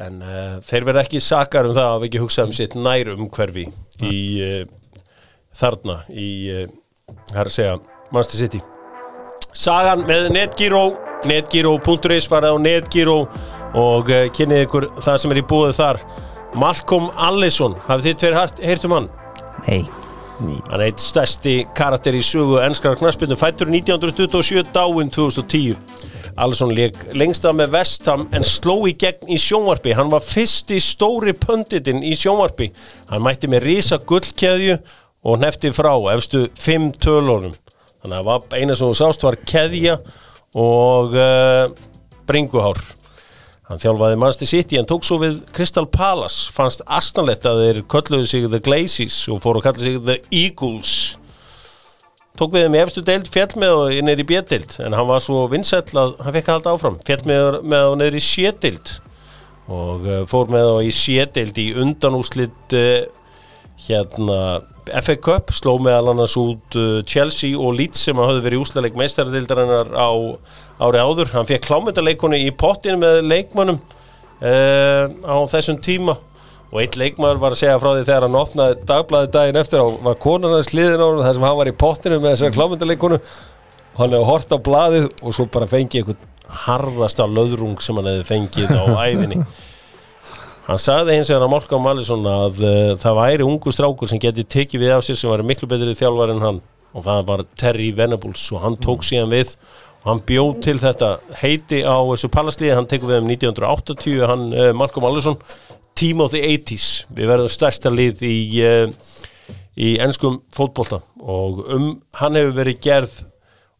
en 0.08 0.18
uh, 0.24 0.56
þeir 0.64 0.88
verða 0.88 1.04
ekki 1.04 1.20
sakar 1.28 1.68
um 1.68 1.76
það 1.76 1.90
að 1.90 2.00
við 2.00 2.10
ekki 2.10 2.24
hugsa 2.24 2.48
um 2.48 2.56
sitt 2.56 2.80
nær 2.80 3.12
umhverfi 3.12 3.68
í 4.08 4.16
uh, 4.48 4.58
þarna 5.52 6.00
í, 6.08 6.32
uh, 6.64 6.66
það 7.28 7.44
er 7.44 7.52
að 7.52 7.56
segja 7.60 7.78
Manchester 8.14 8.44
City 8.44 8.62
Sagan 9.52 10.06
með 10.08 10.30
Netgyro 10.36 10.86
netgyro.is 11.26 12.28
farið 12.30 12.54
á 12.54 12.56
Netgyro 12.62 13.20
og 13.78 14.10
uh, 14.12 14.26
kynnið 14.34 14.66
ykkur 14.66 14.90
það 15.02 15.22
sem 15.22 15.34
er 15.34 15.42
í 15.42 15.46
búið 15.50 15.78
þar 15.80 16.02
Malcolm 16.58 17.08
Allison 17.18 17.76
hafið 17.88 18.10
þið 18.10 18.20
tveir 18.22 18.38
heyrt 18.68 18.86
um 18.88 18.98
hann? 18.98 19.10
Nei 19.66 19.82
Hann 20.38 20.60
er 20.70 20.84
eitt 20.84 21.02
stærsti 21.02 21.64
karakter 21.74 22.14
í 22.14 22.20
sögu 22.22 22.60
ennskara 22.62 22.94
knaspinu, 22.98 23.34
fættur 23.34 23.66
1927 23.72 24.68
dáin 24.70 25.10
2010. 25.10 25.74
Allison 26.38 26.70
leik 26.70 27.00
lengst 27.18 27.46
af 27.48 27.56
með 27.58 27.72
Vestham 27.74 28.28
en 28.30 28.46
sló 28.46 28.76
í 28.86 28.94
gegn 28.94 29.32
í 29.34 29.38
sjónvarpi. 29.42 29.96
Hann 29.98 30.12
var 30.12 30.22
fyrsti 30.22 30.78
stóri 30.82 31.34
pönditinn 31.34 32.04
í 32.06 32.14
sjónvarpi. 32.14 32.70
Hann 33.10 33.24
mætti 33.26 33.50
með 33.50 33.66
risa 33.66 33.98
gullkeðju 33.98 34.78
og 35.26 35.42
nefti 35.42 35.74
frá 35.74 35.90
efstu 36.14 36.46
fimm 36.54 36.92
tölunum. 36.94 37.58
Þannig 38.08 38.28
að 38.32 38.54
eina 38.56 38.74
sem 38.76 38.88
þú 38.88 38.96
sást 38.96 39.24
var 39.26 39.36
keðja 39.44 39.98
og 40.56 41.12
uh, 41.12 41.68
bringuhár. 42.28 42.80
Hann 43.68 43.80
þjálfaði 43.82 44.16
Manchester 44.16 44.48
City 44.48 44.78
en 44.80 44.88
tók 44.88 45.04
svo 45.04 45.18
við 45.20 45.42
Crystal 45.52 45.84
Palace, 45.92 46.48
fannst 46.54 46.80
astanlegt 46.88 47.44
að 47.44 47.60
þeir 47.66 47.80
kölluðu 47.92 48.28
sig 48.30 48.46
The 48.48 48.62
Glazies 48.64 49.18
og 49.28 49.42
fóru 49.44 49.60
að 49.60 49.66
kalla 49.66 49.84
sig 49.84 49.98
The 50.06 50.16
Eagles. 50.32 50.94
Tók 52.40 52.54
við 52.54 52.64
þeim 52.64 52.78
í 52.78 52.80
efstu 52.80 53.04
deild, 53.04 53.28
fjall 53.34 53.50
með 53.60 53.74
og 53.74 54.00
neyri 54.08 54.24
í 54.24 54.30
bjöldeild, 54.30 54.78
en 54.86 54.96
hann 54.96 55.10
var 55.10 55.20
svo 55.20 55.44
vinsæll 55.52 56.00
að 56.00 56.16
hann 56.22 56.36
fekk 56.38 56.48
að 56.48 56.56
halda 56.56 56.74
áfram. 56.78 56.98
Fjall 57.04 57.20
með, 57.28 57.84
og 57.90 57.98
neyri 58.00 58.22
í 58.22 58.24
sédeild 58.24 58.94
og 59.68 60.08
uh, 60.08 60.22
fór 60.30 60.48
með 60.48 60.72
og 60.78 60.86
í 60.86 60.92
sédeild 60.96 61.60
í 61.60 61.68
undanúslitt 61.76 62.78
uh, 62.78 63.02
hérna 63.84 64.40
FA 65.02 65.16
Cup, 65.20 65.52
sló 65.54 65.76
meðal 65.82 66.12
annars 66.12 66.36
út 66.40 66.78
uh, 66.78 67.00
Chelsea 67.08 67.58
og 67.58 67.76
Leeds 67.78 68.06
sem 68.08 68.18
hafði 68.18 68.44
verið 68.46 68.62
úsleik 68.64 68.96
meistaradeildarinnar 68.98 69.92
á 69.94 70.10
ári 70.82 71.02
áður. 71.02 71.32
Hann 71.34 71.48
fekk 71.48 71.66
klámyndarleikunni 71.68 72.40
í 72.46 72.54
pottinu 72.54 73.00
með 73.02 73.20
leikmönnum 73.26 73.78
uh, 73.78 75.04
á 75.24 75.36
þessum 75.52 75.78
tíma. 75.84 76.16
Og 76.68 76.82
eitt 76.82 76.98
leikmaður 77.00 77.40
var 77.40 77.54
að 77.54 77.62
segja 77.62 77.78
frá 77.80 77.90
því 77.94 78.02
þegar 78.04 78.26
hann 78.26 78.40
opnaði 78.42 78.80
dagblæði 78.88 79.30
daginn 79.38 79.60
eftir 79.62 79.80
og 79.80 80.02
var 80.04 80.18
konan 80.20 80.52
hans 80.52 80.74
liðin 80.76 81.00
á 81.00 81.06
hann 81.06 81.22
þar 81.24 81.38
sem 81.38 81.46
hann 81.48 81.60
var 81.62 81.70
í 81.70 81.78
pottinu 81.84 82.18
með 82.18 82.34
þessar 82.34 82.56
klámyndarleikunni 82.58 83.20
og 83.22 84.02
hann 84.02 84.12
hefði 84.12 84.28
hort 84.28 84.52
á 84.52 84.58
blaðið 84.66 85.06
og 85.22 85.32
svo 85.32 85.46
bara 85.54 85.70
fengið 85.70 86.02
einhvern 86.02 86.26
harðasta 86.66 87.24
löðrung 87.28 87.80
sem 87.80 87.96
hann 87.96 88.10
hefði 88.12 88.28
fengið 88.28 88.74
á 88.76 88.84
æfinni 89.08 89.40
Hann 90.68 90.76
sagði 90.76 91.14
hins 91.16 91.30
vegar 91.32 91.46
að 91.46 91.52
Malcolm 91.54 91.86
Allison 91.88 92.26
að 92.28 92.58
uh, 92.60 92.90
það 93.00 93.14
væri 93.16 93.44
ungu 93.46 93.70
strákur 93.72 94.08
sem 94.10 94.18
geti 94.20 94.42
tekið 94.44 94.82
við 94.82 94.90
af 94.98 95.04
sér 95.06 95.16
sem 95.16 95.30
væri 95.32 95.46
miklu 95.48 95.68
betri 95.70 95.94
þjálfar 95.96 96.34
en 96.34 96.42
hann. 96.44 96.58
Og 96.92 97.06
það 97.06 97.22
var 97.30 97.42
Terry 97.56 97.86
Venables 97.96 98.42
og 98.52 98.60
hann 98.60 98.76
tók 98.84 99.06
síðan 99.08 99.32
við. 99.32 99.54
Og 100.02 100.10
hann 100.10 100.20
bjóð 100.28 100.50
til 100.66 100.74
þetta 100.82 101.08
heiti 101.40 101.78
á 101.88 101.96
þessu 102.10 102.28
palasliði, 102.34 102.74
hann 102.76 102.88
tekur 102.90 103.14
við 103.14 103.22
um 103.22 103.30
1980, 103.32 104.18
hann 104.28 104.44
uh, 104.52 104.66
Malcolm 104.76 105.08
Allison 105.08 105.38
Team 105.96 106.20
of 106.20 106.34
the 106.36 106.42
80s, 106.44 106.90
við 107.16 107.32
verðum 107.32 107.48
stærsta 107.50 107.94
lið 107.94 108.26
í, 108.28 108.36
uh, 108.60 109.56
í 109.72 109.94
ennskum 110.04 110.36
fótbolta. 110.52 111.00
Og 111.24 111.64
um 111.64 111.88
hann 112.20 112.36
hefur 112.36 112.58
verið 112.60 112.82
gerð 112.84 113.16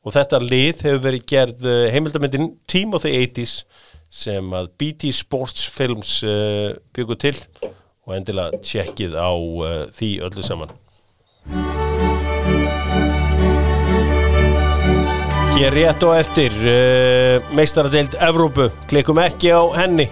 og 0.08 0.16
þetta 0.16 0.40
lið 0.40 0.80
hefur 0.88 1.04
verið 1.04 1.28
gerð 1.34 1.70
heimildamindin 1.92 2.54
Team 2.64 2.96
of 2.96 3.04
the 3.04 3.12
80s 3.12 3.58
sem 4.08 4.54
að 4.56 4.70
BT 4.80 5.12
Sports 5.14 5.66
Films 5.68 6.18
uh, 6.24 6.72
byggur 6.96 7.18
til 7.20 7.36
og 8.08 8.14
endilega 8.16 8.60
tjekkið 8.64 9.16
á 9.20 9.30
uh, 9.32 9.82
því 9.92 10.10
öllu 10.24 10.44
saman. 10.44 10.72
Hér 15.58 15.74
rétt 15.74 16.04
og 16.06 16.16
eftir 16.16 16.54
uh, 16.62 17.52
meistaradeild 17.56 18.16
Evrópu. 18.24 18.70
Klikum 18.88 19.20
ekki 19.20 19.52
á 19.52 19.62
henni. 19.76 20.08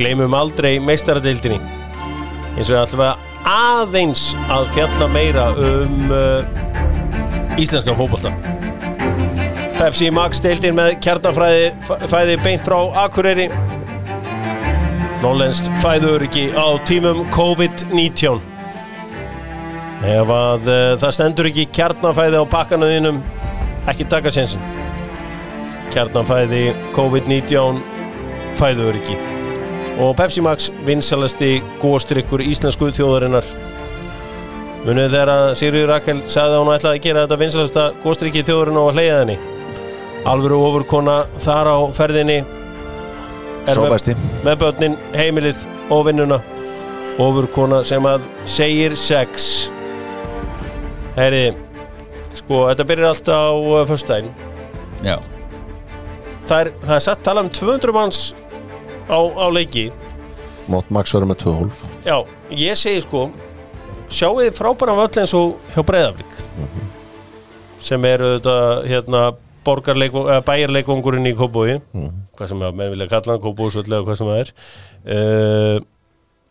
Gleymum 0.00 0.36
aldrei 0.36 0.78
meistaradeildinni. 0.82 1.60
Eins 2.56 2.68
og 2.68 2.82
ætlum 2.82 3.06
að 3.06 3.26
aðeins 3.50 4.30
að 4.52 4.68
fjalla 4.74 5.08
meira 5.14 5.46
um 5.56 6.10
íslenskan 7.60 7.96
fótbolta 7.96 8.59
Pepsi 9.80 10.10
Max 10.12 10.42
deildin 10.44 10.74
með 10.76 10.98
kjarnafræði 11.00 12.34
beint 12.44 12.66
frá 12.66 12.76
Akureyri. 13.00 13.46
Nólenskt 15.22 15.70
fæðuriki 15.80 16.50
á 16.52 16.68
tímum 16.84 17.22
COVID-19 17.32 18.42
Ef 20.04 20.32
að 20.32 20.68
uh, 20.68 20.96
það 21.00 21.14
stendur 21.16 21.48
ekki 21.48 21.64
kjarnafæði 21.76 22.40
á 22.40 22.44
pakkanuðinum 22.52 23.22
ekki 23.88 24.04
taka 24.12 24.32
sensin 24.32 24.60
Kjarnafæði 25.94 26.62
COVID-19 26.96 27.80
fæðuriki 28.60 29.16
og 30.00 30.12
Pepsi 30.16 30.44
Max 30.44 30.68
vinsalasti 30.84 31.62
góstrykkur 31.82 32.40
íslensku 32.40 32.88
þjóðarinnar. 32.96 33.44
Munið 34.86 35.10
þegar 35.12 35.32
að 35.34 35.48
Sigriður 35.60 35.90
Rakel 35.92 36.20
sagði 36.24 36.56
að 36.56 36.62
hún 36.62 36.74
ætlaði 36.76 37.00
að 37.00 37.08
gera 37.08 37.24
þetta 37.24 37.40
vinsalasta 37.44 37.88
góstrykki 38.04 38.44
þjóðarinnar 38.48 38.86
og 38.88 38.96
hleyja 38.96 39.18
þenni 39.22 39.59
alvöru 40.28 40.60
ofurkona 40.66 41.22
þar 41.40 41.70
á 41.70 41.78
ferðinni. 41.96 42.40
Er 43.70 43.80
með, 43.80 44.12
með 44.46 44.58
börnin, 44.64 44.96
heimilið 45.14 45.64
og 45.92 46.06
vinnuna. 46.08 46.40
Ofurkona 47.20 47.82
sem 47.86 48.06
að 48.08 48.24
segir 48.48 48.96
sex. 48.96 49.70
Heyri 51.16 51.50
sko, 52.38 52.66
þetta 52.70 52.86
byrjar 52.88 53.12
alltaf 53.14 53.48
á 53.50 53.52
uh, 53.52 53.80
föstudaginn. 53.88 54.30
Já. 55.04 55.16
Það 56.48 56.60
er, 56.60 56.70
það 56.84 56.94
er 56.96 57.04
satt 57.06 57.26
tala 57.26 57.44
um 57.44 57.50
200 57.52 57.94
manns 57.94 58.22
á, 59.10 59.18
á 59.18 59.46
leiki. 59.52 59.90
Mót 60.70 60.90
Max 60.94 61.14
verður 61.14 61.32
með 61.32 61.42
2 61.44 61.56
hólf 61.58 61.80
já, 62.06 62.16
ég 62.54 62.78
segi 62.78 63.02
sko 63.04 63.26
sjáu 64.10 64.38
þið 64.40 64.56
frábæran 64.56 64.98
völl 64.98 65.22
eins 65.22 65.34
og 65.36 65.72
hjá 65.74 65.82
Breiðablík 65.86 66.38
sem 67.80 68.04
eru 68.04 68.34
þetta 68.36 68.56
hérna 68.86 69.22
bæjarleikvongurinn 69.64 71.30
í 71.30 71.36
Kópói 71.38 71.78
hvað 72.36 72.50
sem 72.52 72.60
menn 72.62 72.92
vilja 72.94 73.08
kalla 73.10 73.34
hann 73.36 73.42
Kópósvöld 73.44 73.90
eða 73.90 74.04
hvað 74.06 74.20
sem 74.20 74.30
það 74.30 74.42
er. 74.42 74.52
Uh, 75.04 75.76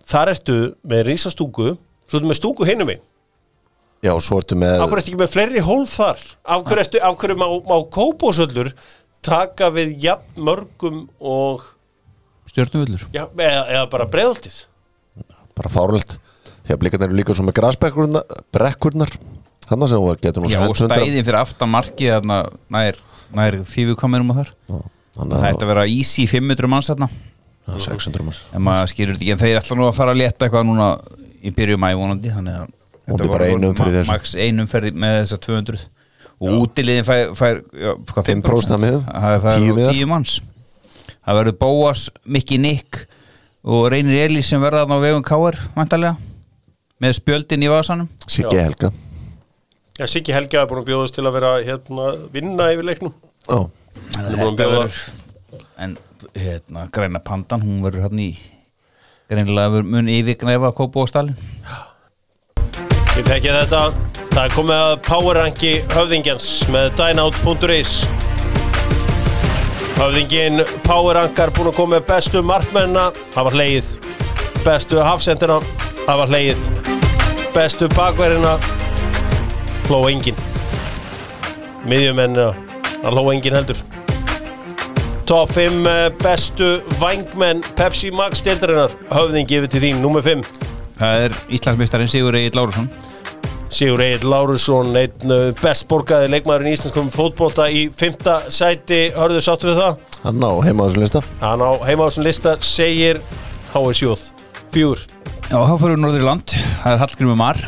þar 0.10 0.34
ertu 0.36 0.58
með 0.90 1.06
rísastúku 1.10 1.72
svo 2.06 2.20
ertu 2.20 2.30
með 2.30 2.40
stúku 2.42 2.68
hinum 2.70 2.94
einn 2.94 3.04
Já, 4.06 4.14
svo 4.24 4.40
ertu 4.40 4.56
með 4.60 4.78
af 4.80 4.88
hverju 4.88 5.02
ertu 5.02 5.12
ekki 5.12 5.20
með 5.20 5.34
fleiri 5.34 5.66
hólf 5.66 5.98
þar? 6.00 6.22
Af 6.46 6.64
hverju, 6.68 6.86
ertu, 6.86 7.02
af 7.04 7.18
hverju 7.20 7.38
má, 7.42 7.48
má 7.68 7.76
Kópósvöldur 7.98 8.72
taka 9.26 9.68
við 9.76 9.98
jafn 10.06 10.46
mörgum 10.48 11.04
og 11.20 11.68
Stjörnuvöllur. 12.50 13.04
Já, 13.14 13.28
eða, 13.28 13.66
eða 13.68 13.86
bara 13.92 14.08
breiðoltið 14.10 14.64
bara 15.60 15.72
fárlegt 15.74 16.18
Því 16.64 16.76
að 16.76 16.80
blikarnir 16.84 17.10
eru 17.10 17.18
líka 17.18 17.34
svo 17.34 17.44
með 17.48 17.56
grasbrekkurnar 17.60 18.40
brekkurnar 18.54 19.14
Þannig 19.70 19.92
sem 19.92 20.02
hún 20.02 20.22
getur 20.24 20.44
nú 20.44 20.50
Já, 20.50 20.60
og 20.66 20.74
100 20.74 20.90
stæðin 20.90 21.26
fyrir 21.28 21.40
þarna 22.10 22.40
nær, 23.38 23.58
fífukominum 23.70 24.32
á 24.34 24.36
þar. 24.40 24.50
Það 25.20 25.36
að 25.36 25.46
ætti 25.50 25.66
að 25.66 25.72
vera 25.74 25.84
easy 25.90 26.26
500 26.30 26.72
manns 26.72 26.90
þarna. 26.90 27.10
Það 27.70 27.76
er 27.78 27.84
600 27.86 28.26
manns. 28.26 28.42
En 28.56 28.64
maður 28.66 28.90
skilur 28.94 29.18
þetta 29.18 29.26
ekki 29.28 29.34
En 29.36 29.42
þeir 29.44 29.60
ætla 29.60 29.78
nú 29.78 29.86
að 29.86 29.96
fara 30.00 30.14
að 30.16 30.22
leta 30.24 30.48
eitthvað 30.48 30.66
núna 30.70 30.88
í 31.46 31.52
byrjum 31.54 31.84
mæ 31.84 31.90
vonandi 32.00 32.32
Þannig 32.34 32.56
að 32.58 32.72
þetta 33.10 33.28
bara 33.30 33.38
var- 33.38 33.50
ein 33.50 33.68
umferð 33.70 33.90
í 33.90 33.94
ma- 33.94 34.00
þessu. 34.00 34.14
Max 34.14 34.36
ein 34.36 34.64
umferð 34.64 34.98
með 35.04 35.18
þessar 35.22 35.42
200 35.46 35.84
Og 36.40 36.64
útiliðin 36.64 37.04
fær, 37.04 37.34
fær 37.36 37.58
já, 37.76 37.92
hvað, 38.10 38.28
5% 38.32 38.72
af 38.74 38.80
miðum. 38.80 39.04
Það 39.06 39.34
það 39.44 39.58
10 39.60 39.70
er 39.70 39.76
miðar. 39.76 39.94
10 40.00 40.08
manns. 40.08 40.40
Það 41.28 41.40
verður 41.40 41.58
Bóas, 41.60 42.10
Mikki 42.26 42.58
Nick 42.58 43.06
Og 43.64 43.90
Reynir 43.92 44.30
Elís 44.30 44.48
sem 44.48 44.62
verða 44.62 44.86
þarna 44.86 44.98
á 44.98 45.04
vegum 45.04 45.24
Vantarlega 45.76 46.16
Með 47.00 47.14
spjöldin 47.20 47.64
í 47.64 47.70
vasanum. 47.70 48.10
Siggi 48.26 48.56
Já. 48.56 48.64
Helga 48.64 48.92
Já, 50.00 50.08
Siggi 50.08 50.32
Helga 50.32 50.62
er 50.62 50.68
búin 50.70 50.80
að 50.80 50.94
bjóðast 50.94 51.18
til 51.18 51.26
að 51.28 51.34
vera 51.36 51.50
hérna, 51.60 52.04
vinna 52.32 52.70
yfir 52.72 52.86
leiknum. 52.88 53.12
Að 53.52 53.66
Þetta 54.14 54.32
bjóða 54.38 54.54
verður 54.60 55.00
En 55.80 55.98
hérna, 56.36 56.86
græna 56.94 57.20
pandan 57.24 57.64
Hún 57.66 57.84
verður 57.84 58.06
hann 58.08 58.22
í 58.24 58.30
Greinilega 59.30 59.74
verður 59.74 59.92
mun 59.92 60.12
yfirgnæfa 60.12 60.72
Kópó 60.78 61.04
og 61.04 61.12
Stalin 61.12 61.36
Ég 63.20 63.26
tekja 63.28 63.58
þetta. 63.58 63.82
Það 64.32 64.42
er 64.46 64.54
komið 64.56 64.82
að 64.86 64.94
powerranki 65.04 65.72
höfðingjans 65.92 66.50
með 66.72 66.94
dynout.is 67.02 67.94
Höfðingin 70.00 70.64
powerrankar 70.88 71.52
búin 71.58 71.74
að 71.74 71.80
koma 71.82 71.98
með 71.98 72.06
bestu 72.14 72.44
markmennina. 72.46 73.10
Það 73.36 73.50
var 73.50 73.58
hleið 73.60 73.90
Bestu 74.64 75.04
hafsendina. 75.04 75.60
Það 76.06 76.22
var 76.22 76.32
hleið 76.32 76.70
Bestu 77.52 77.92
bakverðina 77.98 78.56
Hló 79.90 80.04
engin 80.06 80.38
Miðjumennina 81.90 82.52
Það 83.00 83.16
hló 83.16 83.22
engin 83.32 83.56
heldur 83.58 83.80
Top 85.26 85.50
5 85.56 85.88
bestu 86.22 86.68
vangmenn 87.02 87.64
Pepsi 87.74 88.12
Max 88.14 88.44
deildarinnar 88.46 88.94
Höfðingi 89.10 89.58
yfir 89.58 89.72
til 89.74 89.82
þín, 89.88 90.04
nummer 90.04 90.22
5 90.22 90.44
Það 91.00 91.24
er 91.24 91.38
Íslandsmeistarinn 91.58 92.12
Sigur 92.14 92.38
Egil 92.38 92.60
Lárusson 92.60 92.92
Sigur 93.74 94.04
Egil 94.06 94.30
Lárusson, 94.30 94.94
einn 94.94 95.34
uh, 95.34 95.50
best 95.64 95.88
borgaði 95.90 96.30
leikmaðurinn 96.36 96.70
í 96.70 96.76
íslenskum 96.78 97.10
fótbolta 97.14 97.66
í 97.74 97.88
fymta 97.90 98.44
sæti, 98.54 99.08
hörðu 99.18 99.42
sáttu 99.42 99.72
við 99.72 99.82
það? 99.82 100.08
Hann 100.28 100.46
á 100.46 100.52
heima 100.68 100.86
á 100.86 100.88
þessum 100.92 101.06
lista 101.08 101.26
Hann 101.42 101.66
á 101.66 101.72
heima 101.90 102.06
á 102.06 102.08
þessum 102.12 102.30
lista 102.30 102.56
segir 102.62 103.24
HSJ, 103.74 104.14
fjúr 104.70 105.02
Já, 105.50 105.58
þá 105.58 105.76
fyrir 105.82 105.98
við 105.98 106.02
norður 106.06 106.22
í 106.22 106.30
land 106.30 106.58
Það 106.84 106.94
er 106.94 107.06
Hallgrimur 107.08 107.42
Mar 107.42 107.66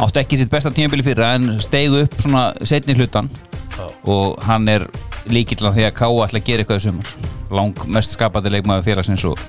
Átti 0.00 0.20
ekki 0.22 0.38
sitt 0.40 0.50
besta 0.52 0.70
tímabili 0.72 1.04
fyrra 1.04 1.34
en 1.36 1.58
stegu 1.60 2.04
upp 2.06 2.14
svona 2.22 2.46
setni 2.66 2.94
hlutan 2.96 3.28
Já. 3.76 3.84
og 4.08 4.38
hann 4.46 4.68
er 4.72 4.86
líkill 5.28 5.66
af 5.68 5.74
því 5.76 5.84
að 5.90 5.96
Ká 5.98 6.06
ætla 6.08 6.40
að 6.40 6.46
gera 6.46 6.64
eitthvað 6.64 6.80
í 6.80 6.84
sumar. 6.86 7.10
Lang 7.50 7.82
mest 7.90 8.14
skapandi 8.16 8.52
leikmaður 8.54 8.86
félagsins 8.86 9.24
og, 9.28 9.40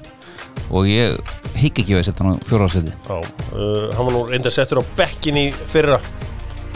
og 0.74 0.90
ég 0.90 1.16
higg 1.62 1.80
ekki 1.84 1.96
að 1.96 2.04
setja 2.10 2.26
hann 2.26 2.36
á 2.36 2.44
fjóraðseti 2.50 2.92
Já, 2.92 3.18
uh, 3.22 3.88
hann 3.96 4.08
var 4.10 4.14
nú 4.18 4.24
reynda 4.28 4.52
settur 4.52 4.82
á 4.82 4.84
bekkin 4.98 5.38
í 5.40 5.48
fyrra. 5.72 6.00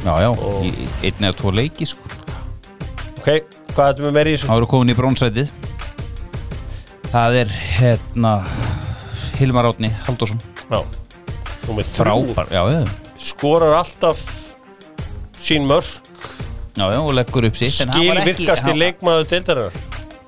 Já, 0.06 0.14
já, 0.24 0.30
Og- 0.32 0.66
í 0.70 0.72
einn 1.10 1.26
eða 1.28 1.36
tvo 1.42 1.52
leiki 1.56 1.88
sko. 1.90 2.04
Ok, 3.20 3.42
hvað 3.74 3.94
ætlum 3.96 4.08
við 4.12 4.16
meira 4.20 4.30
í 4.30 4.36
þessu? 4.38 4.48
Það 4.52 4.60
voru 4.62 4.72
komin 4.76 4.94
í 4.94 4.98
brónsætið 5.00 5.50
Það 7.16 7.36
er 7.42 7.52
hérna 7.80 8.32
Hilmar 9.40 9.68
Átni 9.72 9.90
Halldórsson. 10.06 10.40
Já, 10.70 10.80
númer 11.68 11.84
þrjú. 11.88 11.96
Frábær, 12.36 12.52
já, 12.52 12.62
já, 12.72 12.82
skorar 13.26 13.76
alltaf 13.80 14.22
sín 15.42 15.66
mörg 15.70 15.88
já, 16.76 16.86
já, 16.92 17.00
og 17.02 17.14
leggur 17.18 17.48
upp 17.50 17.58
sitt 17.58 17.74
skil 17.74 18.14
virkasti 18.26 18.70
hann- 18.72 18.82
leikmaður 18.82 19.30
deildarinnar? 19.32 19.84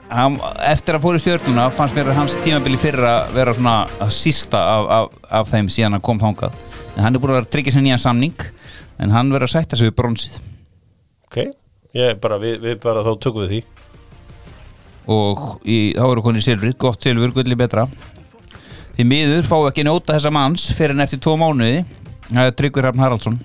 Hann, 0.08 0.38
eftir 0.64 0.96
að 0.96 1.04
fóru 1.04 1.20
stjórnuna 1.20 1.66
fannst 1.76 1.96
mér 1.98 2.08
að 2.14 2.20
hans 2.22 2.38
tímabili 2.40 2.78
fyrra 2.80 3.16
vera 3.36 3.52
svona 3.54 3.74
að 4.00 4.14
sísta 4.16 4.62
af, 4.62 4.86
af, 4.98 5.18
af 5.42 5.50
þeim 5.52 5.68
síðan 5.68 5.98
hann 5.98 6.04
kom 6.06 6.22
þangað. 6.22 6.54
En 6.96 7.04
hann 7.04 7.18
er 7.18 7.20
búin 7.20 7.34
að 7.36 7.42
að 7.42 7.50
tryggja 7.52 7.74
sér 7.76 7.84
nýjan 7.84 8.00
samning 8.00 8.46
en 9.04 9.12
hann 9.12 9.34
verður 9.34 9.50
að 9.50 9.52
sætta 9.58 9.76
sig 9.76 9.90
við 9.90 9.98
bronsið. 10.00 10.38
Ok, 11.28 11.38
ég 12.00 12.22
bara, 12.24 12.38
við, 12.40 12.56
við 12.64 12.80
bara 12.86 13.04
þá 13.04 13.12
tökum 13.20 13.44
við 13.44 13.52
því. 13.58 13.60
Og 15.12 15.44
í, 15.68 15.78
þá 16.00 16.06
eru 16.08 16.24
konið 16.24 16.48
silfrið, 16.48 16.78
gott 16.80 17.04
silfur, 17.04 17.36
gulli 17.36 17.60
betra. 17.60 17.84
Því 18.96 19.06
miður 19.12 19.46
fá 19.52 19.58
ekki 19.68 19.84
njóta 19.86 20.16
þessa 20.16 20.32
manns 20.34 20.70
fyrir 20.72 20.96
en 20.96 21.04
eftir 21.04 21.20
tvo 21.28 21.36
mánuði 21.38 21.84
það 22.30 22.46
er 22.50 22.56
Tryggvi 22.60 22.84
Hrafn 22.84 23.04
Haraldsson. 23.04 23.36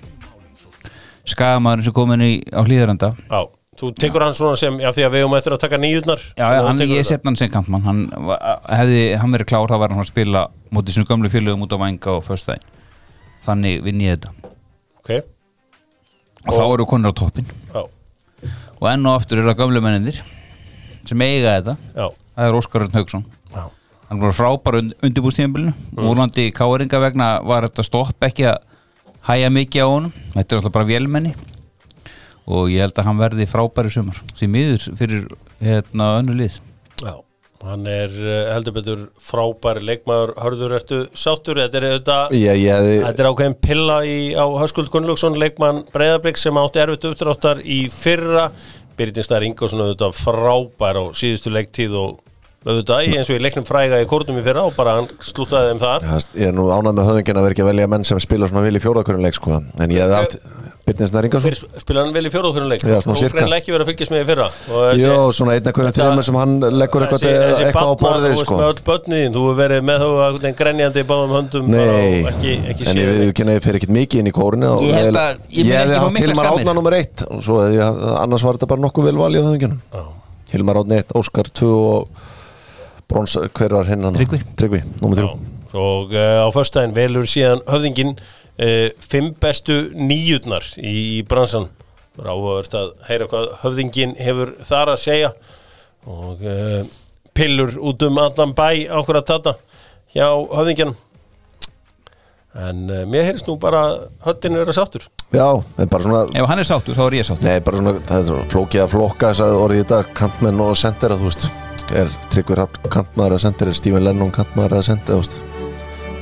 Skagamaðurinn 1.29 1.87
sem 1.87 1.95
komin 1.95 2.23
í, 2.25 2.31
á 2.51 2.59
hlýðarenda 2.67 3.13
Já, 3.15 3.45
þú 3.79 3.91
tekur 3.95 4.25
hann 4.25 4.33
svona 4.35 4.57
sem, 4.59 4.75
já 4.83 4.89
því 4.91 5.05
að 5.05 5.13
við 5.13 5.21
höfum 5.23 5.35
eftir 5.37 5.55
að 5.55 5.61
taka 5.61 5.79
nýjurnar. 5.79 6.25
Já, 6.35 6.43
já, 6.51 6.59
hann, 6.67 6.83
ég 6.91 7.07
set 7.07 7.27
hann 7.29 7.37
sem 7.39 7.51
kampmann 7.53 7.85
hann, 7.85 8.01
hefði 8.67 9.03
hann 9.21 9.37
verið 9.37 9.49
klár 9.53 9.71
þá 9.71 9.77
var 9.79 9.93
hann 9.95 10.03
að 10.03 10.09
spila 10.11 10.41
mútið 10.75 10.97
svona 10.97 11.11
gömlu 11.13 11.31
félögum 11.31 11.63
út 11.63 11.75
á 11.75 11.79
vænga 11.79 12.17
og 12.17 12.25
föstudaginn. 12.27 12.81
Þannig 13.47 13.79
vinn 13.85 14.03
ég 14.03 14.17
þetta. 14.17 14.51
Ok, 14.99 15.13
og 16.43 16.51
þá 16.51 16.63
eru 16.65 16.89
konur 16.91 17.15
á 17.15 17.19
toppin 17.23 17.47
já, 17.47 17.81
og 18.79 18.89
enn 18.91 19.07
og 19.07 19.15
aftur 19.15 19.39
eru 19.39 19.51
það 19.51 19.63
gömlu 19.63 19.83
mennindir 19.83 20.19
sem 21.07 21.23
eiga 21.23 21.55
þetta. 21.55 21.77
Já, 21.95 22.05
það 22.35 22.49
er 22.49 22.59
Óskar 22.59 22.87
Örn 22.87 22.99
Haugsson 22.99 23.25
hann 24.13 24.21
var 24.21 24.35
frábær 24.35 24.77
undirbúrstíðanbílinu 24.77 25.73
mm. 25.73 26.03
volandi 26.03 26.49
káringa 26.53 26.99
vegna 27.01 27.27
var 27.45 27.65
þetta 27.67 27.85
stopp 27.87 28.27
ekki 28.27 28.45
að 28.51 28.59
hæja 29.27 29.49
mikið 29.53 29.85
á 29.85 29.87
honum. 29.87 30.13
Þetta 30.33 30.47
er 30.47 30.61
alltaf 30.61 30.75
bara 30.75 30.89
vélmenni. 30.89 31.33
Og 32.43 32.71
ég 32.73 32.83
held 32.83 32.97
að 32.99 33.07
hann 33.07 33.21
verði 33.21 33.47
frábær 33.47 33.87
í 33.87 33.93
sumar. 33.93 34.19
Því 34.35 34.49
miður 34.51 34.87
fyrir 34.99 35.27
hérna 35.63 36.09
önnu 36.19 36.35
lið. 36.41 36.59
Já. 36.99 37.13
Hann 37.63 37.85
er 37.87 38.11
uh, 38.11 38.49
heldur 38.51 38.73
betur 38.75 39.03
frábær 39.23 39.77
leikmaður, 39.79 40.33
hörður 40.43 40.73
ertu 40.75 40.97
sáttur, 41.15 41.61
þetta 41.61 41.79
er 41.79 41.85
auðvitað 41.87 42.33
Þetta 43.05 43.23
er 43.23 43.29
ákveðin 43.29 43.55
pilla 43.63 43.97
í, 44.03 44.17
á 44.35 44.45
Höskuld 44.59 44.91
Gunnlaugsson, 44.91 45.39
leikmann 45.39 45.85
Breiðablík 45.93 46.41
sem 46.41 46.59
átti 46.59 46.83
erfitt 46.83 47.07
uppdráttar 47.07 47.63
í 47.63 47.85
fyrra. 47.93 48.49
Birgin 48.99 49.25
Stær 49.25 49.47
Ingolson 49.47 49.85
auðvitað 49.85 50.19
frábær 50.19 50.99
á 50.99 51.03
síðustu 51.15 51.55
leiktíð 51.55 51.95
og 52.01 52.19
auðvitað 52.63 53.07
í 53.09 53.17
eins 53.17 53.29
og 53.29 53.37
í 53.39 53.43
leiknum 53.43 53.67
fræga 53.67 54.01
í 54.03 54.07
kórnum 54.09 54.39
í 54.39 54.45
fyrra 54.45 54.63
og 54.69 54.75
bara 54.77 54.97
hann 54.99 55.07
slútaði 55.19 55.71
þeim 55.73 55.83
þar. 55.83 56.09
Já, 56.09 56.17
Ég 56.43 56.47
er 56.51 56.57
nú 56.57 56.69
ánægð 56.71 56.97
með 56.99 57.09
höfðingin 57.11 57.39
að 57.41 57.47
vera 57.47 57.57
ekki 57.57 57.65
að 57.67 57.71
velja 57.73 57.87
menn 57.95 58.03
sem 58.07 58.19
spila 58.23 58.47
svona 58.51 58.65
vel 58.67 58.75
í 58.79 58.83
fjóðakörunleik 58.83 59.35
sko. 59.39 59.61
En 59.83 59.91
ég 59.91 60.03
hefði 60.05 60.19
allt 60.21 60.37
Byrnins 60.83 61.13
Næringarsson 61.15 61.53
spilaði 61.79 62.03
hann 62.03 62.09
vel 62.11 62.25
í 62.27 62.31
fjóruðkvörnum 62.33 62.71
leik 62.73 62.81
Já, 62.83 62.97
svona 62.99 63.13
og 63.15 63.19
sirka. 63.21 63.37
greinlega 63.37 63.61
ekki 63.61 63.71
verið 63.71 63.85
að 63.85 63.89
fylgjast 63.93 64.11
með 64.11 64.19
í 64.19 64.25
fyrra 64.27 64.47
Jó, 64.99 65.13
svona 65.37 65.53
einn 65.55 65.69
að 65.69 65.77
hverjum 65.77 65.93
þrjum 65.95 66.23
sem 66.27 66.37
hann 66.41 66.55
leggur 66.75 67.05
eitthvað, 67.05 67.87
á 67.87 67.93
borðið 68.01 68.33
Þú 68.33 68.41
sko. 68.41 68.57
veist 68.57 68.59
með 68.59 68.67
öll 68.67 68.81
börniðin, 68.89 69.31
þú 69.37 69.43
hefur 69.45 69.59
verið 69.61 69.85
með 69.87 70.03
þú 70.03 70.51
grenjandi 70.59 70.99
í 70.99 71.07
báðum 71.07 71.31
höndum 71.37 71.71
Nei, 71.71 71.79
en 72.27 72.43
ég 72.43 73.31
ég 73.31 73.63
fyrir 73.63 73.79
ekkert 73.79 73.95
mikið 73.95 74.19
inn 74.25 74.27
í 74.27 74.35
kórinu 74.35 74.73
Ég 74.83 74.91
held 74.91 75.07
eiginlega- 75.07 75.23
að- 75.23 75.39
ég 75.55 75.63
mun 75.63 75.71
ég 75.71 75.79
hefði 75.79 75.95
ekki 75.95 75.95
fá 75.95 76.03
haft 76.03 76.13
miklar 76.19 76.27
Hilmar 76.27 76.45
skammir. 76.51 76.67
Átna 76.67 76.75
nummer 76.75 76.93
eitt 76.99 77.23
og 77.31 77.39
svo 77.47 77.61
hefði 77.63 77.79
ég, 77.79 78.03
annars 78.19 78.43
var 78.43 78.59
þetta 78.59 78.71
bara 78.75 78.81
nokkuð 78.83 79.07
vel 79.07 79.15
valið 79.23 79.39
á 79.39 79.45
höfðingjunum 79.47 79.79
Já. 79.87 80.03
Hilmar 80.51 80.75
Átni 80.83 80.99
1, 80.99 81.15
Óskar 81.15 81.47
2 81.63 81.71
og 81.95 82.07
brons, 83.09 83.35
hver 83.55 83.75
var 83.79 83.89
hinn 83.89 84.05
hann? 84.05 84.15
Tryggvi. 84.17 84.41
Tryggvi, 84.59 84.83
nummer 85.01 85.19
3 85.19 85.27
Já, 85.27 85.53
og 85.73 86.13
uh, 86.13 86.45
á 86.45 86.47
föstudaginn 86.53 86.95
velur 86.95 87.29
síðan 87.29 87.63
höfðingin 87.69 88.15
uh, 88.17 88.89
fimm 89.01 89.33
bestu 89.41 89.79
nýjurnar 89.97 90.67
í, 90.77 91.23
bransan 91.29 91.69
ráðvöld 92.21 92.75
að 92.77 92.91
heyra 93.07 93.29
hvað 93.29 93.47
höfðingin 93.63 94.17
hefur 94.21 94.53
þar 94.67 94.93
að 94.93 95.01
segja. 95.01 95.31
Og 96.09 96.43
uh, 96.45 96.83
pillur 97.33 97.73
út 97.81 98.05
um 98.05 98.21
allan 98.21 98.53
bæ 98.53 98.85
ákveð 98.91 99.19
að 99.23 99.25
tata 99.31 99.55
hjá 100.13 100.27
höfðingjanum. 100.29 100.95
En 102.53 102.85
uh, 102.85 103.01
mér 103.09 103.31
heyrst 103.31 103.49
nú 103.49 103.57
bara 103.57 103.81
að 103.87 103.99
höfðin 104.27 104.61
vera 104.61 104.77
sáttur. 104.77 105.09
Já, 105.33 105.47
en 105.81 105.89
bara 105.89 106.05
svona 106.05 106.25
ef 106.37 106.49
hann 106.51 106.61
er 106.61 106.69
sáttur 106.69 106.97
þá 106.97 107.07
er 107.07 107.19
ég 107.23 107.29
sáttur. 107.31 107.49
Nei, 107.49 107.57
bara 107.65 107.81
svona, 107.81 107.97
það 108.05 108.19
er 108.19 108.29
svona 108.29 108.49
flókið 108.53 108.85
að 108.85 108.93
flokka 108.93 109.33
þess 109.33 109.47
að 109.47 109.59
orðið 109.65 109.85
þetta 109.85 110.17
kantmenn 110.21 110.61
og 110.61 110.75
sendera, 110.77 111.17
þú 111.17 111.31
veist 111.31 111.49
er 111.91 112.11
Tryggvi 112.31 112.55
Rapp 112.57 112.79
kantmaður 112.93 113.37
að 113.37 113.43
sendera 113.45 113.73
er 113.73 113.77
Stephen 113.77 114.05
Lennon 114.05 114.31
kantmaður 114.33 114.77
að 114.79 114.87
veist 115.19 115.35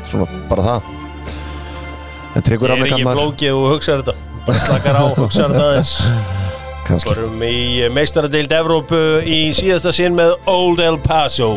svona 0.09 0.27
bara 0.49 0.67
það. 0.67 0.91
En 2.35 2.45
ég 2.47 2.71
Rapp 2.71 2.79
er 2.79 2.85
er 2.85 2.87
ekki 2.87 2.95
kantmaður. 2.95 3.21
flókið 3.21 3.57
og 3.57 3.67
hugsaður 3.75 4.05
þetta? 4.05 4.15
Bara 4.47 4.63
slakar 4.65 4.97
á, 4.97 5.05
hugsaður 5.19 5.53
þetta 5.55 5.67
aðeins. 5.69 5.93
Kannski, 6.87 7.11
Varum 7.13 7.43
í 7.45 7.57
meistaradeild 7.93 8.55
Evrópu 8.57 9.01
í 9.27 9.41
síðasta 9.55 9.93
sinn 9.95 10.17
með 10.17 10.33
Old 10.49 10.81
El 10.83 10.97
Paso. 11.03 11.51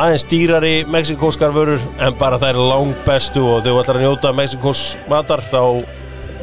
Aðeins 0.00 0.26
dýrari 0.30 0.74
mexikóskar 0.90 1.54
vörur 1.54 1.82
en 2.02 2.16
bara 2.18 2.38
þær 2.40 2.58
langt 2.58 3.00
bestu 3.06 3.42
og 3.46 3.64
þau 3.64 3.78
ætlar 3.80 4.00
að 4.00 4.04
njóta 4.06 4.34
mexikós 4.34 4.82
matar 5.10 5.42
þá, 5.50 5.82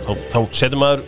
þá, 0.05 0.11
þá 0.33 0.39
setur 0.51 0.81
maður 0.81 1.05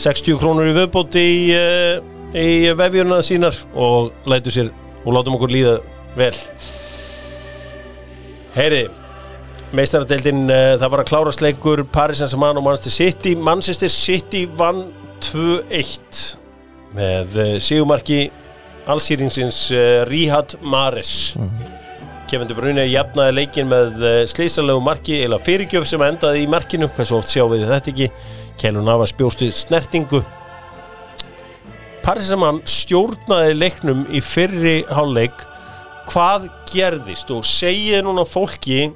60 0.00 0.40
krónur 0.40 0.70
í 0.70 0.74
viðbót 0.76 1.16
í, 1.20 1.30
uh, 1.56 2.09
í 2.36 2.70
vefjurna 2.78 3.20
sínar 3.26 3.56
og 3.74 4.12
lætur 4.30 4.54
sér 4.54 4.70
og 5.04 5.14
látum 5.16 5.36
okkur 5.38 5.50
líða 5.50 5.76
vel. 6.18 6.34
Heyri 8.54 8.84
meistaradeildin 9.74 10.46
uh, 10.50 10.76
það 10.80 10.92
var 10.92 11.02
að 11.02 11.10
klára 11.10 11.34
sleikur 11.34 11.84
Paris 11.94 12.20
Saint-Germain 12.22 12.58
og 12.58 12.66
Manchester 12.66 12.94
City. 12.94 13.36
Manchester 13.38 13.90
City 13.92 14.44
vann 14.58 14.88
2-1 15.24 16.22
með 16.96 17.36
uh, 17.38 17.52
sigumarki 17.62 18.24
allsýringsins 18.90 19.68
uh, 19.74 19.82
Rihad 20.08 20.56
Mares 20.66 21.36
Kevin 22.30 22.50
De 22.50 22.54
Bruyne 22.54 22.84
jafnaði 22.86 23.34
leikin 23.40 23.70
með 23.70 24.04
slísalegu 24.30 24.82
marki 24.86 25.16
eða 25.24 25.40
fyrirgjöf 25.42 25.88
sem 25.90 26.02
endaði 26.06 26.44
í 26.44 26.50
markinu. 26.50 26.86
Hversu 26.94 27.16
oft 27.16 27.32
sjá 27.32 27.42
við 27.50 27.64
þetta 27.66 27.90
ekki? 27.90 28.06
Kjellun 28.60 28.86
Navas 28.86 29.10
bjóst 29.18 29.42
við 29.42 29.56
snertingu 29.58 30.20
Paris 32.04 32.26
Saint-Germain 32.30 32.60
stjórnaði 32.68 33.54
leiknum 33.58 34.04
í 34.14 34.22
fyrri 34.24 34.80
hálfleik 34.88 35.44
hvað 36.10 36.48
gerðist? 36.72 37.30
Og 37.34 37.44
segið 37.46 38.02
núna 38.06 38.24
fólki 38.26 38.88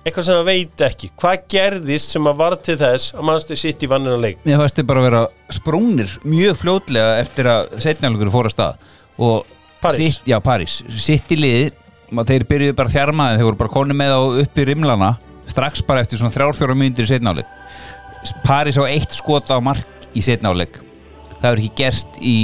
eitthvað 0.00 0.24
sem 0.26 0.38
það 0.38 0.46
veit 0.48 0.84
ekki 0.86 1.10
hvað 1.20 1.42
gerðist 1.52 2.14
sem 2.14 2.26
að 2.30 2.38
var 2.40 2.56
til 2.64 2.76
þess 2.80 3.12
að 3.14 3.26
Manchester 3.28 3.60
City 3.60 3.90
vann 3.90 4.08
hennar 4.08 4.22
leik? 4.24 4.40
Mér 4.48 4.62
fannst 4.62 4.80
þið 4.80 4.88
bara 4.88 5.02
að 5.02 5.08
vera 5.10 5.22
sprungnir 5.58 6.16
mjög 6.24 6.58
fljótlega 6.62 7.18
eftir 7.20 7.50
að 7.52 7.74
setnjálgur 7.84 8.32
fór 8.32 8.48
að 8.48 8.54
stað. 8.56 8.88
Og 9.20 9.56
París. 9.80 10.16
Sitt, 10.16 10.26
Já, 10.28 10.38
París, 10.44 10.78
sitt 11.00 11.30
í 11.32 11.38
liði 11.40 11.70
ma- 12.12 12.24
þeir 12.28 12.44
byrjuðu 12.48 12.76
bara 12.76 12.92
þjarmaði, 12.92 13.38
þeir 13.40 13.48
voru 13.50 13.60
bara 13.62 13.74
koni 13.76 13.96
með 13.96 14.12
á 14.16 14.20
upp 14.42 14.58
í 14.60 14.66
rimlana 14.68 15.12
strax 15.50 15.80
bara 15.86 16.02
eftir 16.04 16.20
svona 16.20 16.32
þrjár-fjóra 16.34 16.76
mínútur 16.78 17.04
í 17.06 17.10
setnáleik 17.10 17.48
Paris 18.44 18.76
á 18.80 18.84
eitt 18.88 19.12
skot 19.16 19.48
á 19.52 19.56
mark 19.62 20.08
í 20.16 20.20
setnáleik 20.24 20.76
það 21.40 21.46
hefur 21.48 21.62
ekki 21.64 21.72
gerst 21.82 22.18
í 22.20 22.34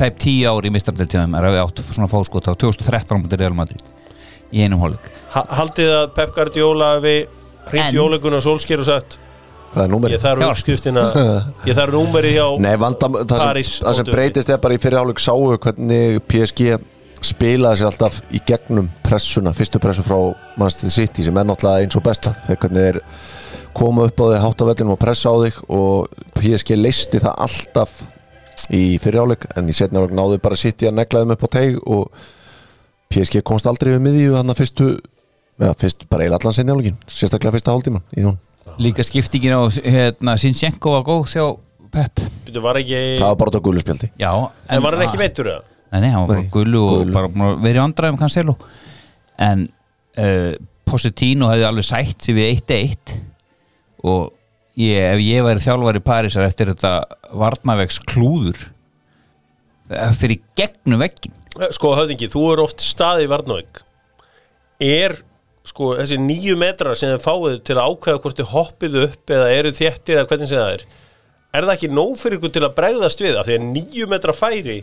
tæp 0.00 0.18
10 0.24 0.46
ári 0.50 0.70
í 0.70 0.74
mistardeltíðum 0.74 1.36
er 1.38 1.48
að 1.48 1.56
við 1.56 1.64
átt 1.66 1.82
svona 1.92 2.08
fáskot 2.10 2.48
á 2.48 2.52
2013 2.56 3.28
á 3.28 3.36
Real 3.38 3.56
Madrid 3.56 3.82
í 4.52 4.64
einum 4.64 4.82
Ha- 5.32 5.48
Haldið 5.58 5.92
að 5.96 6.06
Pep 6.16 6.32
Guardiola 6.36 6.94
við 7.00 7.26
hringt 7.70 7.88
En- 7.90 7.94
jóleikuna 7.96 8.40
og 8.40 8.46
Solskjær 8.46 8.82
og 8.84 8.88
sagt 8.88 9.18
Hvað 9.72 9.84
er 9.86 9.92
númerið? 9.92 10.12
ég 10.16 10.20
þarf 10.20 10.42
uppskriftina 10.50 11.02
ég 11.64 11.76
þarf 11.78 11.94
númerið 11.94 12.34
hjá 12.36 12.46
Nei, 12.60 12.74
vandam, 12.76 13.14
það, 13.22 13.38
sem, 13.38 13.46
París 13.48 13.70
það 13.80 13.94
sem 13.96 14.10
breytist 14.10 14.50
er 14.52 14.58
bara 14.60 14.74
í 14.76 14.82
fyrirháleik 14.82 15.22
sáu 15.22 15.46
hvernig 15.56 16.18
PSG 16.28 16.74
spilaði 17.22 17.78
sér 17.80 17.88
alltaf 17.88 18.18
í 18.34 18.40
gegnum 18.44 18.88
pressuna, 19.06 19.52
fyrstu 19.54 19.78
pressu 19.80 20.02
frá 20.04 20.18
Manchester 20.58 20.90
City 20.90 21.22
sem 21.24 21.36
er 21.38 21.46
náttúrulega 21.46 21.84
eins 21.86 21.96
og 21.96 22.02
besta. 22.02 22.32
Þegar 22.48 22.58
hvernig 22.64 22.82
þeir 22.82 22.98
koma 23.78 24.08
upp 24.08 24.18
á 24.20 24.24
þig 24.32 24.42
hátt 24.42 24.64
á 24.66 24.68
vellinum 24.68 24.94
og 24.96 25.00
pressa 25.00 25.30
á 25.30 25.36
þig 25.44 25.60
og 25.70 26.16
PSG 26.34 26.76
leisti 26.80 27.22
það 27.22 27.38
alltaf 27.46 27.94
í 28.72 28.84
fyrirháleik 29.02 29.48
en 29.56 29.70
í 29.70 29.76
setni 29.76 30.00
áleik 30.00 30.14
náðu 30.16 30.38
bara 30.42 30.58
City 30.60 30.88
að 30.88 30.98
negla 31.00 31.24
þeim 31.24 31.34
upp 31.36 31.46
á 31.46 31.48
teig 31.56 31.80
og 31.82 32.22
PSG 33.12 33.42
komst 33.46 33.68
aldrei 33.68 33.94
við 33.94 34.06
miðju 34.06 34.38
þannig 34.38 34.56
að 34.56 34.62
fyrstu 34.62 34.92
Já, 35.62 35.68
fyrst 35.78 36.06
bara 36.10 36.24
eiginlega 36.24 36.40
allan 36.40 36.56
setni 36.56 36.72
áleikin 36.74 36.94
sérstaklega 37.06 37.54
fyrsta 37.54 37.74
hálftíman 37.74 38.06
í 38.16 38.24
hún 38.24 38.38
líka 38.82 39.04
skiptingin 39.04 39.52
á 39.52 39.62
hérna, 39.68 40.38
Sinchenko 40.40 40.94
var 40.96 41.04
góð 41.06 41.26
þjá 41.34 41.44
Pep. 41.92 42.22
Bíddu, 42.46 42.62
var 42.64 42.78
ekki 42.80 43.00
það 43.20 43.26
var 43.26 43.36
bara 43.36 43.52
þetta 43.52 43.64
guðluspjaldi 43.66 44.08
já, 44.16 44.30
en 44.72 44.82
var 44.84 44.96
hann 44.96 45.04
ekki 45.04 45.20
meittur 45.20 45.50
eða? 45.52 45.72
Nei, 45.92 46.00
nei, 46.00 46.12
hann 46.14 46.24
var 46.24 46.38
frá 46.38 46.52
gullu 46.54 46.82
og 46.88 47.10
bara 47.12 47.28
í 47.68 47.80
andræðum 47.82 48.18
Cancelo. 48.20 48.54
En 49.36 49.66
uh, 50.16 50.54
Positino 50.88 51.50
hefði 51.52 51.66
alveg 51.68 51.84
sætt 51.84 52.24
sér 52.24 52.38
við 52.38 52.62
1-1 52.62 53.12
og 54.08 54.30
ég, 54.80 54.98
ef 54.98 55.20
ég 55.22 55.44
væri 55.46 55.64
þjálfari 55.64 56.02
Parísar 56.04 56.46
eftir 56.46 56.72
þetta 56.72 56.92
varnavegs 57.36 58.00
klúður 58.08 58.68
það 59.90 60.16
fyrir 60.20 60.38
í 60.38 60.42
gegnum 60.58 61.02
veggin 61.02 61.38
Sko 61.76 61.92
höfðingi, 61.98 62.30
þú 62.32 62.46
er 62.54 62.62
oft 62.64 62.80
staðið 62.80 63.26
í 63.26 63.30
Varnóik 63.32 63.82
Er 64.82 65.18
sko 65.68 65.92
þessi 65.98 66.16
nýju 66.18 66.56
metrar 66.58 66.96
sem 66.98 67.12
þið 67.12 67.26
fáið 67.26 67.58
til 67.68 67.76
að 67.76 67.90
ákveða 67.90 68.22
hvort 68.24 68.40
þið 68.40 68.52
hoppið 68.54 68.98
upp 69.02 69.34
eða 69.36 69.52
eru 69.58 69.74
þéttir 69.76 70.18
eða 70.18 70.30
hvernig 70.30 70.50
sem 70.50 70.62
það 70.62 70.72
er 70.78 70.86
Er 71.52 71.66
það 71.66 71.74
ekki 71.76 71.92
nóg 71.92 72.16
fyrir 72.16 72.38
ykkur 72.38 72.54
til 72.54 72.64
að 72.64 72.74
bregðast 72.78 73.20
við? 73.20 73.36
Af 73.36 73.46
því 73.46 73.58
að 73.58 73.66
nýju 73.68 74.08
metra 74.08 74.34
færi 74.34 74.78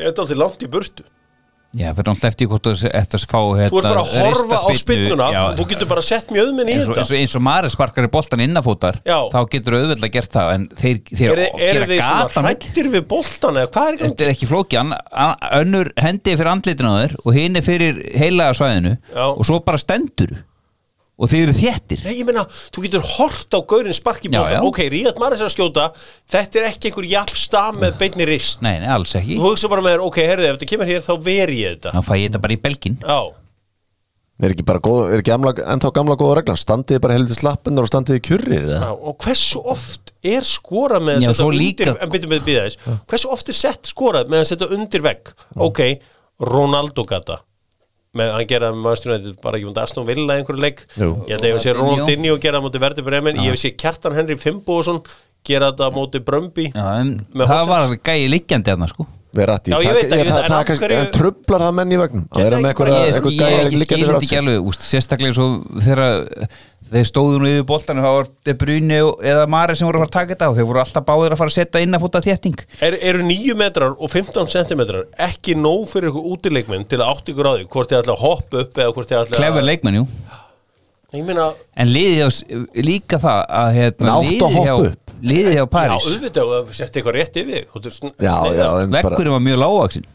er 0.00 0.08
þetta 0.08 0.24
alltaf 0.24 0.40
langt 0.40 0.64
í 0.66 0.70
burtu 0.72 1.06
Já, 1.70 1.92
fyrir 1.94 2.08
náttúrulega 2.10 2.30
eftir 2.32 2.48
hvort 2.50 2.64
þú 2.66 2.72
ætti 2.90 3.14
að 3.14 3.24
fá 3.30 3.40
hérna, 3.54 3.68
Þú 3.70 3.78
ert 3.78 3.84
bara 3.86 4.00
að 4.02 4.14
horfa 4.18 4.56
á 4.58 4.70
spinnuna 4.80 5.26
þú 5.54 5.66
getur 5.70 5.88
bara 5.92 6.02
sett 6.02 6.32
mjöðminn 6.34 6.66
í 6.66 6.74
eins 6.74 6.88
og, 6.88 6.96
þetta 6.96 7.04
eins 7.04 7.12
eins 7.20 7.36
og 7.38 7.44
Maris 7.46 7.76
sparkar 7.76 8.08
í 8.08 8.10
boltan 8.10 8.42
innafótar 8.42 8.98
Já. 9.06 9.18
þá 9.30 9.38
getur 9.52 9.76
auðvitað 9.78 10.10
gert 10.16 10.34
það 10.34 10.50
en 10.56 10.64
þeir, 10.80 10.98
þeir 11.14 11.30
Eru 11.30 11.46
er 11.46 11.62
gera 11.62 11.86
gatan 12.02 12.48
hrættir 12.48 12.90
við 12.90 13.06
boltan 13.14 13.60
eða 13.62 13.70
hvað 13.70 13.86
er 13.86 13.94
í 13.94 14.00
gangi? 14.02 14.10
Þetta 14.10 14.26
er 14.26 14.32
ekki 14.34 14.50
ann- 14.82 15.38
önnur 15.60 15.92
hendi 16.02 16.34
fyrir 16.34 16.52
andlitin 16.56 16.90
á 16.90 16.94
þér 17.04 17.14
og 17.22 17.38
hinn 17.38 17.60
er 17.62 17.66
fyrir 17.70 18.02
heilaga 18.18 18.58
svæðinu 18.58 18.96
Já. 19.14 19.24
og 19.30 19.46
svo 19.46 19.62
bara 19.62 19.78
stendur 19.78 20.34
og 21.20 21.28
þeir 21.30 21.42
eru 21.46 21.54
þéttir 21.58 22.04
Nei, 22.06 22.14
ég 22.18 22.26
meina, 22.28 22.46
þú 22.72 22.84
getur 22.86 23.04
hort 23.18 23.52
á 23.52 23.60
gaurin 23.68 23.96
sparki 23.96 24.30
Já, 24.32 24.38
boltan 24.40 24.56
já. 24.56 24.62
Ok, 24.70 24.78
Ríat 24.94 25.20
Maris 25.20 25.42
er 25.44 25.50
að 25.50 25.54
skjóta 25.56 25.88
Þetta 26.32 26.62
er 26.62 26.68
ekki 26.70 26.88
einhver 26.90 27.08
jafn 27.12 27.36
stað 27.36 27.80
með 27.84 27.98
beinni 28.00 28.28
rist 28.30 28.64
Nei, 28.64 28.78
nei, 28.80 28.88
alls 28.94 29.12
ekki 29.20 29.36
Þú 29.36 29.50
hugsa 29.50 29.68
bara 29.72 29.84
með 29.84 29.98
þér, 29.98 30.06
ok, 30.08 30.18
herðu, 30.30 30.48
ef 30.48 30.56
þetta 30.58 30.70
kemur 30.72 30.90
hér 30.94 31.04
þá 31.04 31.12
veri 31.28 31.60
ég 31.60 31.76
þetta 31.76 31.92
Þá 31.98 32.02
fæ 32.08 32.14
ég 32.16 32.24
þetta 32.30 32.42
bara 32.46 32.56
í 32.56 32.60
belgin 32.64 32.96
Já, 33.04 33.20
Er 34.40 34.54
ekki 34.54 34.64
bara 34.64 34.80
góð, 34.80 35.00
er 35.12 35.20
ekki 35.20 35.28
gamla, 35.34 35.50
ennþá 35.74 35.90
gamla 35.98 36.14
góða 36.16 36.38
reglan 36.38 36.56
Standið 36.56 37.02
bara 37.04 37.18
heldur 37.18 37.36
slappinnar 37.36 37.84
og 37.84 37.90
standið 37.90 38.22
kjurrir 38.24 38.62
já, 38.62 38.78
eða? 38.78 38.86
og 38.96 39.18
hversu 39.20 39.60
oft 39.68 40.14
er 40.24 40.46
skorað 40.48 41.04
með 41.04 41.18
að 41.18 41.20
Já, 41.20 41.26
setja 41.26 41.36
svo 41.42 41.48
undir 41.50 41.60
líka- 41.66 41.92
En 42.00 42.14
byrjum 42.14 42.32
við 42.32 42.46
býða 42.46 42.62
þess 42.70 42.96
Hversu 43.12 43.28
oft 43.36 43.52
er 43.52 43.58
sett 43.58 43.90
skorað 43.92 44.32
með 44.32 44.40
að 44.40 44.48
setja 44.54 44.70
undir 44.78 45.04
vegg 45.04 45.34
Ok, 45.60 45.82
Ronaldo 46.40 47.04
gata 47.04 47.36
með 48.16 48.32
hann 48.34 48.46
geraði 48.50 48.82
með 48.82 49.04
United 49.06 49.40
bara 49.44 49.58
ekki 49.58 49.68
mútið 49.70 49.82
Aston 49.84 50.06
Villa 50.08 50.36
einhverju 50.40 50.64
leik. 50.64 50.84
Jú. 50.98 51.10
ég 51.28 51.34
held 51.36 51.44
að 51.44 51.50
ég 51.50 51.58
hef 51.58 51.64
sé 51.66 51.74
Ronaldinho. 51.76 52.38
Geraði 52.42 52.66
mútið 52.66 52.86
Verdi 52.86 53.04
Bremen. 53.06 53.42
Ég 53.44 53.54
hef 53.54 53.60
sé 53.62 53.74
Kjartan 53.78 54.16
Henry 54.18 54.38
Fimboðsson 54.40 55.02
gera 55.46 55.70
þetta 55.70 55.88
mútið 55.94 56.26
Brömbi 56.26 56.68
það 56.74 57.64
var 57.70 57.96
gæi 58.04 58.28
liggjandi 58.28 58.72
þarna 58.72 58.90
sko 58.90 59.06
Verratti, 59.30 59.70
trublar 61.14 61.62
það 61.62 61.74
menn 61.78 61.94
í 61.94 61.98
vegnum 62.00 62.24
að 62.34 62.46
vera 62.48 62.58
með 62.58 62.72
ekki 62.72 64.00
átt 64.02 64.32
alveg 64.40 64.66
úst, 64.72 64.82
sérstaklega 64.82 65.36
svo 65.36 65.46
þegar 65.78 66.48
þeir 66.90 67.06
stóðu 67.06 67.38
nú 67.38 67.46
yfir 67.50 67.66
boltanum 67.68 68.02
þá 68.04 68.10
var 68.16 68.30
De 68.48 68.54
Bruyne 68.58 68.98
eða 69.30 69.44
Mari 69.50 69.76
sem 69.78 69.86
voru 69.86 70.00
að 70.00 70.04
fara 70.04 70.10
að 70.10 70.16
taka 70.16 70.34
þetta 70.34 70.48
og 70.50 70.58
þeir 70.58 70.68
voru 70.70 70.82
alltaf 70.82 71.06
báðir 71.06 71.34
að 71.36 71.40
fara 71.42 71.52
að 71.52 71.56
setja 71.60 71.82
inn 71.84 71.94
að 71.94 72.04
fóta 72.04 72.22
þétting. 72.24 72.64
Er, 72.88 72.96
eru 73.12 73.22
9 73.28 73.56
metrar 73.60 73.94
og 73.94 74.10
15 74.10 74.50
centimetrar 74.50 75.06
ekki 75.28 75.54
nóg 75.58 75.86
fyrir 75.92 76.10
ykkur 76.10 76.26
útileikminn 76.34 76.88
til 76.90 76.98
að 76.98 77.12
átt 77.12 77.30
ykkur 77.30 77.50
á 77.50 77.52
því 77.54 77.68
hvort 77.70 77.92
þið 77.92 78.00
ætla 78.00 78.16
að 78.16 78.24
hoppa 78.24 78.64
upp 78.64 78.82
eða 78.82 78.96
hvort 78.96 79.12
þið 79.12 79.20
ætla 79.20 79.38
Klefur 79.38 79.68
leikmenn, 79.68 80.00
jú. 80.00 80.08
En 81.10 81.90
liðið 81.90 82.20
á, 82.26 82.30
líka 82.86 83.18
það 83.22 83.40
að 83.60 83.72
hérna, 83.78 84.10
En 84.10 84.12
áttu 84.18 84.50
að 84.50 85.09
liðið 85.20 85.36
liðið 85.36 85.54
hjá 85.56 85.60
já, 85.60 85.68
París. 85.74 86.08
auðvitað 86.08 86.54
og 86.56 86.72
setja 86.76 87.00
eitthvað 87.00 87.16
rétt 87.18 87.38
yfir 87.40 87.68
vekkurinn 88.96 89.36
var 89.36 89.44
mjög 89.44 89.62
lágvaxin 89.64 90.08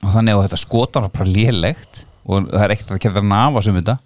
og 0.00 0.14
þannig 0.14 0.36
að 0.36 0.46
þetta 0.46 0.60
skotan 0.60 1.04
var 1.06 1.12
bara 1.16 1.28
lélegt. 1.28 2.04
Og 2.30 2.46
það 2.48 2.64
er 2.64 2.74
ekkert 2.74 2.94
að 2.94 3.02
kemta 3.04 3.22
nafa 3.26 3.62
sem 3.64 3.76
þetta. 3.76 3.96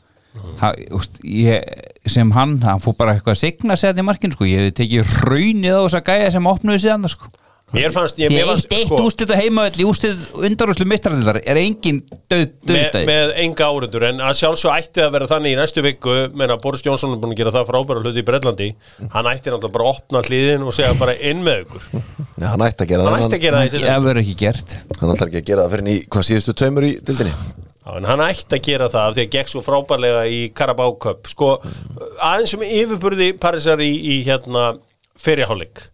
Ha, 0.58 0.70
úst, 0.96 1.20
ég, 1.22 1.62
sem 2.10 2.30
hann, 2.34 2.56
hann 2.64 2.82
fór 2.82 2.96
bara 2.98 3.14
eitthvað 3.14 3.36
að 3.36 3.42
signa 3.42 3.76
sér 3.78 3.98
í 3.98 4.04
markinu 4.06 4.34
sko, 4.34 4.46
ég 4.48 4.64
hefði 4.64 4.72
tekið 4.80 5.12
raunið 5.28 5.76
á 5.78 5.82
þess 5.84 5.98
að 6.00 6.08
gæja 6.08 6.32
sem 6.34 6.48
opnuði 6.50 6.90
annars 6.90 7.14
sko 7.14 7.30
mér 7.74 7.94
fannst 7.94 8.20
ég, 8.22 8.32
mér 8.32 8.44
eitt 8.44 8.50
fannst, 8.50 8.72
eitt 8.72 8.88
sko, 8.88 9.00
ústið 9.08 9.32
á 9.34 9.36
heimavelli 9.40 9.86
ústið 9.88 10.22
undarúslu 10.48 10.86
mistræðildar 10.88 11.40
er 11.42 11.60
engin 11.60 12.00
döð, 12.30 12.44
með, 12.44 12.70
döðstæði 12.70 13.08
með 13.10 13.32
enga 13.44 13.68
áreundur 13.70 14.06
en 14.08 14.22
að 14.24 14.38
sjálfsög 14.40 14.74
ætti 14.78 15.04
að 15.04 15.12
vera 15.16 15.28
þannig 15.30 15.54
í 15.54 15.58
næstu 15.58 15.84
viku 15.84 16.16
menna 16.34 16.58
Boris 16.62 16.84
Johnson 16.86 17.14
er 17.14 17.20
búin 17.22 17.34
að 17.34 17.42
gera 17.42 17.54
það 17.58 17.68
frábæra 17.72 18.04
hluti 18.04 18.22
í 18.22 18.28
Breitlandi 18.30 18.70
hann 19.14 19.30
ætti 19.32 19.52
náttúrulega 19.52 19.74
bara 19.76 19.88
að 19.88 19.98
opna 19.98 20.24
hliðin 20.28 20.64
og 20.64 20.76
segja 20.76 20.94
bara 21.00 21.16
inn 21.18 21.44
með 21.44 21.64
ykkur. 21.64 21.90
Já, 22.38 22.48
hann 22.52 22.66
ætti 22.68 22.86
að 22.86 22.94
gera 22.94 23.08
hann 23.08 23.18
það 23.18 23.28
ætti 23.28 23.38
að 23.38 23.44
gera 23.46 23.60
það 23.60 23.78
í 23.78 23.84
það 23.84 24.08
verður 24.08 24.24
ekki 24.24 24.38
gert. 24.40 24.76
Hann 25.00 25.14
ekki 25.14 25.40
að 25.42 25.46
gera 25.50 25.66
það 25.66 25.76
fyrir 25.76 25.92
í 25.92 26.00
hvað 26.08 26.28
síðustu 26.30 26.56
tveimur 26.58 26.88
í 26.88 26.92
dildinni 27.04 27.34
Já, 27.84 27.98
en 27.98 28.06
hann 28.08 28.22
ætti 28.24 28.56
að 28.56 28.64
gera 28.64 28.88
það 28.88 29.08
af 29.10 29.16
því 29.16 29.24
að 29.26 29.32
gekk 29.34 29.50
svo 29.52 29.60
frábærlega 29.64 30.22
í 30.32 30.38
Carabao 30.56 30.94
Cup. 30.96 31.28
Sko, 31.28 31.50
aðeins 32.16 32.54
sem 32.54 32.64
yfirburði 32.64 33.34
Parísar 33.36 33.82
í, 33.84 33.90
í 33.92 34.14
hérna 34.24 34.70
fyrirháleik 35.20 35.84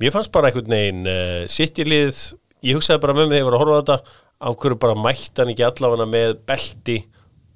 mér 0.00 0.14
fannst 0.14 0.32
bara 0.34 0.50
einhvern 0.50 0.72
veginn 0.72 1.06
uh, 1.08 1.44
sitt 1.50 1.78
í 1.80 1.86
lið, 1.88 2.18
ég 2.66 2.78
hugsaði 2.78 3.02
bara 3.04 3.16
með 3.16 3.30
mig 3.30 3.38
þegar 3.38 3.42
ég 3.42 3.48
var 3.48 3.56
að 3.56 3.64
horfa 3.64 3.78
á 3.78 3.80
þetta, 3.80 4.18
á 4.40 4.48
hverju 4.62 4.78
bara 4.80 4.98
mætti 4.98 5.42
hann 5.42 5.52
ekki 5.52 5.66
allavega 5.66 6.06
með 6.08 6.36
belti 6.48 6.98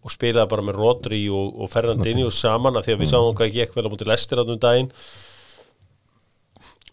og 0.05 0.13
spilaði 0.13 0.51
bara 0.51 0.65
með 0.65 0.81
Rodri 0.81 1.23
og, 1.33 1.55
og 1.65 1.71
Fernandinho 1.73 2.31
saman 2.35 2.77
af 2.77 2.85
því 2.85 2.95
að 2.95 3.03
við 3.03 3.13
sáum 3.15 3.37
hvað 3.39 3.55
gekk 3.55 3.77
vel 3.77 3.87
á 3.89 3.93
mútið 3.93 4.11
lestir 4.11 4.43
áttum 4.43 4.61
daginn. 4.61 4.91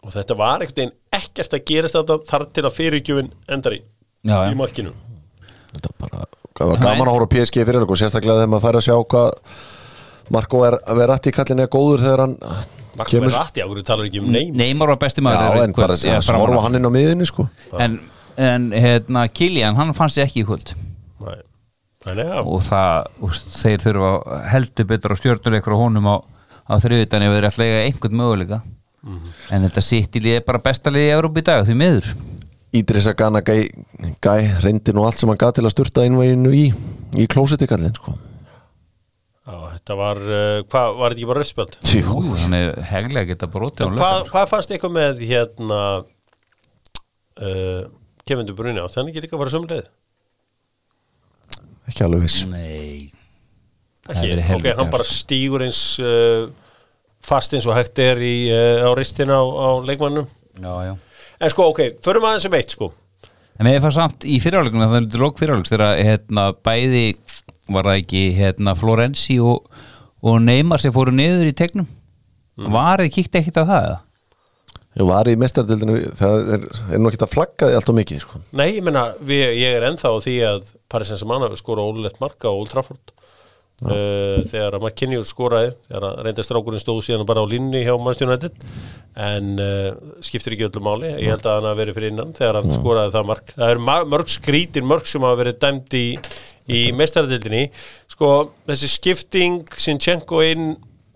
Og 0.02 0.14
þetta 0.14 0.36
var 0.38 0.64
einhvern 0.64 0.78
veginn 0.78 0.94
ekkert 1.18 1.58
að 1.58 1.66
gerast 1.68 1.98
þetta 1.98 2.16
þar 2.30 2.46
til 2.56 2.64
að 2.64 2.76
fyrirgjöfin 2.78 3.28
endar 3.52 3.76
í, 3.76 3.82
í 4.24 4.56
markinu. 4.58 4.94
Þetta 5.74 5.92
bara, 6.00 6.24
það 6.56 6.72
var 6.72 6.82
gaman 6.86 7.04
að 7.04 7.12
horfa 7.18 7.28
á 7.28 7.32
PSG 7.36 7.60
fyrir 7.68 7.84
og 7.84 8.00
sérstaklega 8.00 8.40
þegar 8.40 8.52
maður 8.54 8.64
fær 8.64 8.80
að 8.80 8.86
sjá 8.88 8.96
hvað 9.12 9.28
Marko 10.32 10.62
er 10.66 10.78
að 10.80 11.00
vera 11.02 11.16
rætt 11.16 11.28
í 11.28 11.34
kallinni 11.36 11.66
er 11.66 11.70
góður 11.72 12.02
þegar 12.06 12.24
hann 12.24 12.36
Marko 12.40 13.08
kemur 13.10 13.28
með 13.28 13.36
rætti, 13.38 13.64
á 13.64 13.66
hverju 13.68 13.84
talar 13.88 14.08
ekki 14.08 14.20
um 14.22 14.28
neym 14.32 14.56
Neymar? 14.56 14.92
Var 14.92 15.00
besti 15.00 15.24
maður 15.24 15.40
Já, 15.44 15.52
er 15.52 15.64
en 15.66 15.76
bara 15.76 15.96
eða 15.96 16.18
að 16.20 16.56
af. 16.56 16.64
hann 16.66 16.78
inn 16.78 16.88
á 16.88 16.92
miðinni 16.92 17.28
sko. 17.28 17.46
En, 17.80 17.98
en 18.36 18.66
hérna, 18.76 19.24
Kilian, 19.32 19.78
hann 19.78 19.94
fannst 19.96 20.18
sig 20.18 20.26
ekki 20.26 20.42
í 20.42 20.48
kvöld. 20.48 20.74
Nei. 21.24 21.38
Þannig 22.02 22.32
að 22.34 22.50
og 22.50 22.62
það, 22.66 23.08
úst, 23.28 23.52
þeir 23.62 23.84
þurfa 23.86 24.40
heldur 24.52 24.88
betur 24.90 25.14
á 25.14 25.16
stjórnuleikur 25.20 25.76
á 25.76 25.82
honum 25.84 26.08
á, 26.10 26.16
á 26.68 26.74
þriðutan 26.82 27.24
ef 27.28 27.36
þeir 27.36 27.48
ætla 27.48 27.64
að 27.64 27.72
eiga 27.72 27.84
einhvern 27.86 28.18
möguleika. 28.20 28.60
En 29.52 29.64
þetta 29.66 29.82
sitt 29.82 30.16
í 30.18 30.22
liði 30.22 30.42
bara 30.46 30.60
besta 30.62 30.92
liði 30.92 31.08
í 31.10 31.14
Európa 31.16 31.42
í 31.42 31.46
dag 31.46 31.64
því 31.66 31.78
miður. 31.78 32.10
Ídrisa 32.72 33.12
Gana 33.18 33.42
Gæ, 33.44 33.68
Gæ 34.22 34.34
reyndi 34.64 34.94
nú 34.96 35.04
allt 35.04 35.20
sem 35.20 35.28
hann 35.28 35.40
gaf 35.40 35.56
til 35.56 35.64
að 35.66 35.74
sturta 35.74 36.04
innveginu 36.08 36.52
í 36.56 36.66
í 37.20 37.26
klósetti 37.28 37.68
kallin 37.68 37.92
sko 37.96 38.14
Já, 39.42 39.56
þetta 39.72 39.94
var, 39.98 40.18
uh, 40.22 40.58
hvað, 40.70 40.92
var 40.98 41.10
þetta 41.10 41.18
ekki 41.18 41.30
bara 41.32 41.40
röðspjöld? 41.42 41.78
Jú, 41.98 42.18
þannig 42.44 42.66
heglega 42.92 43.30
geta 43.32 43.48
brotið 43.50 43.82
á 43.82 43.90
lögum 43.90 44.28
hvað 44.30 44.52
fannst 44.52 44.74
ykkur 44.76 44.92
með 44.94 45.24
hérna 45.26 45.80
uh, 47.42 47.82
Kevindur 48.22 48.54
Bruni 48.54 48.78
átt, 48.78 49.00
hann 49.00 49.10
ekki 49.10 49.24
líka 49.24 49.34
að 49.34 49.42
fara 49.42 49.54
sömuleið? 49.56 49.90
ekki 51.92 52.06
alveg 52.06 52.24
viss. 52.24 52.42
Nei. 52.50 53.10
Ekki, 54.10 54.34
ok, 54.56 54.66
hann 54.78 54.90
bara 54.90 55.06
stígur 55.06 55.62
eins 55.62 55.82
uh, 56.02 56.48
fast 57.22 57.54
eins 57.54 57.68
og 57.70 57.76
hægt 57.76 58.00
er 58.02 58.18
í, 58.22 58.34
uh, 58.50 58.82
á 58.86 58.90
ristina 58.98 59.38
á, 59.38 59.44
á 59.46 59.68
leikmannum 59.86 60.26
já, 60.58 60.72
já. 60.88 60.94
En 61.42 61.52
sko, 61.52 61.68
ok, 61.70 62.00
förum 62.02 62.26
aðeins 62.26 62.48
um 62.48 62.56
eitt 62.58 62.74
sko. 62.74 62.90
En 63.58 63.66
mér 63.66 63.82
fannst 63.82 63.98
samt 64.00 64.26
í 64.26 64.38
fyrirháleikunum 64.42 64.90
það 64.90 64.98
er 64.98 65.22
lók 65.22 65.38
fyrirháleiks 65.38 65.70
þegar 65.74 66.02
hérna, 66.02 66.48
bæði 66.66 67.04
var 67.74 67.88
það 67.90 68.00
ekki 68.02 68.22
hérna 68.36 68.76
Florenzi 68.78 69.38
og, 69.42 69.66
og 70.22 70.40
Neymar 70.44 70.82
sem 70.82 70.94
fóru 70.94 71.14
niður 71.14 71.50
í 71.50 71.56
tegnum 71.56 71.88
var 72.72 73.02
þið 73.02 73.14
kíkt 73.16 73.38
ekkert 73.40 73.62
á 73.62 73.64
það 73.64 73.86
eða? 73.90 74.00
Ég 74.92 75.08
var 75.08 75.28
í 75.30 75.38
mestardildinu 75.40 75.94
það 76.18 76.50
er, 76.52 76.64
er 76.92 77.00
nú 77.00 77.08
ekki 77.08 77.24
að 77.24 77.32
flagga 77.32 77.68
því 77.70 77.76
allt 77.78 77.90
og 77.92 77.96
mikið 77.96 78.18
sko. 78.26 78.40
Nei, 78.60 78.66
ég 78.74 78.84
meina, 78.84 79.06
við, 79.24 79.44
ég 79.56 79.76
er 79.78 79.86
ennþá 79.88 80.10
á 80.12 80.16
því 80.20 80.34
að 80.50 80.66
Paris 80.92 81.08
Saint-Germain 81.08 81.46
hafi 81.46 81.60
skora 81.62 81.86
ólulegt 81.86 82.20
marka 82.20 82.52
á 82.52 82.52
Old 82.52 82.68
Trafford 82.74 83.14
uh, 83.86 84.42
þegar 84.48 84.76
að 84.76 84.84
McKinney 84.84 85.24
skoraði, 85.26 85.72
þegar 85.88 86.06
að 86.08 86.20
reynda 86.26 86.44
strákurinn 86.46 86.82
stóð 86.82 87.00
síðan 87.06 87.26
bara 87.28 87.42
á 87.42 87.46
línni 87.48 87.82
hjá 87.86 87.94
United. 87.96 88.66
En 89.22 89.50
uh, 89.60 89.88
skiptir 90.24 90.56
ekki 90.56 90.68
öllu 90.68 90.84
máli. 90.84 91.10
Ég 91.20 91.34
held 91.34 91.46
að 91.46 91.58
hann 91.58 91.68
hafi 91.70 91.82
verið 91.82 91.98
fyrir 91.98 92.14
innan 92.14 92.36
þegar 92.36 92.60
hann 92.60 92.76
skoraði 92.76 93.14
það 93.16 93.28
mark. 93.32 93.52
Það 93.56 93.74
eru 93.74 93.84
mörg 94.14 94.32
skrítir, 94.32 94.86
mörg 94.88 95.10
sem 95.10 95.26
hafa 95.26 95.40
verið 95.42 95.58
dæmt 95.64 95.98
í, 95.98 96.06
í 96.72 96.84
mestaradildinni 96.96 97.66
sko, 98.12 98.32
þessi 98.70 98.92
skipting 98.92 99.76
Sinchenko 99.76 100.40
inn, 100.46 100.72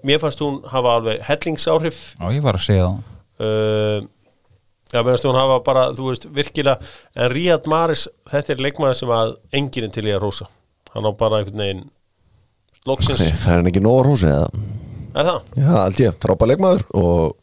mér 0.07 0.21
fannst 0.23 0.43
hún 0.45 0.61
hafa 0.71 0.99
alveg 0.99 1.25
hellingsáhrif 1.27 2.03
Já, 2.17 2.29
ég 2.35 2.45
var 2.45 2.59
að 2.59 2.69
segja 2.69 2.91
það. 2.91 3.15
Uh, 3.37 4.13
Já, 4.93 5.01
meðan 5.03 5.33
hún 5.33 5.37
hafa 5.41 5.57
bara, 5.67 5.89
þú 5.97 6.13
veist, 6.13 6.29
virkilega 6.31 6.79
en 7.19 7.33
Ríad 7.33 7.65
Maris, 7.67 8.05
þetta 8.31 8.53
er 8.55 8.61
leikmaður 8.63 8.99
sem 9.01 9.11
að 9.17 9.33
enginn 9.59 9.91
til 9.91 10.05
í 10.07 10.13
að 10.15 10.23
rósa 10.23 10.47
hann 10.95 11.09
á 11.09 11.13
bara 11.13 11.41
einhvern 11.41 11.61
veginn 11.61 11.85
loksins, 12.87 13.25
það 13.43 13.53
er 13.53 13.61
hann 13.61 13.71
ekki 13.73 13.83
nóg 13.85 13.99
rósi 14.07 14.31
eða? 14.31 14.47
Er 15.17 15.29
það? 15.31 15.51
Já, 15.57 15.73
held 15.81 16.01
ég, 16.05 16.17
frábær 16.23 16.53
leikmaður 16.53 16.87
og 17.01 17.37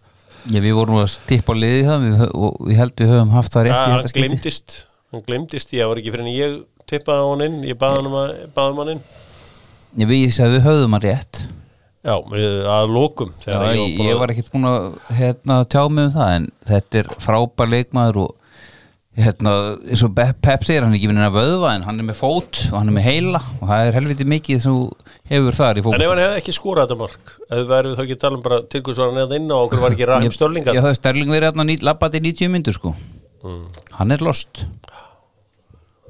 Já, 0.44 0.60
við 0.60 0.74
vorum 0.76 1.00
að 1.00 1.14
tippa 1.30 1.56
á 1.56 1.62
liði 1.62 1.84
það 1.88 2.02
við, 2.04 2.24
og 2.36 2.66
ég 2.68 2.80
held 2.82 2.98
við 3.00 3.14
höfum 3.14 3.30
haft 3.38 3.54
það 3.56 3.66
rétt 3.68 3.74
Ja, 3.74 3.80
í 3.84 3.92
hann 3.94 4.02
þetta 4.02 4.12
skipti. 4.12 4.28
glemdist 4.28 4.78
hann 5.14 5.26
glemdist, 5.28 5.74
ég 5.78 5.90
var 5.90 6.02
ekki 6.02 6.14
fyrir 6.14 6.26
en 6.26 6.34
ég 6.34 6.56
tippaði 6.90 7.24
á 7.24 7.28
hann 7.30 7.46
inn, 7.46 7.60
ég 7.70 7.78
baði 7.80 8.00
hann 8.02 8.10
um 8.10 8.16
um 8.18 8.82
hann 8.82 8.94
inn. 8.96 9.04
Ég 10.02 10.10
vísi 10.10 10.42
að 10.44 10.56
við 10.58 10.66
höfðum 10.68 10.96
hann 10.98 11.06
rétt. 11.06 11.44
Já, 12.04 12.18
við, 12.28 12.56
að 12.68 12.90
lokum 12.92 13.30
Já, 13.46 13.56
ég, 13.78 14.00
ég 14.04 14.18
var 14.20 14.34
ekkert 14.34 14.50
búin 14.52 14.68
að 14.68 14.88
hérna, 15.16 15.62
tjá 15.72 15.84
mig 15.88 16.10
um 16.10 16.16
það 16.18 16.32
en 16.36 16.48
þetta 16.68 17.00
er 17.00 17.12
frábær 17.24 17.70
leikmaður 17.72 18.20
og 18.26 18.43
hérna, 19.14 19.52
eins 19.86 20.02
og 20.06 20.14
Be- 20.18 20.34
Pep 20.42 20.64
segir 20.66 20.82
hann 20.82 20.94
er 20.94 20.98
ekki 20.98 21.10
minna 21.12 21.28
að 21.30 21.36
vöðva 21.38 21.74
en 21.78 21.84
hann 21.86 22.00
er 22.02 22.08
með 22.08 22.18
fót 22.18 22.64
og 22.72 22.78
hann 22.80 22.90
er 22.90 22.96
með 22.96 23.06
heila 23.06 23.42
og 23.60 23.68
það 23.70 23.88
er 23.90 23.98
helviti 24.00 24.26
mikið 24.26 24.62
sem 24.64 24.78
hefur 25.30 25.58
þar 25.58 25.78
í 25.78 25.84
En 25.84 25.86
fót 25.86 25.98
ef 26.02 26.10
hann 26.14 26.22
hefði 26.24 26.40
ekki 26.40 26.56
skorað 26.58 26.88
þetta 26.88 26.98
mark 27.04 27.34
ef 27.46 27.54
við 27.60 27.68
verðum 27.70 27.98
þá 28.00 28.04
ekki 28.06 28.18
að 28.18 28.24
tala 28.24 28.40
um 28.40 28.46
bara 28.48 28.60
til 28.74 28.82
hvers 28.88 29.02
var 29.04 29.12
hann 29.12 29.22
eða 29.24 29.38
inn 29.38 29.54
og 29.54 29.66
okkur 29.68 29.84
var 29.84 29.96
ekki 29.96 30.08
ræðum 30.10 30.34
störlingar 30.34 30.78
Já, 30.78 30.82
það 30.82 30.90
er 30.96 31.00
Sterling 31.00 31.34
verið 31.36 31.50
hérna 31.52 31.78
labbað 31.90 32.18
í 32.18 32.24
90 32.26 32.54
myndur 32.56 32.78
sko. 32.80 32.94
Mm. 33.44 33.66
Hann 34.00 34.16
er 34.16 34.24
lost. 34.26 34.64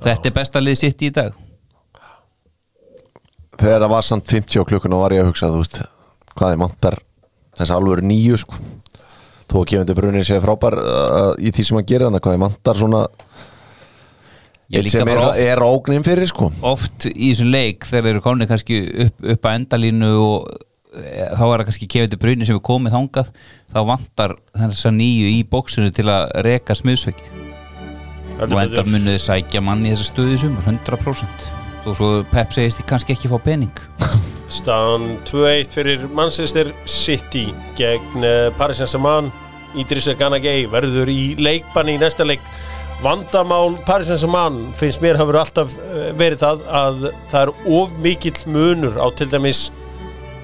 Þetta 0.03 0.29
er 0.29 0.35
besta 0.37 0.61
lið 0.63 0.79
sitt 0.79 1.03
í 1.03 1.09
dag. 1.15 1.35
Þegar 3.59 3.83
það 3.83 3.91
var 3.97 4.07
samt 4.07 4.31
50 4.31 4.63
á 4.63 4.67
klukkuna 4.69 5.01
var 5.01 5.15
ég 5.15 5.25
að 5.25 5.33
hugsa 5.33 5.51
þú 5.51 5.59
veist, 5.61 5.81
hvað 6.37 6.55
er 6.55 6.63
mantar 6.63 6.97
þess 7.57 7.73
alvöru 7.75 8.05
nýju 8.07 8.39
sko 8.41 8.57
þó 9.49 9.57
að 9.61 9.67
kefandi 9.71 9.95
brunin 9.97 10.27
sé 10.27 10.39
frábær 10.43 10.77
uh, 10.79 11.31
í 11.39 11.53
því 11.53 11.67
sem 11.67 11.79
hann 11.79 11.89
gerir 11.89 12.09
hann 12.09 12.19
hvað 12.19 12.37
er 12.37 12.43
mantar 12.43 12.79
svona 12.79 13.03
sem 14.89 15.07
er, 15.07 15.19
oft, 15.21 15.39
er 15.39 15.61
ógnin 15.61 16.05
fyrir 16.05 16.29
sko. 16.29 16.49
Oft 16.65 17.07
í 17.11 17.31
þessum 17.31 17.51
leik 17.53 17.85
þegar 17.85 18.07
þeir 18.07 18.13
eru 18.15 18.23
komni 18.25 18.49
kannski 18.49 18.79
upp, 19.05 19.25
upp 19.35 19.49
að 19.49 19.57
endalínu 19.59 20.11
og 20.17 20.47
e, 20.49 21.27
þá 21.35 21.43
er 21.43 21.53
það 21.53 21.65
kannski 21.69 21.89
kefandi 21.93 22.21
brunni 22.23 22.49
sem 22.49 22.57
er 22.57 22.65
komið 22.65 22.95
þangað 22.97 23.31
þá 23.73 23.79
vantar 23.91 24.35
þess 24.57 24.89
að 24.89 24.97
nýju 24.99 25.31
í 25.35 25.41
bóksinu 25.49 25.93
til 25.93 26.07
að 26.09 26.25
reka 26.47 26.77
smiðsöki 26.79 27.29
og 28.41 28.59
endar 28.63 28.89
munið 28.89 29.19
sækja 29.21 29.61
mann 29.61 29.85
í 29.85 29.93
þessa 29.93 30.09
stöðu 30.09 30.37
í 30.37 30.41
sumar 30.41 30.69
100% 30.71 31.49
þó 31.83 31.89
svo 31.93 32.13
Pep 32.31 32.55
segist 32.55 32.81
því 32.81 32.89
kannski 32.89 33.17
ekki 33.17 33.29
fá 33.31 33.37
pening 33.43 33.83
Staðan 34.53 35.17
2-1 35.25 35.73
fyrir 35.73 36.03
Manchester 36.13 36.69
City 36.89 37.47
gegn 37.77 38.25
eh, 38.25 38.51
Paris 38.59 38.81
Saint-Germain. 38.81 39.31
Idrissa 39.79 40.13
Ganagay 40.13 40.67
verður 40.69 41.09
í 41.09 41.33
leikbanni 41.41 41.95
í 41.97 42.01
næsta 42.01 42.25
leik. 42.27 42.43
Vandamál 43.01 43.73
Paris 43.87 44.11
Saint-Germain 44.11 44.75
finnst 44.77 45.01
mér 45.01 45.17
hafur 45.17 45.39
alltaf 45.41 45.73
eh, 45.81 46.11
verið 46.19 46.43
það 46.43 46.61
að 46.81 47.01
það 47.31 47.39
er 47.41 47.53
of 47.79 47.95
mikill 48.05 48.37
munur 48.53 48.99
á 49.01 49.07
til 49.17 49.29
dæmis 49.31 49.65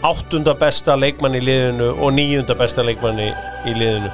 áttunda 0.05 0.55
besta 0.57 0.95
leikmann 0.97 1.37
í 1.37 1.43
liðinu 1.43 1.91
og 1.99 2.13
níunda 2.17 2.57
besta 2.57 2.85
leikmann 2.85 3.21
í, 3.21 3.29
í 3.69 3.77
liðinu. 3.77 4.09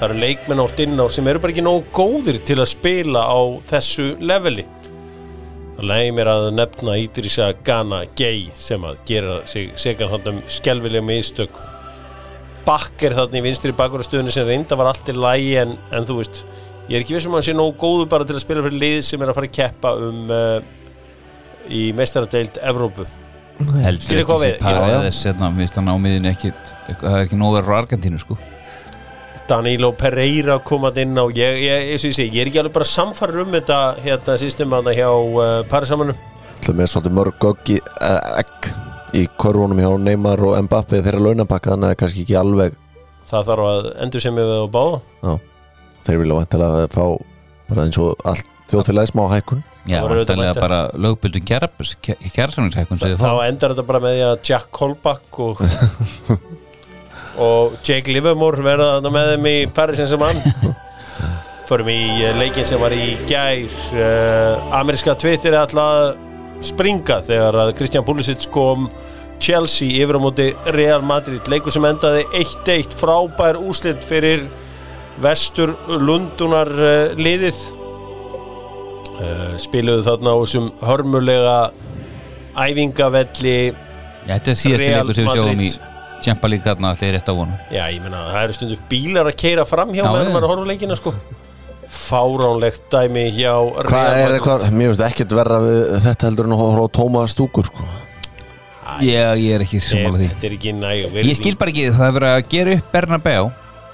Það 0.00 0.06
eru 0.08 0.22
leikmenn 0.24 0.64
oft 0.64 0.80
inn 0.82 0.98
á 0.98 1.06
sem 1.12 1.28
eru 1.30 1.42
bara 1.42 1.54
ekki 1.54 1.62
nógu 1.62 1.86
góðir 1.94 2.42
til 2.42 2.58
að 2.58 2.72
spila 2.72 3.22
á 3.22 3.40
þessu 3.70 4.16
leveli 4.18 4.66
Það 5.82 5.90
leiði 5.90 6.10
mér 6.14 6.28
að 6.30 6.44
nefna 6.54 6.92
Ídrisa 6.94 7.46
Gana 7.66 8.04
Gay 8.14 8.44
sem 8.54 8.84
að 8.86 9.00
gera 9.08 9.40
sig 9.50 9.72
segan 9.82 10.12
hann 10.12 10.28
um 10.30 10.36
skelvilega 10.46 11.02
mistök 11.02 11.56
Bakker 12.62 13.16
þarna 13.16 13.40
í 13.40 13.42
vinstri 13.48 13.74
bakurastöðunni 13.74 14.30
sem 14.30 14.46
reynda 14.46 14.78
var 14.78 14.92
allt 14.92 15.10
í 15.10 15.16
lægi 15.16 15.56
en, 15.64 15.72
en 15.90 16.06
þú 16.06 16.20
veist, 16.20 16.44
ég 16.86 16.94
er 16.94 17.02
ekki 17.02 17.16
vissum 17.16 17.34
að 17.34 17.40
hann 17.40 17.48
sé 17.48 17.56
nógu 17.58 17.74
góðu 17.82 18.06
bara 18.14 18.28
til 18.28 18.38
að 18.38 18.44
spila 18.44 18.62
fyrir 18.62 18.78
lið 18.84 18.96
sem 19.08 19.26
er 19.26 19.32
að 19.32 19.40
fara 19.40 19.50
að 19.50 19.58
keppa 19.58 19.94
um 20.06 20.22
uh, 20.30 20.70
í 21.66 21.82
mestaradeild 21.98 22.62
Evrópu. 22.62 23.08
Heldur 23.82 24.22
parið 24.30 24.62
já. 24.62 25.02
þess 25.08 25.26
hérna, 25.32 25.50
ekki 26.30 26.54
það 26.94 27.10
er 27.10 27.26
ekki 27.26 27.42
nógu 27.42 27.58
verið 27.58 27.74
á 27.74 27.80
Argentínu 27.82 28.22
sko 28.22 28.38
Danilo 29.50 29.92
Pereira 29.98 30.58
komað 30.64 31.00
inn 31.02 31.18
á. 31.18 31.24
Ég, 31.34 31.58
ég, 31.64 31.88
ég, 31.94 32.04
ég, 32.06 32.20
ég 32.34 32.40
er 32.44 32.50
ekki 32.50 32.60
alveg 32.62 32.74
bara 32.76 32.88
samfarið 32.88 33.42
um 33.44 33.56
þetta 33.56 33.78
hérna 34.04 34.36
systemana 34.40 34.94
hjá 34.96 35.08
uh, 35.10 35.48
Parisamanum 35.70 36.18
Það 36.62 36.76
með 36.78 36.90
svolítið 36.92 37.16
mörg 37.18 37.38
göggi 37.42 37.78
uh, 37.82 38.38
egg 38.38 38.70
í 39.18 39.24
korfunum 39.40 39.80
hjá 39.82 39.90
Neymar 40.00 40.40
og 40.46 40.54
Mbappe 40.68 41.02
þeirra 41.02 41.24
launapakka 41.26 41.74
þannig 41.74 41.90
að 41.92 41.98
kannski 42.04 42.22
ekki 42.26 42.38
alveg 42.38 42.78
það 43.32 43.48
þarf 43.50 43.66
að 43.72 43.90
endur 44.04 44.22
sem 44.24 44.38
við 44.38 44.48
á 44.52 44.66
báða. 44.72 44.96
Já, 45.22 45.32
þeir 46.06 46.22
vilja 46.22 46.38
vantilega 46.40 46.88
fá 46.92 47.04
bara 47.72 47.84
eins 47.86 47.98
og 48.02 48.24
allt 48.28 48.48
þjóðfélagi 48.72 49.10
smá 49.12 49.22
hækkun. 49.34 49.60
Já, 49.90 49.98
Það 50.06 50.36
mættir. 50.38 50.60
bara 50.62 50.80
lögbundum 50.94 51.42
kjærasamningshækun 51.46 53.00
sem 53.00 53.08
þið 53.16 53.22
þá 53.22 53.30
endar 53.48 53.72
þetta 53.74 53.84
bara 53.88 54.00
með 54.04 54.12
því 54.14 54.24
að 54.28 54.34
Jack 54.46 54.68
Kolbach 54.78 55.40
og, 55.42 55.62
og 57.40 57.78
Jake 57.86 58.12
Livermore 58.12 58.64
verða 58.64 59.12
með 59.12 59.34
þeim 59.34 59.50
í 59.52 59.56
Paris 59.72 59.98
Saint-Germain 60.02 60.76
förum 61.72 61.88
í 61.88 62.00
eh, 62.20 62.34
leikinn 62.36 62.66
sem 62.68 62.80
var 62.80 62.92
í 62.92 63.14
gær. 63.28 63.72
Uh, 63.94 64.74
ameríska 64.76 65.14
Twitter 65.18 65.54
er 65.54 65.62
alltaf 65.62 66.18
springa 66.62 67.20
þegar 67.26 67.58
að 67.58 67.72
Kristján 67.78 68.04
Pulisic 68.06 68.44
kom 68.52 68.88
Chelsea 69.42 70.02
yfir 70.02 70.18
á 70.18 70.20
móti 70.22 70.50
Real 70.76 71.04
Madrid. 71.06 71.48
Leikur 71.50 71.74
sem 71.74 71.86
endaði 71.88 72.26
1-1 72.38 72.96
frábær 72.98 73.58
úslit 73.58 74.04
fyrir 74.06 74.44
vestur 75.22 75.74
Lundunar 75.88 76.70
uh, 76.72 77.14
liðið. 77.16 77.62
Uh, 79.12 79.54
spiluðu 79.60 80.04
þarna 80.08 80.34
á 80.34 80.36
þessum 80.42 80.68
hörmulega 80.82 81.56
æfingavelli 82.58 83.56
þetta 84.26 84.52
er 84.52 84.58
síðasti 84.58 84.82
Real 84.82 85.00
leikur 85.00 85.16
sem 85.16 85.28
við 85.28 85.36
sjáum 85.36 85.64
í 85.64 85.70
Champa 86.22 86.50
líka 86.50 86.72
þarna 86.72 86.92
allir 86.94 87.14
rétt 87.16 87.30
á 87.30 87.34
vonum 87.34 87.56
Já, 87.72 87.84
ég 87.92 88.02
meina, 88.04 88.20
það 88.30 88.44
eru 88.46 88.56
stundu 88.58 88.78
bílar 88.90 89.30
að 89.30 89.38
keira 89.42 89.64
fram 89.68 89.92
hjá 89.94 90.02
Já, 90.04 90.10
meðan 90.10 90.32
maður 90.36 90.52
horfður 90.52 90.70
leikina, 90.72 90.98
sko. 90.98 91.14
Fáránlegt 91.92 92.86
dæmi 92.92 93.26
hjá 93.36 93.52
Hvað 93.90 94.20
er 94.20 94.36
eitthvað, 94.38 94.68
mér 94.72 94.92
finnst 94.92 95.06
ekkert 95.08 95.36
verra 95.36 95.58
við 95.64 95.82
þetta 96.06 96.30
heldur 96.30 96.48
en 96.48 96.56
að 96.56 96.62
horfa 96.62 96.86
á 96.86 96.94
tóma 97.00 97.24
stúkur 97.30 97.68
sko. 97.68 97.88
Já, 99.02 99.32
ég 99.38 99.56
er 99.56 99.64
ekki 99.64 99.80
sammála 99.80 100.20
því. 100.20 100.30
Ekki 100.52 100.72
Ég 101.24 101.36
skil 101.38 101.56
bara 101.60 101.72
ekki, 101.72 101.90
það 101.96 102.06
er 102.08 102.16
verið 102.18 102.32
að 102.36 102.48
gera 102.52 102.74
upp 102.76 102.90
Bernabéu 102.92 103.50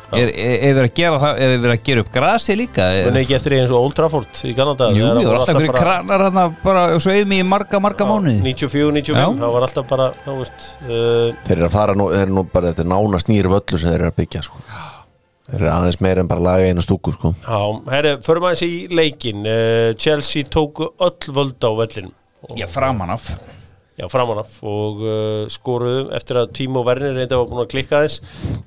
Er, 0.09 0.31
er, 0.33 0.53
er 0.65 0.77
verið 0.79 0.87
að 0.87 0.95
gera 0.97 1.17
það, 1.21 1.41
er 1.45 1.51
verið 1.61 1.73
að 1.75 1.83
gera 1.85 2.03
upp 2.05 2.11
grasi 2.15 2.55
líka? 2.57 2.85
Er, 2.97 3.09
Muni 3.11 3.21
ekki 3.21 3.35
eftir 3.37 3.55
eins 3.59 3.73
og 3.75 3.83
Old 3.85 3.97
Trafford 3.99 4.39
í 4.49 4.53
Kanada. 4.57 4.89
Jú, 4.97 5.05
það 5.05 5.19
það 5.19 5.29
var 5.29 5.37
alltaf 5.39 5.59
hverju 5.59 5.75
kranar 5.75 6.25
hann 6.25 6.55
bara 6.63 6.85
svo 7.05 7.17
mig 7.29 7.43
í 7.43 7.47
marga, 7.49 7.81
marga 7.85 8.07
mánuði. 8.09 8.39
94, 8.47 8.95
95, 8.97 9.19
Já. 9.19 9.27
það 9.43 9.53
var 9.57 9.67
alltaf 9.67 9.91
bara, 9.91 10.07
þá 10.25 10.31
veist 10.39 10.69
uh, 10.87 11.35
Þeir 11.49 11.57
eru 11.59 11.67
að 11.69 11.75
fara 11.77 11.99
nú, 11.99 12.07
þeir 12.15 12.25
eru 12.25 12.39
nú 12.39 12.47
bara 12.55 12.73
þetta 12.73 12.87
er 12.87 12.91
nánast 12.95 13.33
nýr 13.33 13.51
völlu 13.53 13.83
sem 13.83 13.93
þeir 13.93 13.99
eru 13.99 14.09
að 14.09 14.17
byggja 14.23 14.45
sko. 14.49 14.63
Þeir 15.49 15.61
eru 15.61 15.71
aðeins 15.75 16.01
meira 16.05 16.25
en 16.25 16.33
bara 16.33 16.47
laga 16.49 16.73
einu 16.73 16.85
stúkur 16.85 17.19
sko. 17.19 17.35
Já, 17.45 17.61
herri, 17.93 18.17
förum 18.25 18.49
aðeins 18.49 18.65
í 18.65 18.73
leikin 18.97 19.45
uh, 19.45 19.93
Chelsea 20.01 20.49
tóku 20.49 20.89
öll 21.05 21.37
völd 21.37 21.69
á 21.69 21.73
vellin 21.85 22.13
Já, 22.57 22.69
framan 22.71 23.13
af 23.13 23.29
Já, 23.99 24.07
framan 24.13 24.39
af 24.39 24.53
og 24.63 25.01
uh, 25.03 25.49
skoruðum 25.51 26.13
eftir 26.15 26.39
að 26.39 26.53
Tímo 26.55 26.85
Werner 26.87 27.17
reynda 27.19 27.41
var 27.41 27.49
búin 27.51 27.65
að 27.65 27.71
klikka 27.73 27.99
aðeins. 27.99 28.21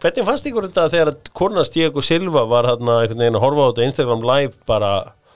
Hvernig 0.04 0.28
fannst 0.28 0.50
ykkur 0.50 0.68
þetta 0.68 0.90
þegar 0.92 1.12
að 1.14 1.30
Kornast 1.40 1.78
Diego 1.78 2.04
Silva 2.04 2.44
var 2.52 2.68
hérna 2.68 2.98
einhvern 3.02 3.24
veginn 3.24 3.38
að 3.40 3.46
horfa 3.46 3.64
á 3.64 3.70
þetta 3.72 3.86
Instagram 3.88 4.26
live 4.28 4.58
bara? 4.68 4.90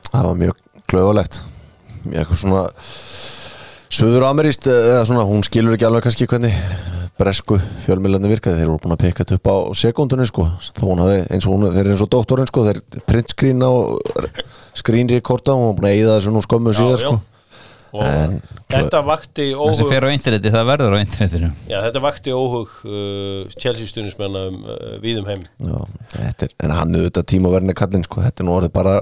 Það 0.09 0.27
var 0.27 0.41
mjög 0.41 0.59
klöfulegt 0.91 1.39
Mjög 2.05 2.35
svona 2.37 2.65
Suður 3.95 4.25
ameríst 4.27 4.67
eða 4.67 5.05
svona, 5.07 5.23
hún 5.29 5.45
skilur 5.45 5.77
ekki 5.77 5.87
alveg 5.87 6.03
kannski 6.09 6.27
hvernig 6.27 6.55
bresku 7.15 7.55
fjölmilandi 7.85 8.27
virkaði. 8.27 8.59
Þeir 8.59 8.71
voru 8.73 8.81
búin 8.83 8.95
að 8.97 9.03
peka 9.05 9.23
þetta 9.23 9.37
upp 9.39 9.47
á 9.47 9.55
sekundunni 9.79 10.25
sko, 10.27 10.49
hún 10.81 10.99
hafi, 10.99 11.21
eins 11.31 11.47
og 11.47 11.53
hún, 11.55 11.69
þeir 11.71 11.85
eru 11.85 11.93
eins 11.93 12.03
og 12.03 12.09
doktorinn 12.11 12.49
sko, 12.49 12.65
þeir 12.67 12.81
printskrína 13.07 13.69
og 13.71 14.01
skrínrekorda 14.75 15.55
og 15.55 15.61
hún 15.61 15.69
var 15.69 15.77
búin 15.79 15.89
að 15.91 15.95
eyða 16.01 16.17
þessu 16.17 16.33
nú 16.35 16.43
skömmu 16.43 16.73
Já, 16.75 16.79
síðar 16.81 16.99
já. 16.99 17.05
sko. 17.05 17.13
og 17.15 17.34
En- 18.03 18.41
þetta 18.71 19.01
vakti 19.05 19.47
það 19.53 19.61
óhug 19.63 19.91
fer 19.93 20.07
á 20.07 20.09
interneti, 20.11 20.51
það 20.51 20.67
verður 20.71 20.95
á 20.95 20.97
internetinu. 20.99 21.51
Já, 21.69 21.77
þetta 21.85 22.01
vakti 22.03 22.35
óhug 22.35 22.75
uh, 22.83 23.55
Chelsea 23.55 23.87
stuðnismenn 23.87 24.37
um, 24.41 24.59
uh, 24.65 24.91
víðum 25.03 25.29
heim. 25.29 25.47
Já, 25.63 25.77
þetta 26.15 26.49
er, 26.49 26.53
en 26.65 26.75
hann 26.75 26.93
er 26.93 27.05
auðvitað 27.05 27.27
tímaverðinni 27.31 27.77
kallinn 27.77 28.05
sko, 28.07 28.23
þetta 28.25 28.43
er 28.43 28.49
nú 28.49 28.55
orðið 28.57 28.75
bara 28.75 28.99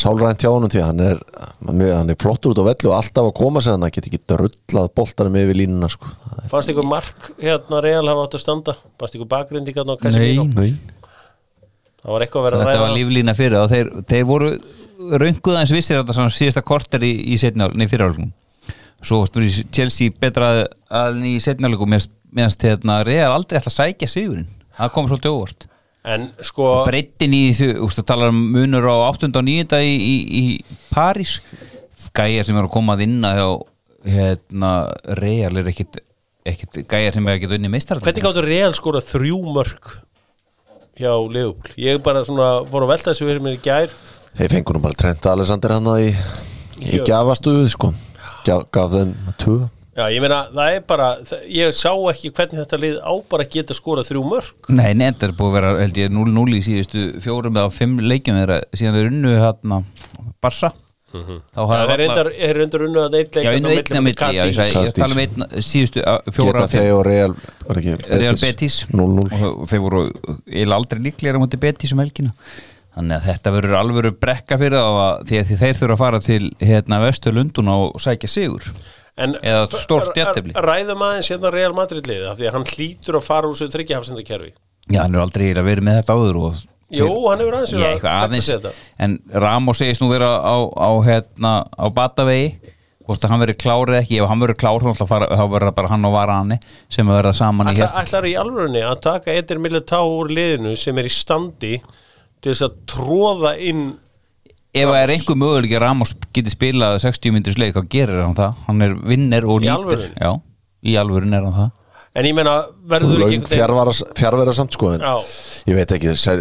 sálrænt 0.00 0.42
hjá 0.42 0.50
honum 0.52 0.70
því 0.70 0.80
að 0.80 0.86
hann 0.86 1.02
er, 1.04 1.20
hann 1.66 2.12
er, 2.12 2.18
flottur 2.20 2.54
út 2.54 2.60
á 2.62 2.68
velli 2.70 2.88
og 2.90 2.96
alltaf 2.96 3.26
að 3.26 3.34
koma 3.40 3.62
sér 3.64 3.74
hann 3.74 3.84
það 3.84 3.94
get 3.96 4.08
ekki 4.10 4.20
drullað 4.30 4.90
boltanum 4.96 5.38
yfir 5.40 5.58
línuna 5.58 5.90
sko. 5.90 6.12
Það 6.28 6.46
fannst 6.54 6.72
ykkur 6.72 6.86
mark 6.88 7.30
hérna 7.40 7.82
Real 7.84 8.06
hafa 8.06 8.26
átt 8.28 8.36
að 8.38 8.44
standa? 8.44 8.76
Fannst 9.00 9.18
ykkur 9.18 9.30
bakgrindi 9.34 9.74
hérna 9.76 9.98
Casemiro? 10.00 10.46
Nei. 10.54 10.76
það 12.00 12.14
var 12.14 12.24
eitthvað 12.24 12.40
að 12.40 12.46
vera 12.46 12.60
að 12.60 12.62
þetta 12.64 12.76
ræða 12.76 12.84
var 12.86 12.94
líflína 13.00 13.34
fyrir 13.36 13.58
og 13.60 13.72
þeir, 13.74 13.90
þeir 14.12 14.28
voru 14.30 14.52
rönguð 15.20 15.56
aðeins 15.56 15.74
vissir 15.74 16.00
þetta 16.00 16.16
svona 16.16 16.34
síðasta 16.34 16.62
korter 16.66 17.04
í, 17.06 17.12
í 17.32 17.40
setnjál, 17.40 17.72
nei 17.78 17.88
fyrirálugum 17.90 18.30
svo 19.00 19.24
Chelsea 19.72 20.12
betra 20.20 20.50
að, 20.92 21.22
í 21.24 21.38
setnjálugum 21.42 21.94
meðan 22.30 22.56
hérna 22.62 23.00
Real 23.06 23.32
aldrei 23.32 23.58
ætla 23.58 23.72
að 23.72 23.78
sækja 23.78 24.08
sigurinn. 24.10 24.48
Það 24.76 24.92
kom 24.94 25.08
svolítið 25.08 25.36
óvart. 25.36 25.66
En 26.10 26.28
sko 26.44 26.68
breytin 26.86 27.34
í 27.36 27.40
þessu, 27.52 28.04
talar 28.08 28.32
um 28.32 28.38
munur 28.54 28.86
á 28.88 28.96
8. 29.10 29.32
og 29.36 29.44
9. 29.44 29.80
í, 29.84 29.96
í, 29.96 30.14
í 30.40 30.44
París. 30.92 31.40
Gæjar 32.16 32.48
sem 32.48 32.56
eru 32.56 32.70
að 32.70 32.76
koma 32.76 32.96
að 32.96 33.04
inna 33.04 33.34
hjá 33.36 33.48
hérna, 34.08 34.70
Real 35.20 35.60
er 35.60 35.72
ekkit, 35.72 36.00
ekkit 36.48 36.80
gæjar 36.88 37.16
sem 37.16 37.26
er 37.28 37.36
að 37.36 37.42
geta 37.42 37.58
unni 37.58 37.72
meistar 37.72 38.00
hvernig 38.00 38.24
gáttu 38.24 38.44
Real 38.46 38.72
skora 38.76 39.02
þrjú 39.04 39.42
mörg 39.52 39.90
hjá 40.96 41.12
Leopold 41.12 41.74
ég 41.80 42.00
bara 42.04 42.22
svona 42.24 42.62
fór 42.70 42.86
að 42.86 42.94
velta 42.94 43.10
þessu 43.10 43.28
fyrir 43.28 43.44
mér 43.44 43.58
í 43.58 43.60
gær 43.60 43.92
Þeir 44.38 44.54
fengur 44.54 44.78
nú 44.78 44.84
bara 44.84 44.98
Trenta 44.98 45.34
Alexander 45.34 45.76
hann 45.76 45.90
í, 45.98 46.12
í 46.80 46.96
Já. 47.00 47.04
gafastuðu 47.08 47.68
sko. 47.72 47.92
gaf, 48.46 48.66
gaf 48.72 48.94
þeim 48.94 49.14
tvö. 49.40 49.58
Já 49.98 50.06
ég 50.14 50.22
meina 50.22 50.44
það 50.48 50.74
er 50.76 50.84
bara 50.88 51.06
það, 51.26 51.40
ég 51.50 51.72
sá 51.76 51.90
ekki 52.12 52.30
hvernig 52.32 52.60
þetta 52.62 52.78
lið 52.80 53.00
á 53.02 53.12
bara 53.32 53.44
að 53.44 53.56
geta 53.56 53.76
skora 53.76 54.04
þrjú 54.06 54.22
mörg 54.30 54.70
Nei, 54.72 54.92
nefnd 54.96 55.26
er 55.26 55.34
búið 55.36 55.50
að 55.50 55.56
vera 55.58 55.72
held 55.80 55.98
ég 56.00 56.12
0-0 56.14 56.44
í 56.56 56.60
síðustu 56.64 57.02
fjórum 57.24 57.58
eða 57.58 57.72
fimm 57.74 57.98
leikjum 58.04 58.38
þeirra 58.38 58.60
síðan 58.70 58.96
þeir 58.96 59.10
unnu 59.10 59.34
hérna 59.34 59.80
Barsa 60.40 60.70
þá 61.10 61.58
það 61.58 61.72
hafa 61.74 61.92
er 61.96 62.00
reyndar, 62.04 62.28
er 62.38 62.58
reyndar 62.60 62.84
unnu 62.86 63.02
að 63.02 63.16
einn 63.18 63.32
leik 63.34 63.46
Já, 63.48 63.52
unnu 63.58 63.72
einn 63.74 63.98
að 63.98 64.04
milli, 64.06 64.28
já, 64.36 64.42
ég 64.46 64.74
ég 64.86 64.92
tala 64.94 65.16
um 65.16 65.22
einn 65.24 65.64
síðustu 65.66 66.04
uh, 66.06 66.18
fjóra 66.30 66.62
Geta 66.62 66.72
þeir 66.76 66.90
og 66.94 67.02
Real 67.08 67.34
var 67.66 67.80
ekki 67.82 67.96
Real 68.14 68.38
Betis? 68.38 68.76
0-0 68.94 69.40
og 69.50 69.64
þeir 69.72 69.82
voru 69.82 70.04
eða 70.46 70.78
aldrei 70.78 71.02
líklega 71.08 71.34
á 71.34 71.42
móti 71.42 71.58
Betis 71.60 71.96
um 71.96 72.04
helgina 72.04 72.30
þannig 73.00 73.16
að 73.18 73.28
þetta 73.30 73.52
verður 73.56 73.76
alvöru 73.80 74.14
brekka 74.22 74.60
fyrir 74.60 74.78
þá 74.78 75.02
að 75.02 75.26
því 75.30 75.40
að 75.42 75.52
þeir 75.64 75.78
þurfa 75.82 75.96
að 75.96 76.02
fara 76.04 76.22
til 76.28 76.42
hérna 76.62 77.02
Vestur 77.04 77.36
Lundun 77.36 77.70
og 77.74 78.00
sækja 78.04 78.30
sigur. 78.30 78.70
En 79.20 79.34
Eða 79.42 79.66
stórt 79.82 80.16
jafntefli. 80.16 80.54
Ræðum 80.56 81.02
aðeins 81.04 81.28
hérna 81.32 81.50
Real 81.52 81.74
Madrid 81.76 82.06
liðið 82.08 82.28
af 82.30 82.38
Því 82.38 82.46
að 82.48 82.54
hann 82.56 82.68
hlýtur 82.70 83.18
að 83.18 83.24
fara 83.26 83.50
úr 83.50 83.58
svo 83.58 83.66
þryggjahafsendakerfi 83.72 84.52
Já, 84.90 85.00
hann 85.02 85.16
er 85.16 85.24
aldrei 85.24 85.48
eiginlega 85.48 85.66
verið 85.66 85.86
með 85.88 85.98
þetta 85.98 86.16
áður 86.16 86.38
og 86.40 86.60
Jú, 86.90 87.06
hann 87.28 87.42
hefur 87.42 87.56
aðeins 87.58 87.74
verið 87.76 88.06
að 88.06 88.24
aðeins. 88.24 88.86
en 88.98 89.12
Ramos 89.44 89.78
segist 89.78 90.02
nú 90.02 90.08
vera 90.10 90.30
á, 90.42 90.56
á, 90.74 90.90
hérna, 91.06 91.52
á 91.70 91.86
batavegi. 91.94 92.48
Hvort 93.06 93.22
að 93.26 93.32
hann 93.32 93.42
verið 93.44 93.58
klár 93.62 93.90
eða 93.92 94.00
ekki 94.02 94.18
ef 94.22 94.30
hann 94.30 94.42
verið 94.42 94.58
klár 94.58 94.84
þá, 94.86 95.04
verður 95.50 95.72
bara 95.76 95.90
hann 95.90 96.06
og 96.06 96.12
Varane 96.14 96.58
sem 96.90 97.06
að 97.06 97.20
verða 97.20 97.32
saman 97.38 97.70
í 97.70 97.76
Ætlar, 97.76 97.92
hérna 97.94 98.02
ætlar 98.06 98.26
í 98.30 98.34
alvörunni 98.42 98.82
að 98.86 99.00
taka 99.06 99.34
Edir 99.38 99.62
Militao 99.62 100.10
úr 100.18 100.30
liðinu 100.34 100.74
sem 100.78 100.98
er 100.98 101.08
í 101.08 101.14
standi 101.14 101.72
til 102.40 102.52
þess 102.52 102.66
að 102.66 102.78
tróða 102.90 103.56
inn 103.60 103.90
ef 104.70 104.86
það 104.86 105.00
er 105.00 105.12
einhver 105.16 105.38
möguleik 105.38 105.74
að 105.74 105.84
Ramos 105.84 106.14
geti 106.36 106.52
spilað 106.52 107.00
60 107.02 107.34
myndir 107.34 107.56
sleik 107.56 107.74
þá 107.76 107.82
gerir 107.90 108.22
hann 108.22 108.38
það. 108.38 108.64
Hann 108.68 108.86
er 108.86 108.96
vinner 109.12 109.46
og 109.50 109.66
alvörunni? 109.66 110.14
Já, 110.14 110.32
í 110.86 110.96
alvörun 111.00 111.36
er 111.36 111.46
hann 111.48 111.58
það. 111.58 111.76
En 112.10 112.26
ég 112.26 112.34
meina, 112.34 112.56
verður 112.90 113.20
ekki 113.22 113.36
Laung 113.36 113.44
fjárvera, 113.46 113.92
fjárvera 114.18 114.52
samt 114.54 114.74
sko 114.74 114.88
en 114.96 115.04
Já, 115.04 115.12
ég 115.70 115.76
veit 115.78 115.92
ekki 115.94 116.10
að 116.10 116.40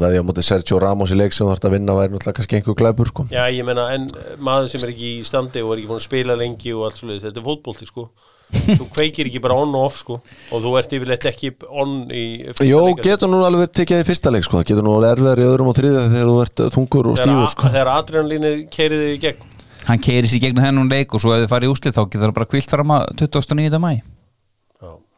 veðja 0.00 0.22
á 0.24 0.24
móti 0.24 0.44
Sergio 0.46 0.78
Ramos 0.80 1.12
í 1.12 1.18
leik 1.18 1.36
sem 1.36 1.44
vart 1.44 1.66
að 1.68 1.74
vinna 1.76 1.92
væri 1.98 2.14
náttúrulega 2.14 2.38
kannski 2.38 2.56
einhver 2.56 2.78
glæpur 2.78 3.10
sko. 3.10 3.26
Já, 3.28 3.42
ég 3.52 3.66
meina, 3.68 3.90
en 3.92 4.08
maður 4.40 4.70
sem 4.72 4.86
er 4.86 4.94
ekki 4.94 5.10
í 5.18 5.26
standi 5.28 5.60
og 5.60 5.74
er 5.74 5.82
ekki 5.82 5.90
búin 5.92 6.00
að 6.00 6.06
spila 6.06 6.38
lengi 6.40 6.72
og 6.72 6.86
allt 6.88 7.02
svolítið, 7.02 7.26
þetta 7.26 7.42
er 7.42 7.48
fótbolti, 7.50 7.90
sko 7.90 8.06
Þú 8.50 8.86
kveikir 8.94 9.28
ekki 9.30 9.40
bara 9.42 9.56
on 9.62 9.74
og 9.78 9.86
off, 9.88 10.00
sko 10.02 10.18
og 10.20 10.64
þú 10.64 10.72
ert 10.80 10.94
yfirleitt 10.96 11.26
ekki 11.30 11.52
on 11.70 11.94
í 12.10 12.24
fyrsta 12.50 12.66
Jó, 12.66 12.80
leiknum. 12.86 13.02
getur 13.06 13.30
nú 13.32 13.40
alveg 13.46 13.72
tekið 13.78 14.02
í 14.02 14.06
fyrsta 14.10 14.32
leik 14.34 14.46
sko 14.46 14.62
getur 14.66 14.86
nú 14.86 14.96
erfiðar 15.06 15.42
í 15.42 15.48
öðrum 15.48 15.70
og 15.70 15.76
þriðja 15.78 16.04
þegar 16.12 16.30
þú 16.30 16.36
ert 16.44 16.62
þungur 16.76 17.10
og 17.12 17.20
stífur 17.20 17.52
sko. 17.54 17.70
Þegar 17.70 17.92
adrenalínið 17.94 18.56
keiriði 18.74 19.10
í 19.14 19.18
gegn. 19.26 19.50
Hann 19.88 20.02
keiri 20.04 20.30
sér 20.30 20.42
gegnum 20.44 20.66
þennan 20.66 20.90
leik 20.92 21.14
og 21.14 21.22
svo 21.22 21.34
ef 21.34 21.44
þið 21.44 21.52
farið 21.54 21.70
í 21.70 21.74
úslið 21.74 21.96
þá 21.96 22.02
getur 22.06 22.26
það 22.26 22.38
bara 22.40 22.50
kvilt 22.50 22.74
fram 22.74 22.96
að 22.98 23.02
29. 23.22 23.80
mæ 23.80 23.92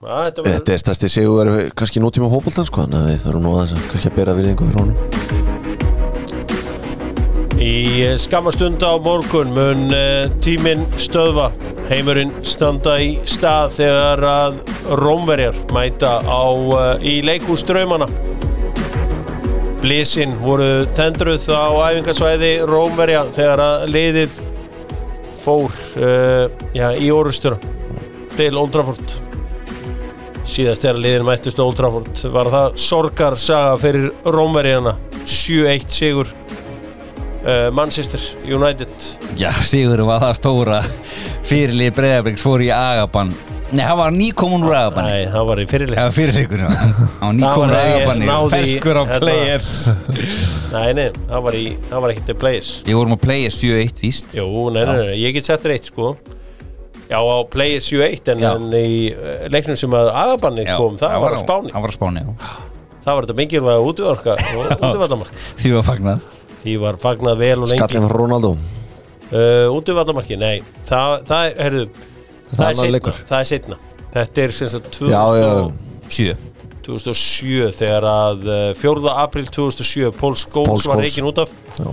þetta 0.02 0.72
er 0.74 0.80
stærsti 0.82 1.08
sigur 1.10 1.46
kannski 1.78 2.00
nútíma 2.02 2.26
hópultan 2.30 2.66
sko 2.66 2.82
þannig 2.82 2.98
að 2.98 3.06
við 3.12 3.20
þurfum 3.22 3.44
nú 3.46 3.52
aðeins 3.54 3.74
að 3.76 3.84
kannski 3.92 4.08
að 4.10 4.16
bera 4.18 4.34
virðingu 4.34 4.66
fyrir 4.66 4.80
honum. 4.82 4.96
Í 7.62 7.74
skamastund 8.18 8.82
á 8.82 8.98
morgun 8.98 9.54
mun 9.54 9.84
uh, 9.94 10.26
tíminn 10.42 10.82
stöðva 10.98 11.52
heimurinn 11.90 12.32
standa 12.46 12.96
í 13.02 13.16
stað 13.28 13.74
þegar 13.78 14.22
að 14.28 14.60
Rómverjar 15.00 15.58
mæta 15.74 16.18
á, 16.22 16.44
uh, 16.52 16.94
í 17.02 17.20
leikús 17.26 17.64
draumana. 17.66 18.08
Blísin 19.82 20.36
voru 20.44 20.86
tendruð 20.94 21.48
á 21.50 21.66
æfingasvæði 21.90 22.52
Rómverja 22.70 23.24
þegar 23.34 23.64
að 23.64 23.86
liðið 23.96 24.40
fór 25.42 25.74
uh, 25.98 26.46
já, 26.76 26.92
í 26.94 27.10
orustur 27.10 27.58
til 28.36 28.52
Old 28.60 28.74
Trafford. 28.76 29.18
Síðast 30.46 30.84
þegar 30.84 31.00
liðin 31.02 31.26
mættist 31.26 31.60
Old 31.62 31.78
Trafford 31.78 32.22
var 32.34 32.50
það 32.52 32.78
sorgarsaga 32.84 33.74
fyrir 33.82 34.12
Rómverjana. 34.26 34.94
7-1 35.22 35.90
sigur 35.90 36.30
Manchester 37.74 38.20
United. 38.46 38.92
Já, 39.40 39.50
Sigur 39.66 40.04
var 40.06 40.22
það 40.22 40.36
stóra. 40.38 40.82
Fyrirlið 41.48 41.96
Breiðabriks 41.96 42.44
fór 42.44 42.62
í 42.62 42.70
Agabann. 42.74 43.32
Nei, 43.72 43.84
hann 43.88 43.96
var 43.96 44.12
nýkomun 44.12 44.66
úr 44.68 44.74
Agabann 44.76 45.06
Nei, 45.08 45.22
það 45.32 45.46
var 45.48 45.60
í 45.62 45.64
fyrirleik 45.70 45.96
Já, 45.96 46.10
fyrirleikur 46.12 46.62
Hann 46.66 46.98
var 47.22 47.36
nýkomun 47.38 47.70
úr 47.70 47.76
var 47.76 47.86
ég- 47.86 48.02
Agabann 48.02 48.50
Ferskur 48.52 49.00
á 49.00 49.04
players. 49.16 49.70
Nei, 50.72 50.90
nei, 50.98 51.06
það 51.30 51.46
var, 51.46 51.56
það 51.88 52.04
var 52.04 52.14
til 52.28 52.36
plays 52.42 52.70
Við 52.84 52.98
vorum 53.00 53.16
að 53.16 53.22
playa 53.24 53.54
7-1 53.56 54.02
víst? 54.04 54.36
Jú, 54.36 54.46
nei, 54.74 54.84
nei, 54.84 54.98
nei, 55.00 55.16
ég 55.22 55.38
get 55.38 55.48
sett 55.48 55.64
þér 55.64 55.76
eitt 55.78 55.88
sko. 55.88 56.12
Já, 57.08 57.16
á 57.20 57.36
play 57.52 57.78
7-1 57.80 58.28
en, 58.34 58.44
en 58.50 58.68
í 58.76 58.92
uh, 59.12 59.48
leiknum 59.52 59.76
sem 59.80 59.96
að 59.96 60.12
aðabannir 60.20 60.68
Já, 60.68 60.76
kom, 60.80 61.00
það 61.00 61.16
var 61.24 61.36
á 61.36 61.38
Spáni. 61.40 61.72
Það 61.72 61.86
var 61.86 61.92
á 61.92 61.96
Spáni, 61.96 62.22
já. 62.22 62.52
Það 63.02 63.16
var 63.18 63.26
þetta 63.26 63.38
mikilvæga 63.40 63.88
útvarka 63.88 64.36
Því 65.62 65.72
var 65.74 65.88
fagnað 65.88 66.30
Því 66.62 66.76
var 66.82 66.98
fagnað 67.02 67.40
vel 67.42 67.58
og 67.58 67.68
lengi. 67.70 67.82
Skallin 67.82 68.06
frá 68.08 68.18
Ronaldo. 68.22 68.52
Uh, 69.32 69.66
Útvartamarki, 69.72 70.36
nei. 70.38 70.58
Það, 70.86 71.14
það 71.28 71.44
er, 71.48 71.54
heyrðu 71.64 71.84
Það, 72.52 72.64
annar 72.66 72.70
er 72.70 72.76
setna, 72.76 73.12
það 73.30 73.38
er 73.38 73.46
setna 73.48 73.76
Þetta 74.12 74.42
er 74.42 74.52
sem 74.52 74.68
sagt 74.74 74.88
2000 74.98 75.12
Já, 75.14 75.22
já, 75.40 75.52
og- 75.62 76.08
7 76.12 76.34
2007 76.82 77.70
þegar 77.78 78.06
að 78.10 78.42
uh, 78.50 78.56
4. 78.76 79.12
april 79.22 79.46
2007 79.54 80.10
Paul 80.18 80.34
Scholes 80.36 80.82
Paul 80.84 80.90
var 80.92 81.00
reikin 81.00 81.28
út 81.30 81.38
af. 81.44 81.52
Já. 81.78 81.86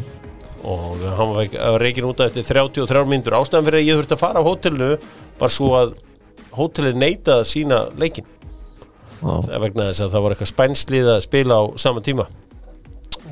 og 0.70 1.00
hann 1.16 1.30
var 1.38 1.80
reikin 1.80 2.04
út 2.10 2.20
af 2.20 2.28
eftir 2.34 2.44
33 2.50 3.06
myndur 3.08 3.38
ástæðan 3.38 3.70
fyrir 3.70 3.80
að 3.80 3.88
ég 3.88 4.00
þurfti 4.02 4.18
að 4.18 4.22
fara 4.26 4.42
á 4.44 4.48
hótelinu 4.50 4.90
var 5.40 5.54
svo 5.54 5.70
að 5.78 5.94
hótelið 6.58 6.98
neitaði 7.00 7.38
að 7.38 7.48
sína 7.54 7.80
leikin 8.02 8.28
Já. 9.20 9.32
Það 9.48 9.64
vegna 9.64 9.88
þess 9.88 10.04
að 10.04 10.12
það 10.18 10.26
var 10.26 10.36
eitthvað 10.36 10.52
spænslið 10.52 11.12
að 11.14 11.22
spila 11.30 11.60
á 11.60 11.64
sama 11.80 12.04
tíma 12.04 12.26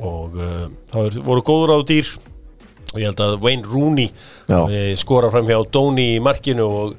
og 0.02 0.36
uh, 0.38 0.66
það 0.92 1.04
var- 1.08 1.22
voru 1.30 1.46
góður 1.48 1.76
á 1.76 1.80
dýr. 1.90 2.10
Og 2.94 3.00
ég 3.02 3.10
held 3.10 3.20
að 3.26 3.38
Wayne 3.44 3.68
Rooney 3.68 4.12
uh, 4.48 4.94
skora 4.96 5.32
fram 5.34 5.48
hjá 5.50 5.58
Dóni 5.76 6.06
í 6.16 6.20
markinu 6.24 6.68
og 6.68 6.94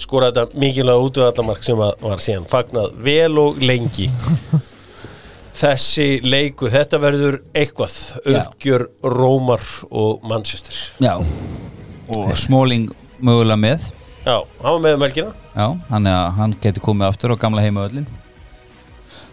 skora 0.00 0.30
þetta 0.32 0.58
mikilvæga 0.58 1.04
útvöðallamark 1.08 1.62
sem 1.66 1.82
að 1.84 1.92
var 2.02 2.22
síðan 2.24 2.46
fagnað 2.50 2.94
vel 3.04 3.38
og 3.38 3.60
lengi. 3.62 4.08
Þessi 5.54 6.06
leikur, 6.26 6.72
þetta 6.72 6.98
verður 6.98 7.36
eitthvað, 7.54 7.92
uppgjör 8.26 8.88
Rómar 9.06 9.62
og 9.94 10.24
Manchester. 10.26 10.74
Já. 10.98 11.12
Og 12.10 12.32
Smalling 12.36 12.88
mögulega 13.22 13.60
með. 13.62 13.86
Já, 14.24 14.40
hann 14.64 14.72
var 14.74 14.82
með 14.82 14.96
um 14.96 15.04
helgina. 15.06 15.30
Já, 15.54 15.68
að 15.94 16.08
hann 16.40 16.56
geti 16.64 16.82
komið 16.82 17.06
aftur 17.12 17.36
á 17.36 17.38
gamla 17.38 17.62
heimaöllin 17.62 18.08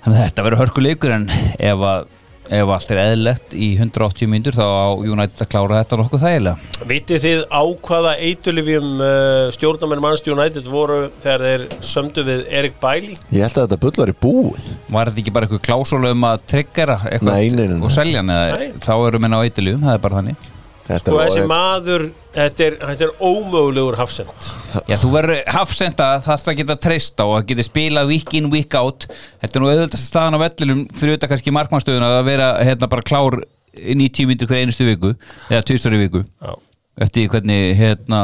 Þannig 0.03 0.17
að 0.19 0.26
þetta 0.28 0.43
verður 0.45 0.59
hörkuleikur 0.61 1.13
en 1.15 1.26
ef 1.57 1.82
að 1.88 2.03
ef 2.52 2.68
allt 2.76 2.89
er 2.91 2.99
eðlegt 3.06 3.54
í 3.56 3.70
180 3.80 4.28
myndur 4.32 4.56
þá 4.58 4.64
á 4.68 4.88
United 4.99 5.43
að 5.45 5.49
klára 5.54 5.78
þetta 5.82 5.99
nokkuð 6.02 6.24
þægilega 6.26 6.86
Vitið 6.89 7.22
þið 7.26 7.43
á 7.47 7.62
hvaða 7.88 8.14
eitulifjum 8.28 8.89
uh, 8.99 9.45
stjórnarmenn 9.56 10.04
Manchester 10.04 10.36
United 10.36 10.68
voru 10.72 10.97
þegar 11.24 11.45
þeir 11.47 11.66
sömdu 11.93 12.26
við 12.28 12.43
Erik 12.62 12.76
Bailey 12.84 13.16
Ég 13.32 13.45
held 13.47 13.56
að 13.56 13.68
þetta 13.70 13.82
bull 13.86 13.95
var 14.04 14.12
í 14.14 14.18
búið 14.28 14.70
Var 14.91 15.12
þetta 15.14 15.24
ekki 15.24 15.36
bara 15.38 15.47
eitthvað 15.49 15.66
klásólu 15.70 16.12
um 16.12 16.28
að 16.32 16.43
tryggjara 16.52 16.97
eitthvað 17.08 17.32
Nei, 17.32 17.49
nei, 17.56 17.62
nei, 17.64 17.78
nei. 17.78 17.86
og 17.88 17.95
selja 17.95 18.20
hann 18.24 18.36
eða 18.36 18.60
Nei. 18.60 18.72
þá 18.84 18.93
eru 19.08 19.24
menn 19.24 19.38
á 19.38 19.39
eitthuljum, 19.47 19.86
það 19.88 19.95
er 19.97 20.04
bara 20.08 20.20
þannig 20.22 20.49
var- 20.91 21.24
þessi 21.30 21.47
maður 21.47 22.10
þetta 22.36 22.65
er, 22.65 22.77
þetta 22.82 23.07
er 23.07 23.13
ómögulegur 23.19 23.97
hafsend. 23.99 24.49
Já, 24.89 24.95
þú 25.01 25.11
verður 25.15 25.41
hafsenda 25.55 26.09
það 26.25 26.49
að 26.51 26.59
geta 26.61 26.77
treyst 26.88 27.23
á 27.23 27.25
að 27.27 27.45
geta 27.51 27.65
spilað 27.67 28.11
week 28.13 28.34
in, 28.39 28.49
week 28.53 28.75
out. 28.79 29.07
Þetta 29.43 29.57
er 29.57 29.63
nú 29.63 29.71
auðvitað 29.71 30.03
staðan 30.03 30.39
á 30.39 30.43
vellinum 30.45 30.84
fyrir 30.95 31.15
auðvitað 31.15 31.34
kannski 31.36 31.55
markmannstöðuna 31.57 32.11
að 32.19 32.27
vera 32.32 32.51
hérna 32.61 32.91
bara 32.91 33.07
klár 33.07 33.41
90 33.75 34.27
myndir 34.27 34.49
hver 34.51 34.65
einustu 34.65 34.88
viku 34.88 35.13
eða 35.49 35.63
tvistur 35.67 35.95
í 35.95 36.03
viku. 36.05 36.25
Já. 36.41 36.53
eftir 37.01 37.29
hvernig 37.32 37.77
hérna 37.79 38.17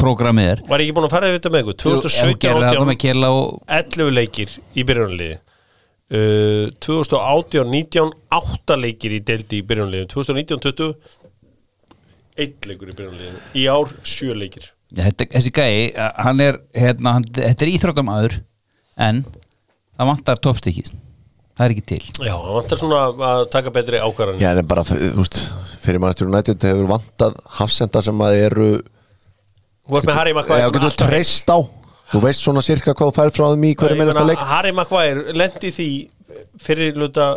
prógramið 0.00 0.48
er. 0.54 0.62
Var 0.66 0.80
ég 0.82 0.88
ekki 0.88 0.96
búin 0.96 1.06
að 1.06 1.12
fara 1.12 1.28
yfir 1.28 1.38
þetta 1.38 1.52
með 1.54 1.60
ykkur? 1.64 1.76
Ef 1.76 1.82
þú 1.84 2.30
gerir 2.40 2.64
þetta 2.64 2.72
2017 2.72 2.88
með 2.88 2.98
kjela 3.04 3.28
og 3.36 3.76
11 3.78 4.16
leikir 4.16 4.54
í 4.74 4.84
byrjunarliði. 4.88 5.36
Uh, 6.08 6.70
2018 6.80 7.68
19 7.68 8.14
8 8.32 8.76
leikir 8.80 9.12
í 9.12 9.20
deldi 9.28 9.58
í 9.60 9.64
byrjunarliði 9.68 10.06
2019 10.08 10.62
20 10.64 10.94
1 12.38 12.68
leikur 12.70 12.92
í 12.92 12.96
byrjunarliði 12.98 13.42
í 13.58 13.66
ár 13.72 13.92
7 14.06 14.36
leikir. 14.38 14.70
Já, 14.94 15.02
þetta, 15.10 15.26
þessi 15.34 15.52
gæi, 15.52 15.74
hann 16.24 16.40
er 16.44 16.60
hérna, 16.76 17.18
hann, 17.18 17.26
þetta 17.36 17.66
er 17.66 17.72
íþróttamæður 17.74 18.38
en 19.08 19.24
það 19.28 20.10
vantar 20.12 20.40
toppstykkið 20.46 20.92
það 21.58 21.64
er 21.66 21.74
ekki 21.74 21.86
til. 21.90 22.04
Já, 22.22 22.34
hann 22.36 22.54
vantar 22.54 22.78
svona 22.80 23.00
að 23.32 23.42
taka 23.52 23.72
betri 23.74 23.98
ákvarðan 24.00 24.42
Já, 24.42 24.52
en 24.54 24.70
bara, 24.70 24.84
þú 24.86 25.18
veist, 25.18 25.40
fyrir 25.82 26.02
mannstjóru 26.02 26.32
nættið 26.32 26.68
hefur 26.70 26.88
vantað 26.92 27.36
hafsenda 27.58 28.02
sem 28.06 28.22
að 28.24 28.38
eru 28.46 28.68
Þú 29.88 29.98
ert 29.98 30.08
með 30.08 30.18
Harry 30.20 30.32
Já, 30.32 30.36
Maguire 30.36 30.72
getur 30.76 30.96
treyst 31.00 31.48
á. 31.50 31.58
Þú 32.08 32.20
veist 32.24 32.44
svona 32.44 32.62
sirka 32.64 32.94
hvað 32.94 33.10
þú 33.10 33.16
færð 33.16 33.36
frá 33.36 33.46
þeim 33.52 33.64
í 33.68 33.74
hverju 33.80 33.98
meðasta 34.00 34.24
leik. 34.28 34.42
Harry 34.50 34.72
Maguire 34.76 35.36
lendi 35.36 35.72
því 35.72 35.88
fyrir 36.62 36.98
luta 37.00 37.28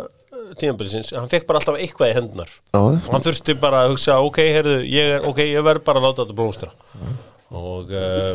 tímabilisins 0.60 1.12
hann 1.16 1.30
fekk 1.30 1.48
bara 1.48 1.60
alltaf 1.60 1.80
eitthvað 1.80 2.12
í 2.12 2.16
hendunar 2.18 2.52
og 2.78 3.08
hann 3.08 3.24
þurfti 3.24 3.56
bara 3.60 3.84
að 3.84 3.94
hugsa 3.94 4.18
ok, 4.24 4.38
heyrðu, 4.56 4.78
ég, 4.88 5.16
er, 5.16 5.26
okay, 5.28 5.50
ég 5.52 5.66
verð 5.66 5.84
bara 5.86 6.02
að 6.02 6.08
láta 6.08 6.24
þetta 6.24 6.38
blómstra. 6.38 6.72
Og 7.52 7.92
uh, 7.92 8.32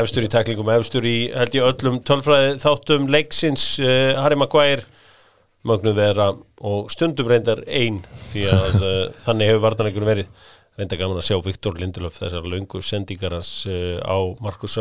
efstur 0.00 0.26
í 0.26 0.30
tæklingum, 0.32 0.70
efstur 0.74 1.06
í 1.08 1.16
held 1.32 1.56
ég 1.56 1.68
öllum 1.70 2.00
tölfræði 2.06 2.56
þáttum 2.62 3.08
leiksins 3.12 3.68
uh, 3.80 4.16
Harry 4.20 4.38
Maguire 4.38 4.84
mögnuð 5.66 5.96
vera 5.98 6.28
og 6.66 6.90
stundum 6.92 7.28
reyndar 7.30 7.62
ein 7.66 8.02
því 8.32 8.44
að 8.52 8.76
uh, 8.80 9.00
þannig 9.24 9.50
hefur 9.50 9.64
vartanleikunum 9.66 10.10
verið 10.10 10.44
reynda 10.76 10.96
gaman 11.00 11.16
að 11.20 11.24
sjá 11.30 11.36
Viktor 11.44 11.76
Lindelöf 11.80 12.18
þessar 12.20 12.44
löngu 12.52 12.82
sendingar 12.84 13.32
hans 13.36 13.50
uh, 13.68 13.96
á 14.04 14.16
Markus 14.44 14.74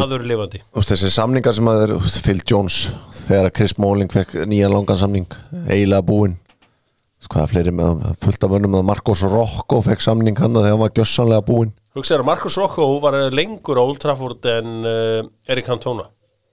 veist- 0.00 0.10
maður 0.10 0.24
lifandi. 0.26 0.62
þessi 0.90 1.10
samningar 1.14 1.54
sem 1.54 1.70
að 1.70 1.82
þeir, 1.84 1.92
Phil 2.26 2.40
Jones 2.50 2.78
þegar 3.24 3.48
að 3.50 3.54
Chris 3.60 3.74
Smalling 3.76 4.10
fekk 4.10 4.34
nýjan 4.50 4.74
langan 4.74 4.98
samning 4.98 5.28
eiginlega 5.70 6.02
búinn. 6.10 6.34
Þú 7.20 7.26
veist, 7.26 7.32
hvað 7.34 7.50
fleiri 7.52 7.74
með 7.76 8.02
fullt 8.24 8.46
af 8.48 8.54
mönnum 8.54 8.78
að 8.80 8.88
Marcos 8.90 9.22
Rocco 9.28 9.82
fekk 9.86 10.02
samning 10.02 10.38
hann 10.40 10.56
þegar 10.56 10.72
hann 10.74 10.82
var 10.82 10.94
gjössanlega 10.96 11.46
búinn. 11.50 11.74
Hugsaður 11.94 12.22
að 12.24 12.28
Markus 12.30 12.56
Rocco 12.58 12.86
var 13.02 13.16
lengur 13.34 13.78
á 13.78 13.82
Old 13.84 13.98
Trafford 14.02 14.46
en 14.50 14.76
uh, 14.88 15.28
Erik 15.50 15.66
Cantona. 15.70 16.08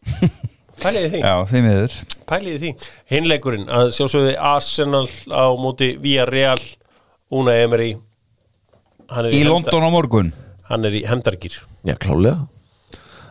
Pæliði 0.82 1.10
því. 1.16 1.20
Já, 1.26 1.34
því 1.50 1.62
miður. 1.66 1.94
Pæliði 2.30 2.58
því. 2.62 2.72
Hinleikurinn 3.10 3.70
að 3.74 3.94
sjálfsögði 3.98 4.36
Arsenal 4.38 5.08
á 5.34 5.46
móti 5.58 5.96
Villarreal 6.04 6.60
Una 7.34 7.56
Emery 7.64 7.96
Hann 9.10 9.26
er 9.26 9.32
Í 9.32 9.40
hefnda- 9.44 9.50
London 9.54 9.84
á 9.88 9.90
morgun. 9.92 10.34
Hann 10.70 10.86
er 10.86 10.92
í 10.92 11.04
hemdargýr 11.08 11.56
Já, 11.88 11.96
klálega 11.96 12.48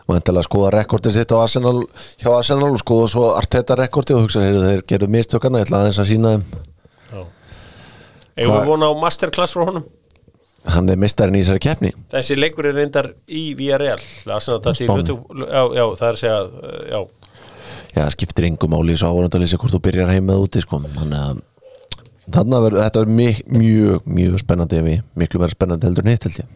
Mæntilega 0.08 0.40
að 0.44 0.46
skoða 0.48 0.70
rekordið 0.72 1.12
sitt 1.18 1.32
á 1.34 1.36
Arsenal 1.42 1.82
hjá 2.22 2.30
Arsenal 2.38 2.70
og 2.70 2.78
skoða 2.78 3.08
svo 3.10 3.24
Arteta 3.36 3.74
rekordið 3.76 4.16
og 4.16 4.22
hugsa, 4.28 4.40
heyrðu, 4.44 4.62
þeir 4.70 4.82
gerðu 4.86 5.08
mistökana 5.10 5.58
ég 5.60 5.66
ætla 5.66 5.80
aðeins 5.82 5.98
að 5.98 6.10
sína 6.12 6.32
þeim. 6.36 6.44
Hvað- 8.36 8.60
við 8.60 8.66
vona 8.70 8.86
á 8.86 8.94
masterclass 9.00 9.52
frá 9.56 9.64
honum? 9.66 9.84
Hann 10.66 10.88
er 10.90 10.96
mistarinn 10.96 11.34
í 11.38 11.42
þessari 11.42 11.62
keppni. 11.62 11.92
Þessi 12.10 12.36
leikur 12.38 12.66
er 12.66 12.74
reyndar 12.74 13.12
í 13.28 13.54
Villarreal. 13.58 13.98
Arsenal 14.30 14.60
í 14.60 14.74
Spáni. 14.74 15.02
hlutu 15.02 15.16
já, 15.46 15.62
já, 15.74 15.84
það 15.96 16.08
er 16.08 16.12
að 16.12 16.22
segja 16.22 16.38
Já, 16.90 17.00
Já, 17.96 18.02
það 18.04 18.10
skiptir 18.16 18.44
engum 18.46 18.70
máli 18.70 18.92
í 18.92 18.98
svo 19.00 19.08
áhverjandalýsi 19.10 19.58
hvort 19.58 19.72
þú 19.74 19.80
byrjar 19.82 20.10
heim 20.12 20.26
með 20.26 20.42
úti 20.46 20.60
sko. 20.62 20.78
Þannig 20.80 21.18
að 21.18 21.42
þarna 22.34 22.60
verður, 22.64 22.82
þetta 22.84 23.02
verður 23.02 23.18
mjög, 23.20 23.42
mjög, 23.62 24.06
mjög 24.18 24.38
spennandi 24.42 24.78
ef 24.80 24.86
við 24.86 25.02
miklu 25.22 25.42
verður 25.42 25.58
spennandi 25.58 25.88
heldur 25.88 26.06
en 26.06 26.12
hitt 26.14 26.26
held 26.26 26.40
ég. 26.40 26.54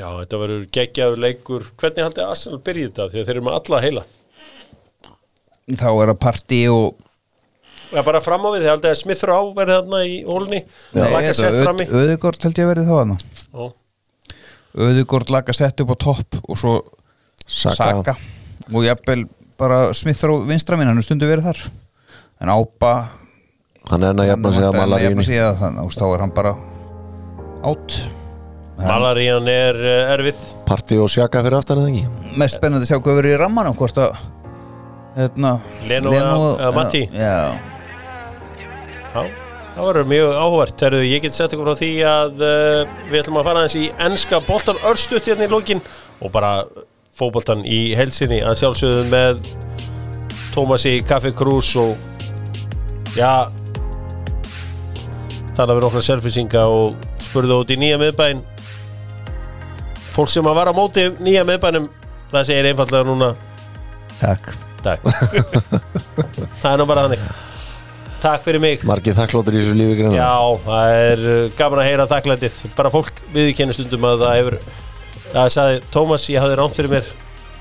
Já 0.00 0.06
þetta 0.08 0.40
verður 0.40 0.64
geggjaður 0.76 1.22
leikur. 1.26 1.68
Hvernig 1.80 2.06
haldið 2.06 2.24
Arsenal 2.26 2.60
byrjið 2.64 2.88
þetta? 2.90 3.08
Því 3.12 3.20
að 3.20 3.28
þeir 3.28 3.36
eru 3.36 3.44
með 3.46 3.58
alla 3.60 3.80
heila. 3.84 4.04
Þá 5.70 5.88
er 5.90 6.12
það 6.12 6.18
partí 6.24 6.60
og 6.72 7.06
Já, 7.90 8.04
bara 8.06 8.20
fram 8.22 8.44
á 8.46 8.54
við, 8.54 8.62
þið 8.62 8.70
haldið 8.70 8.92
að 8.92 8.98
Smith 9.00 9.24
Rá 9.26 9.36
verði 9.56 9.76
þarna 9.80 10.00
í 10.06 10.16
hólni? 10.22 10.60
Frammi? 10.94 11.86
Öðugord 11.90 12.44
held 12.46 12.60
ég 12.60 12.66
að 12.66 12.70
verið 12.70 12.86
þá 12.86 12.92
hana 13.00 13.16
Já. 13.18 13.64
Öðugord 14.86 15.32
laga 15.34 15.54
sett 15.58 15.82
upp 15.82 15.90
á 15.90 15.96
topp 15.98 16.38
og 16.44 16.60
svo 16.60 16.74
Saka. 17.50 17.74
Saka, 17.74 18.14
og 18.70 18.84
jafnvel 18.86 19.24
bara 19.58 19.80
smithur 19.96 20.36
á 20.38 20.46
vinstra 20.46 20.78
minn 20.78 20.86
hann 20.86 21.00
er 21.00 21.06
stundu 21.06 21.26
verið 21.26 21.48
þar. 21.50 21.62
En 22.40 22.52
Ápa 22.54 22.92
Hann 23.88 24.04
er 24.04 24.12
enn 24.12 24.22
að 24.22 24.28
jafna 24.34 24.52
sig 24.54 24.66
að 24.68 24.76
malar 24.78 25.04
í 25.08 25.26
sig 25.26 25.40
að 25.42 25.60
þannig 25.64 25.84
að 25.86 25.96
þá 25.96 26.06
er 26.10 26.24
hann 26.24 26.34
bara 26.36 26.52
átt 27.70 28.00
Malarían 28.80 29.48
er 29.50 29.76
uh, 29.76 30.12
erfið. 30.14 30.38
Parti 30.68 30.96
og 31.00 31.10
sjaka 31.12 31.42
fyrir 31.44 31.58
aftan 31.58 31.82
eða 31.82 31.90
ekki? 31.90 32.36
Mest 32.40 32.56
spennandi 32.56 32.86
að 32.86 32.92
sjá 32.94 33.00
hvað 33.04 33.18
verið 33.20 33.34
í 33.34 33.40
rammanum 33.42 33.76
hvort 33.76 33.98
að 34.00 34.14
hérna, 35.18 35.52
Leno 35.90 36.14
eða- 36.16 36.72
Matti? 36.76 37.02
já, 37.12 37.58
Já, 39.10 39.24
það 39.74 39.88
verður 39.88 40.06
mjög 40.06 40.36
áhvert 40.38 40.84
ég 41.02 41.22
get 41.24 41.34
sett 41.34 41.52
ykkur 41.52 41.66
frá 41.72 41.80
því 41.80 41.90
að 42.06 42.44
uh, 42.46 42.92
við 43.10 43.20
ætlum 43.24 43.40
að 43.40 43.48
fara 43.50 43.64
aðeins 43.64 43.76
í 43.80 43.90
enska 44.06 44.40
boltan 44.46 44.80
örstutt 44.86 45.26
hérna 45.28 45.48
í 45.48 45.50
lókin 45.50 45.82
og 46.20 46.30
bara 46.32 46.52
fótboltan 47.18 47.66
í 47.66 47.90
helsinni 47.98 48.40
að 48.40 48.60
sjálfsögðu 48.62 49.08
með 49.10 49.42
Tómasi 50.54 51.00
Kaffi 51.06 51.34
Krús 51.36 51.74
og 51.78 51.98
já 53.18 53.50
tala 55.56 55.76
við 55.76 55.84
nokkra 55.86 56.02
selfisinga 56.04 56.64
og 56.70 56.96
spurðu 57.22 57.60
út 57.62 57.72
í 57.74 57.78
nýja 57.80 57.98
miðbæn 58.00 58.42
fólk 60.14 60.30
sem 60.32 60.46
að 60.50 60.58
vara 60.58 60.74
á 60.74 60.76
móti 60.76 61.06
nýja 61.22 61.44
miðbænum 61.48 61.86
það 62.30 62.48
segir 62.50 62.70
einfallega 62.70 63.06
núna. 63.08 63.30
Takk. 64.20 64.50
Takk. 64.84 65.06
Það 66.60 66.72
er 66.72 66.78
nú 66.80 66.86
bara 66.88 67.06
þannig. 67.06 67.24
Takk 68.20 68.44
fyrir 68.44 68.60
mig. 68.60 68.82
Margið 68.84 69.16
þakklótur 69.16 69.56
í 69.56 69.62
þessu 69.62 69.76
lífi 69.78 69.96
greina 69.96 70.12
Já, 70.18 70.34
það 70.66 70.94
er 71.00 71.22
uh, 71.24 71.40
gaman 71.56 71.80
að 71.80 71.88
heyra 71.88 72.06
þakklætið. 72.10 72.58
Bara 72.76 72.92
fólk 72.92 73.20
viðkennir 73.32 73.76
stundum 73.76 74.04
að 74.10 74.24
það 74.26 74.38
hefur 74.40 74.58
Það 75.30 75.50
sagði, 75.54 75.82
Tómas, 75.94 76.24
ég 76.32 76.42
hafði 76.42 76.56
rámt 76.58 76.74
fyrir 76.74 76.90
mér. 76.90 77.10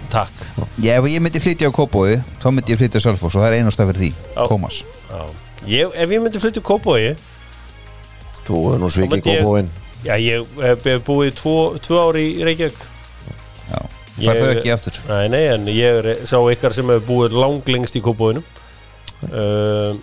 Takk. 0.10 0.38
Já, 0.82 0.96
ef 0.98 1.06
ég 1.12 1.22
myndi 1.22 1.42
flytja 1.44 1.70
á 1.70 1.76
Kópói 1.76 2.16
þá 2.42 2.48
myndi 2.50 2.74
ég 2.74 2.80
flytja 2.82 2.98
á 2.98 3.06
Sölfos 3.06 3.36
og 3.36 3.44
það 3.44 3.50
er 3.52 3.58
einast 3.60 3.82
að 3.84 3.92
fyrir 3.92 4.02
því. 4.02 4.10
Já. 4.34 4.42
Tómas 4.50 4.80
Já. 5.10 5.20
ég, 5.70 5.92
Ef 5.94 6.14
ég 6.16 6.24
myndi 6.24 6.42
flytja 6.42 6.64
Kópói 6.66 7.12
Þú 8.50 8.60
er 8.74 8.80
nú 8.82 8.89
svikið 8.89 9.14
myndi 9.16 9.30
ég- 9.30 9.43
góðbúinn 9.45 9.70
Já, 10.04 10.14
ég 10.16 10.45
hef 10.64 10.84
hef 10.88 11.02
búið 11.06 11.34
tvo, 11.36 11.56
tvo 11.84 11.97
ári 12.10 12.22
í 12.39 12.43
Reykjavík. 12.47 12.78
Já, 13.70 13.80
Ég- 14.20 14.30
fær 14.30 14.38
það 14.39 14.52
ekki 14.58 14.72
aftur? 14.74 15.00
Nei, 15.10 15.28
nei, 15.28 15.41
en 15.54 15.66
ég 15.68 15.97
er- 16.00 16.22
sá 16.26 16.38
ykkar 16.54 16.74
sem 16.74 16.88
hefur 16.88 17.08
búið 17.10 17.36
langlengst 17.36 17.95
í 18.00 18.02
Kópóinum 18.02 18.43
um, 19.32 20.00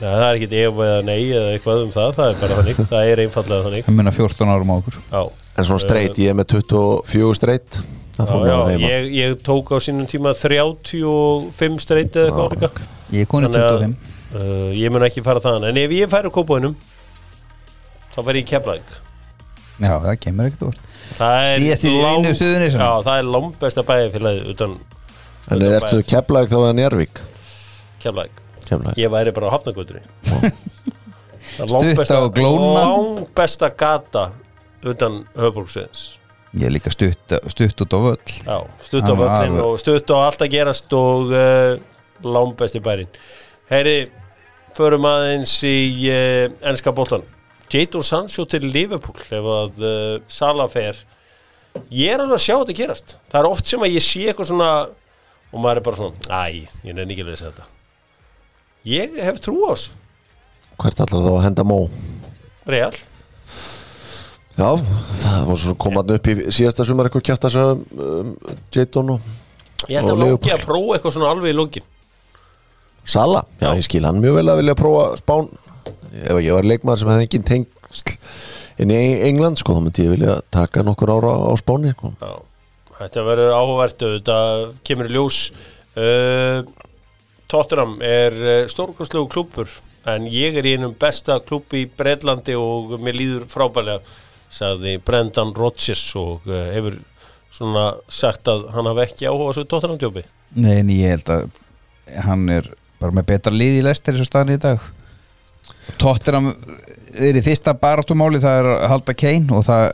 ja, 0.00 0.08
Það 0.08 0.24
er 0.28 0.38
ekkit 0.38 0.56
ef 0.62 0.80
eða 0.86 1.04
nei 1.04 1.20
eða 1.28 1.52
eitthvað 1.58 1.82
um 1.84 1.92
það 1.94 2.12
Það 2.18 2.28
er 2.32 2.40
bara 2.42 2.58
þannig, 2.62 2.80
það 2.88 3.12
er 3.12 3.22
einfallega 3.26 3.66
þannig. 3.68 3.84
Það 3.88 3.96
minna 4.00 4.14
14 4.16 4.52
árum 4.54 4.72
á 4.72 4.76
okkur. 4.80 4.98
Já. 5.12 5.22
En 5.58 5.64
svona 5.68 5.82
straight, 5.82 6.18
ég 6.22 6.30
er 6.32 6.36
með 6.38 6.48
24 6.54 7.34
straight 7.38 7.80
Það 8.18 8.26
Já, 8.26 8.32
fór 8.32 8.40
með 8.42 8.48
já, 8.50 8.56
það 8.58 8.70
heima 8.72 8.88
ég, 8.92 9.08
ég 9.18 9.34
tók 9.46 9.70
á 9.70 9.76
sínum 9.78 10.06
tíma 10.10 10.32
35 10.34 11.82
streyt 11.84 12.16
eða 12.18 12.30
eitthvað 12.32 12.54
líka. 12.56 12.86
Ég 13.12 13.20
er 13.20 13.28
konið 13.30 13.52
Þannig 13.52 13.66
að- 13.68 13.82
25 13.84 13.96
uh, 14.34 14.70
Ég 14.74 14.92
mun 14.94 15.02
ekki 15.06 15.22
fara 15.24 15.40
þaðan. 15.44 15.68
En 15.70 15.76
ef 15.84 15.90
ég 15.94 16.08
færi 16.10 16.26
á 16.26 16.32
kópóinum 16.34 16.74
þá 18.18 18.24
verð 18.26 18.40
ég 18.40 18.48
keflaðing 18.50 18.96
já, 19.78 19.92
það 19.94 20.14
kemur 20.24 20.48
ekkert 20.50 20.66
úr. 20.68 20.78
Síðast 21.18 21.84
í 21.86 21.92
einu 22.02 22.32
Suðurnesjum. 22.34 22.82
Já, 22.82 22.90
það 23.06 23.20
er 23.20 23.28
langbesta 23.36 23.84
bæðifélagi 23.86 24.42
utan 24.52 24.74
En 25.48 25.62
er 25.64 25.78
eftir 25.78 26.02
keflaug 26.04 26.50
þá 26.50 26.56
eða 26.58 26.74
Njárvík 26.76 27.22
Keflaug 28.02 28.44
Ég 28.98 29.08
væri 29.12 29.32
bara 29.32 29.48
á 29.48 29.54
hafnagötri 29.54 30.02
Stutt 31.58 32.10
á 32.12 32.20
glóna. 32.28 32.82
Langbesta 32.82 33.70
gata 33.72 34.28
utan 34.84 35.22
höfbólksveðins 35.38 36.18
ég 36.58 36.64
er 36.64 36.72
líka 36.72 36.90
stutt, 36.92 37.34
stutt 37.52 37.82
út 37.84 37.92
á 37.92 37.98
völl. 38.00 38.34
Já, 38.40 38.58
stutt 38.80 39.08
á 39.08 39.14
völlin 39.14 39.58
og 39.60 39.74
stutt 39.80 40.12
á 40.12 40.16
allt 40.16 40.44
að 40.44 40.54
gerast 40.54 40.94
og 40.96 41.32
uh, 41.32 41.74
langbesti 42.24 42.80
bærin 42.84 43.10
Heyri, 43.68 44.08
förum 44.76 45.04
aðeins 45.08 45.52
í 45.68 45.76
uh, 46.08 46.46
ennska 46.64 46.94
boltan 46.96 47.26
Jadon 47.72 48.04
Sancho 48.06 48.44
til 48.48 48.64
Liverpool 48.64 49.18
ef 49.28 49.48
að 49.54 49.82
uh, 49.84 50.20
Sala 50.32 50.68
fer. 50.72 50.98
Ég 51.92 52.14
er 52.14 52.22
alveg 52.24 52.38
að 52.38 52.44
sjá 52.46 52.54
þetta 52.62 52.76
gerast. 52.78 53.16
Það 53.30 53.40
er 53.42 53.48
oft 53.50 53.68
sem 53.70 53.84
að 53.84 53.92
ég 53.94 54.04
sé 54.04 54.22
eitthvað 54.30 54.48
svona 54.50 54.70
og 55.48 55.60
maður 55.64 55.80
er 55.80 55.84
bara 55.86 55.96
svona, 55.96 56.40
æ, 56.48 56.64
ég 56.84 56.96
nefn 56.96 57.12
ekki 57.14 57.24
að 57.24 57.30
lesa 57.32 57.50
þetta. 57.50 57.66
Ég 58.88 59.14
hef 59.24 59.38
trú 59.44 59.54
á 59.64 59.72
þessu. 59.72 59.94
Hvert 60.78 61.00
allar 61.04 61.24
þá 61.24 61.30
að 61.34 61.44
henda 61.48 61.64
mó 61.66 61.78
Real, 62.68 62.92
Já, 64.58 64.68
það 65.22 65.44
var 65.48 65.58
svo 65.62 65.72
komaðn 65.78 66.12
upp 66.16 66.28
í 66.30 66.34
síðasta 66.54 66.84
sumar 66.86 67.08
eitthvað 67.08 67.24
kjátt 67.28 67.46
að 67.48 67.54
segja 67.54 67.76
um, 68.08 68.32
Jadon 68.74 69.12
og 69.14 69.28
Ég 69.88 70.00
held 70.02 70.10
Og 70.10 70.16
að 70.16 70.22
Liverpool. 70.24 70.52
að 70.56 70.64
prófa 70.66 70.96
eitthvað 70.98 71.14
svona 71.16 71.30
alveg 71.32 71.52
í 71.52 71.56
lókin 71.58 71.86
Sala, 73.08 73.44
já, 73.62 73.68
ég 73.78 73.86
skil 73.86 74.02
hann 74.04 74.18
mjög 74.20 74.36
vel 74.40 74.50
að 74.52 74.58
vilja 74.60 74.76
prófa 74.78 75.04
spán 75.20 75.46
ef 76.24 76.40
ég 76.42 76.54
var 76.54 76.68
leikmaður 76.68 77.02
sem 77.02 77.12
hefði 77.12 77.26
engin 77.28 77.48
tengsl 77.52 78.14
inn 78.78 78.92
í 78.94 79.00
England, 79.26 79.58
sko, 79.58 79.74
þá 79.74 79.82
myndi 79.82 80.06
ég 80.06 80.14
vilja 80.14 80.38
taka 80.54 80.84
nokkur 80.86 81.10
ára 81.16 81.32
á 81.50 81.52
spáni 81.58 81.94
sko. 81.96 82.12
Þetta 82.98 83.24
verður 83.26 83.54
áhugavert 83.54 84.04
þetta 84.04 84.38
kemur 84.86 85.10
í 85.10 85.14
ljós. 85.14 85.40
Uh, 85.98 86.62
Tottenham 87.50 87.98
er 88.04 88.34
uh, 88.38 88.54
stórkostlegu 88.70 89.26
klúpur 89.32 89.70
en 90.08 90.26
ég 90.30 90.56
er 90.58 90.66
í 90.66 90.76
einum 90.76 90.94
besta 90.98 91.38
klúb 91.44 91.74
í 91.74 91.84
Breitlandi 91.90 92.54
og 92.58 92.94
mér 93.02 93.18
líður 93.18 93.46
frábælega 93.50 94.02
sagði 94.52 94.96
Brendan 95.04 95.54
Rodgers 95.56 96.04
og 96.18 96.46
uh, 96.48 96.68
hefur 96.72 96.98
svona 97.52 97.90
sagt 98.12 98.48
að 98.50 98.68
hann 98.74 98.88
hafi 98.88 99.04
ekki 99.06 99.28
áhuga 99.28 99.50
þessu 99.50 99.66
Tottenham 99.68 99.98
djópi 100.00 100.24
Nei, 100.54 100.78
en 100.78 100.92
ég 100.92 101.16
held 101.16 101.32
að 101.34 101.48
hann 102.24 102.46
er 102.52 102.70
bara 103.00 103.14
með 103.14 103.28
betra 103.32 103.52
lið 103.54 103.80
í 103.80 103.84
lestir 103.84 104.14
eins 104.14 104.24
og 104.24 104.30
staðan 104.30 104.54
í 104.54 104.62
dag 104.62 104.84
Tottenham 105.96 106.52
er 107.18 107.38
í 107.38 107.42
fyrsta 107.44 107.74
baráttumáli 107.78 108.40
það 108.42 108.62
er 108.62 108.70
að 108.74 108.88
halda 108.92 109.14
Kane 109.18 109.56
og 109.56 109.66
það 109.66 109.84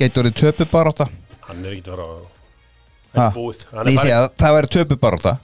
getur 0.00 0.24
verið 0.24 0.38
töpu 0.40 0.68
barátta 0.72 1.08
hann 1.46 1.64
er 1.66 1.76
ekki 1.76 1.92
að 1.92 1.96
fara 1.96 2.06
á 2.08 3.34
búið. 3.36 3.64
Það 3.68 4.54
verður 4.56 4.72
töpu 4.78 4.98
barátta 5.00 5.36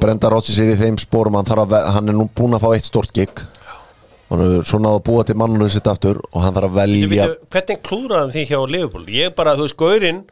Brenda 0.00 0.30
Rossi 0.32 0.54
sér 0.56 0.72
í 0.72 0.78
þeim 0.80 0.96
spórum 1.00 1.36
hann, 1.36 2.08
er 2.08 2.16
nú 2.16 2.28
búinn 2.32 2.56
að 2.56 2.62
fá 2.64 2.70
eitt 2.72 2.86
stort 2.88 3.12
gig. 3.12 3.42
Hann 4.30 4.40
er 4.44 4.62
svona 4.64 4.94
að 4.96 5.02
búa 5.10 5.24
til 5.28 5.36
mannur 5.36 5.68
sitt 5.72 5.88
aftur 5.90 6.22
og 6.30 6.38
hann 6.44 6.54
þarf 6.56 6.70
að 6.70 6.78
velja 6.78 7.26
hvernig 7.50 7.82
klúðraðum 7.84 8.32
því 8.32 8.44
hjá 8.48 8.58
Liverpool? 8.70 9.04
Ég 9.12 9.34
bara, 9.36 9.56
þú 9.58 9.66
veist, 9.66 9.76
Gaurinn 9.80 10.22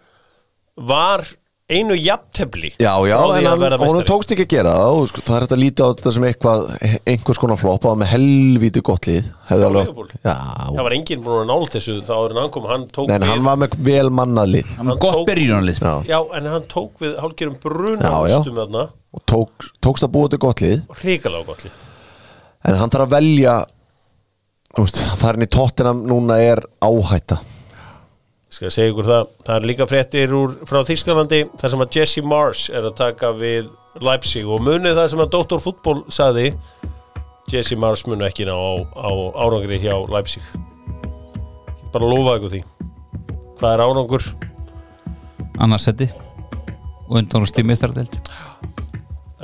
var 0.89 1.27
einu 1.69 1.95
jafntefli 2.01 2.71
Já, 2.81 2.93
já, 3.09 3.17
en 3.39 3.47
hann, 3.51 3.99
tókst 4.09 4.31
ekki 4.33 4.47
að 4.47 4.53
gera 4.55 4.71
það 4.79 4.99
og 5.03 5.09
sko, 5.11 5.23
það 5.27 5.37
er 5.37 5.45
hægt 5.45 5.55
að 5.57 5.61
líta 5.63 5.85
á 5.85 5.89
þetta 5.93 6.13
sem 6.15 6.27
eitthvað 6.29 6.63
einhvers 7.13 7.41
konar 7.43 7.59
flopp 7.61 7.89
að 7.91 7.99
með 8.03 8.11
helvíti 8.15 8.83
gott 8.89 9.09
lið. 9.11 9.27
Hefði 9.51 9.67
alveg 9.69 10.15
það 10.25 10.81
var 10.87 10.97
enginn 10.97 11.25
búin 11.27 11.43
að 11.43 11.51
nála 11.51 11.71
þessu 11.75 11.97
þá 12.09 12.15
er 12.23 12.37
hann 12.39 12.53
kom, 12.55 12.69
hann 12.73 12.87
tók 12.89 13.13
en 13.13 13.21
við 13.27 13.33
hann 13.33 13.45
var 13.49 13.61
með 13.65 13.77
vel 13.91 14.09
mannað 14.21 14.53
lið. 14.55 14.71
Hann 14.79 14.87
var 14.87 14.95
Hann 14.95 15.03
gott 15.05 15.19
tók- 15.19 15.29
byrjunarlið 15.29 15.83
Já, 15.85 15.93
já, 16.09 16.19
en 16.41 16.49
hann 16.55 16.69
tók 16.73 17.05
við 17.05 17.19
hálfgerum 17.21 17.59
bruna 17.67 18.01
Já, 18.15 18.17
já. 18.33 18.39
ástum 18.41 18.57
þarna. 18.63 18.87
Og 19.19 19.23
tók, 19.29 19.69
tókst 19.85 20.05
að 20.09 20.13
búa 20.17 20.29
til 20.33 20.39
gott 20.47 20.61
lið. 20.65 20.81
Og 20.89 20.97
hrikalega 21.05 21.47
gott 21.53 21.65
lið. 21.69 21.77
En 22.65 22.75
hann 22.81 22.91
þarf 22.97 23.07
að 23.11 23.15
velja 23.19 23.59
þú 24.77 24.85
veist, 24.89 24.99
farin 25.21 25.45
í 25.45 25.53
tóttinam 25.53 26.01
núna 26.09 26.41
er 26.41 26.65
áhætta 26.85 27.39
skal 28.53 28.73
segja 28.73 28.93
ykkur 28.93 29.09
það, 29.09 29.33
það 29.47 29.55
er 29.57 29.69
líka 29.71 29.87
fréttir 29.89 30.35
úr, 30.37 30.55
frá 30.69 30.81
Þískalandi 30.89 31.43
þar 31.61 31.73
sem 31.75 31.85
að 31.85 31.99
Jesse 31.99 32.25
Mars 32.25 32.67
er 32.73 32.89
að 32.89 32.97
taka 33.01 33.33
við 33.37 33.71
Leipzig. 34.05 34.47
Og 34.49 34.63
munið 34.65 34.99
það 34.99 35.11
sem 35.13 35.25
að 35.25 35.33
Dr. 35.37 35.63
Fútból 35.63 35.99
saði 36.13 36.53
Jesse 37.53 37.77
Mars 37.81 38.07
munu 38.09 38.27
ekki 38.29 38.49
ná 38.49 38.55
á, 38.57 38.73
á 38.97 39.11
árangri 39.45 39.81
hjá 39.83 39.95
Leipzig. 40.09 40.45
Bara 41.93 42.09
lofa 42.09 42.39
ykkur 42.39 42.57
því. 42.57 42.63
Hvað 43.59 43.75
er 43.75 43.85
árangur? 43.85 44.31
Annarsetti 45.59 46.09
og 47.09 47.19
undanúst 47.19 47.59
í 47.59 47.65
mistardelt 47.67 48.21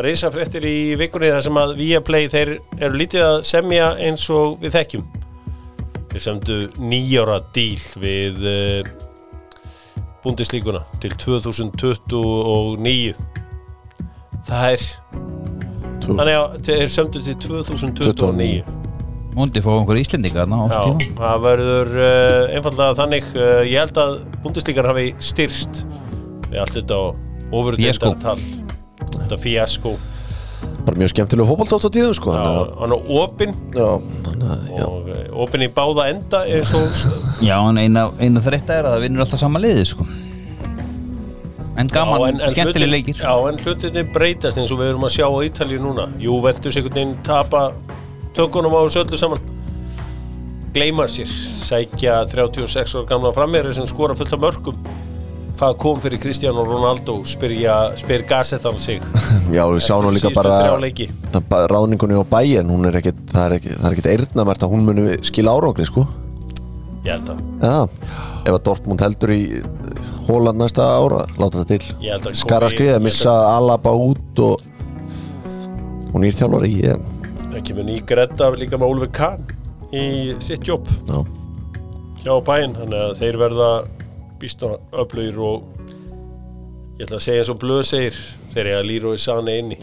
Reisa 0.05 0.31
fréttir 0.35 0.65
í 0.67 0.95
vikunni 0.99 1.31
þar 1.31 1.45
sem 1.47 1.59
að 1.59 1.77
Viaplay 1.79 2.31
þeir 2.31 2.57
eru 2.81 2.99
lítið 2.99 3.27
að 3.27 3.37
semja 3.47 3.93
eins 4.03 4.25
og 4.35 4.59
við 4.63 4.75
þekkjum 4.75 5.05
þeir 6.15 6.23
semdu 6.23 6.57
nýjára 6.79 7.41
díl 7.57 7.83
við 7.99 8.37
uh, 8.47 8.87
búndislíkuna 10.23 10.85
til 11.03 11.11
2029 11.19 13.17
það 14.47 14.69
er 14.69 14.85
þannig 16.05 16.37
að 16.39 16.57
þeir 16.69 16.89
semdu 16.95 17.19
til 17.25 17.35
2029 17.49 18.63
Móndi 19.35 19.59
fá 19.59 19.73
einhver 19.75 19.99
íslendinga 19.99 20.45
þarna 20.45 20.57
á 20.63 20.65
Já, 20.71 21.11
það 21.19 21.39
verður 21.49 21.89
uh, 21.99 22.55
einfallega 22.55 22.99
þannig 23.01 23.25
uh, 23.35 23.63
ég 23.67 23.79
held 23.83 23.99
að 23.99 24.13
búndislíkan 24.45 24.87
hafi 24.93 25.11
styrst 25.19 25.83
við 26.47 26.61
allt 26.63 26.77
þetta 26.79 26.99
Fiasko. 27.11 27.59
ofurdeildartal. 27.59 28.39
Þetta 29.17 29.37
fiasko 29.43 29.97
bara 30.85 30.99
mjög 31.01 31.13
skemmtilega 31.15 31.49
fótboltátt 31.49 31.87
á 31.89 31.91
tíðum 31.95 32.15
sko 32.19 32.35
hann 34.29 34.43
er 34.45 34.67
já, 34.77 34.85
og 34.85 35.09
eh, 35.15 35.25
opinn 35.45 35.65
í 35.65 35.71
báða 35.73 36.09
enda 36.13 36.43
og 36.77 37.41
Já, 37.45 37.57
en 37.71 37.79
eina, 37.81 38.07
eina 38.21 38.41
þreytta 38.45 38.77
er 38.81 38.89
að 38.89 38.97
það 38.99 39.05
vinnur 39.07 39.25
alltaf 39.25 39.41
sama 39.41 39.61
liði 39.63 39.85
sko. 39.89 40.07
En 41.77 41.89
gaman, 41.91 42.21
Já, 42.21 42.29
en- 42.29 42.41
en 42.45 42.51
skemmtileg 42.53 42.91
leikir. 42.93 43.17
Já, 43.19 43.33
en 43.49 43.57
hlutinni 43.59 44.05
breytast 44.15 44.59
eins 44.61 44.71
og 44.71 44.79
við 44.79 44.93
erum 44.93 45.07
að 45.09 45.15
sjá 45.17 45.27
á 45.27 45.39
Ítalíu 45.49 45.81
núna. 45.83 46.05
Juventus 46.23 46.77
einhvern 46.79 46.95
veginn 46.95 47.17
tapa 47.27 47.65
tökunum 48.37 48.77
á 48.79 48.81
þessu 48.87 49.03
öllu 49.03 49.19
saman. 49.19 49.41
Gleimar 50.75 51.07
sér 51.11 51.27
Sækja 51.31 52.21
36 52.31 52.95
ára 52.99 53.07
gamla 53.11 53.33
frammeiri 53.35 53.75
sem 53.75 53.87
skora 53.87 54.15
fullt 54.19 54.33
af 54.35 54.41
mörgum 54.43 54.79
Hvað 55.55 55.77
kom 55.79 56.01
fyrir 56.03 56.19
Cristiano 56.19 56.65
Ronaldo 56.67 57.21
spyrja, 57.29 57.77
spyr 58.01 58.25
Gassettan 58.27 58.79
sig. 58.83 59.05
Já, 59.55 59.63
við 59.71 59.85
sjáum 59.87 60.09
nú 60.09 60.11
líka 60.17 60.33
bara 60.35 60.75
ráðningunni 61.71 62.19
á 62.19 62.25
bæin 62.27 62.73
hún 62.73 62.89
er 62.91 62.99
ekkit, 62.99 63.21
það 63.31 63.47
er 63.47 63.57
ekkit, 63.61 63.79
er 63.79 63.95
ekkit 63.95 64.11
eyrnamert 64.11 64.67
að 64.67 64.75
hún 64.75 64.85
muni 64.89 65.17
skila 65.23 65.55
árangri 65.55 65.87
sko. 65.87 66.09
Ég 67.05 67.13
held 67.15 67.31
að. 67.35 67.43
Já, 67.61 68.11
ef 68.49 68.53
að 68.57 68.63
Dortmund 68.67 69.03
heldur 69.05 69.35
í 69.35 69.43
Hóland 70.27 70.59
næsta 70.59 70.87
ára, 70.99 71.25
láta 71.39 71.63
það 71.63 71.75
til. 71.75 72.35
Skara 72.35 72.71
ég 72.75 73.03
missa 73.05 73.35
Alaba 73.55 73.93
út 73.95 74.41
og 74.43 74.71
og 76.15 76.23
nýr 76.23 76.35
þjálfari 76.39 76.71
ég, 76.79 77.07
það 77.51 77.63
kemur 77.69 77.87
ný 77.89 77.99
gretta 78.07 78.51
líka 78.55 78.79
með 78.79 78.93
Oliver 78.95 79.11
Kahn 79.15 79.43
í 79.95 80.35
sitt 80.43 80.67
jobb. 80.67 80.87
Já, 81.09 81.19
hjá 82.23 82.35
bæinn 82.47 82.77
þannig 82.79 83.01
að 83.01 83.15
þeir 83.19 83.39
verða 83.43 83.71
býsta 84.41 84.75
öflugir 84.93 85.39
og 85.43 85.65
ég 86.99 87.07
ætla 87.07 87.19
að 87.19 87.25
segja 87.27 87.47
og 87.53 87.61
blöð 87.63 87.83
segir 87.89 88.19
þeir 88.55 88.67
eru 88.67 88.79
að 88.79 88.89
lýra 88.89 89.13
og 89.13 89.23
sann 89.23 89.51
inni. 89.51 89.79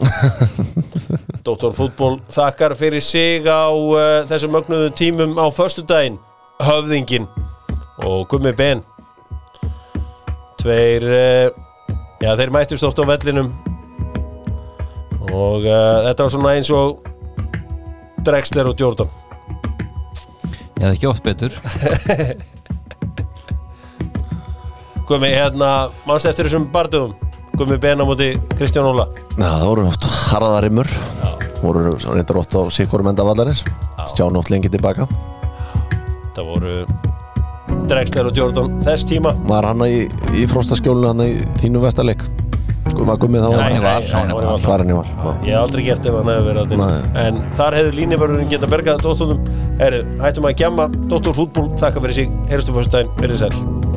Dóttor 1.45 1.73
fútból 1.73 2.19
þakkar 2.31 2.75
fyrir 2.77 3.03
sig 3.03 3.47
á 3.49 3.67
uh, 3.71 4.21
þessum 4.29 4.53
mögnuðu 4.55 4.91
tímum 4.97 5.33
á 5.41 5.49
föstudaginn 5.51 6.19
höfðingin 6.61 7.27
og 8.05 8.27
gummi 8.29 8.53
ben. 8.53 8.83
Tveir 10.61 11.07
uh, 11.09 11.47
já 12.21 12.35
þeir 12.37 12.53
mættust 12.53 12.85
oft 12.85 13.01
á 13.01 13.05
vellinum. 13.09 13.51
Og 15.31 15.65
uh, 15.65 16.05
þetta 16.05 16.27
var 16.27 16.33
svona 16.35 16.55
eins 16.55 16.71
og 16.75 17.01
Drexler 18.21 18.69
og 18.69 18.77
Jordan. 18.77 19.09
Ég 20.77 20.85
hef 20.85 20.95
ekki 20.95 21.09
oft 21.09 21.25
betur 21.25 21.53
Gumi, 25.11 25.27
hérna, 25.35 25.89
mannst 26.07 26.29
eftir 26.29 26.47
þessum 26.47 26.69
bardugum 26.71 27.11
Gumi 27.59 27.75
Ben 27.83 27.99
á 27.99 28.07
móti 28.07 28.29
Kristján 28.55 28.87
Óla. 28.87 29.09
Já, 29.35 29.43
það 29.43 29.65
voru 29.67 29.83
oft 29.89 30.07
harðarimur 30.31 30.87
voru 31.59 31.97
reyndar 31.99 32.39
oft 32.39 32.55
á 32.55 32.63
sikkurum 32.71 33.09
enda 33.11 33.25
vallarins. 33.27 33.65
Stjánu 34.07 34.39
oft 34.39 34.53
lengi 34.53 34.71
tilbaka. 34.71 35.09
Það 36.31 36.47
voru 36.47 36.77
Drexler 37.91 38.31
og 38.31 38.39
Jordan 38.39 38.79
þess 38.87 39.03
tíma. 39.11 39.35
Var 39.51 39.67
hann 39.67 39.83
í, 39.83 40.07
í 40.31 40.47
fróstaskjólinu 40.47 41.11
hann 41.11 41.25
í 41.27 41.33
þínu 41.59 41.83
vestarleik 41.83 42.23
sko 42.87 43.03
maður 43.03 43.25
gummið 43.25 43.43
þá? 43.43 43.51
Nei, 43.59 43.83
var 43.83 44.09
hann 44.15 44.35
var 44.37 44.63
var 44.63 44.85
hann 44.85 44.95
í 44.95 44.99
val. 45.01 45.35
Ég 45.43 45.51
hef 45.51 45.61
aldrei 45.65 45.85
gert 45.91 46.07
ef 46.07 46.19
hann 46.21 46.31
hefði 46.31 46.47
verið 46.47 46.75
þetta 46.77 47.23
En 47.27 47.45
þar 47.59 47.81
hefur 47.81 47.99
línivörðurinn 47.99 48.51
geta 48.55 48.71
bergað 48.71 49.05
Herru, 49.81 50.03
hættum 50.23 50.47
að 50.47 50.59
gjamma 50.63 50.91
Dóttor 51.11 51.35
fútból, 51.35 51.71
þakka 51.75 52.07
fyrir 52.07 52.21
sig. 52.21 52.37
Heyrstu 52.51 52.79
fyrstæðin, 52.79 53.17
verið 53.19 53.43
sæl 53.43 53.90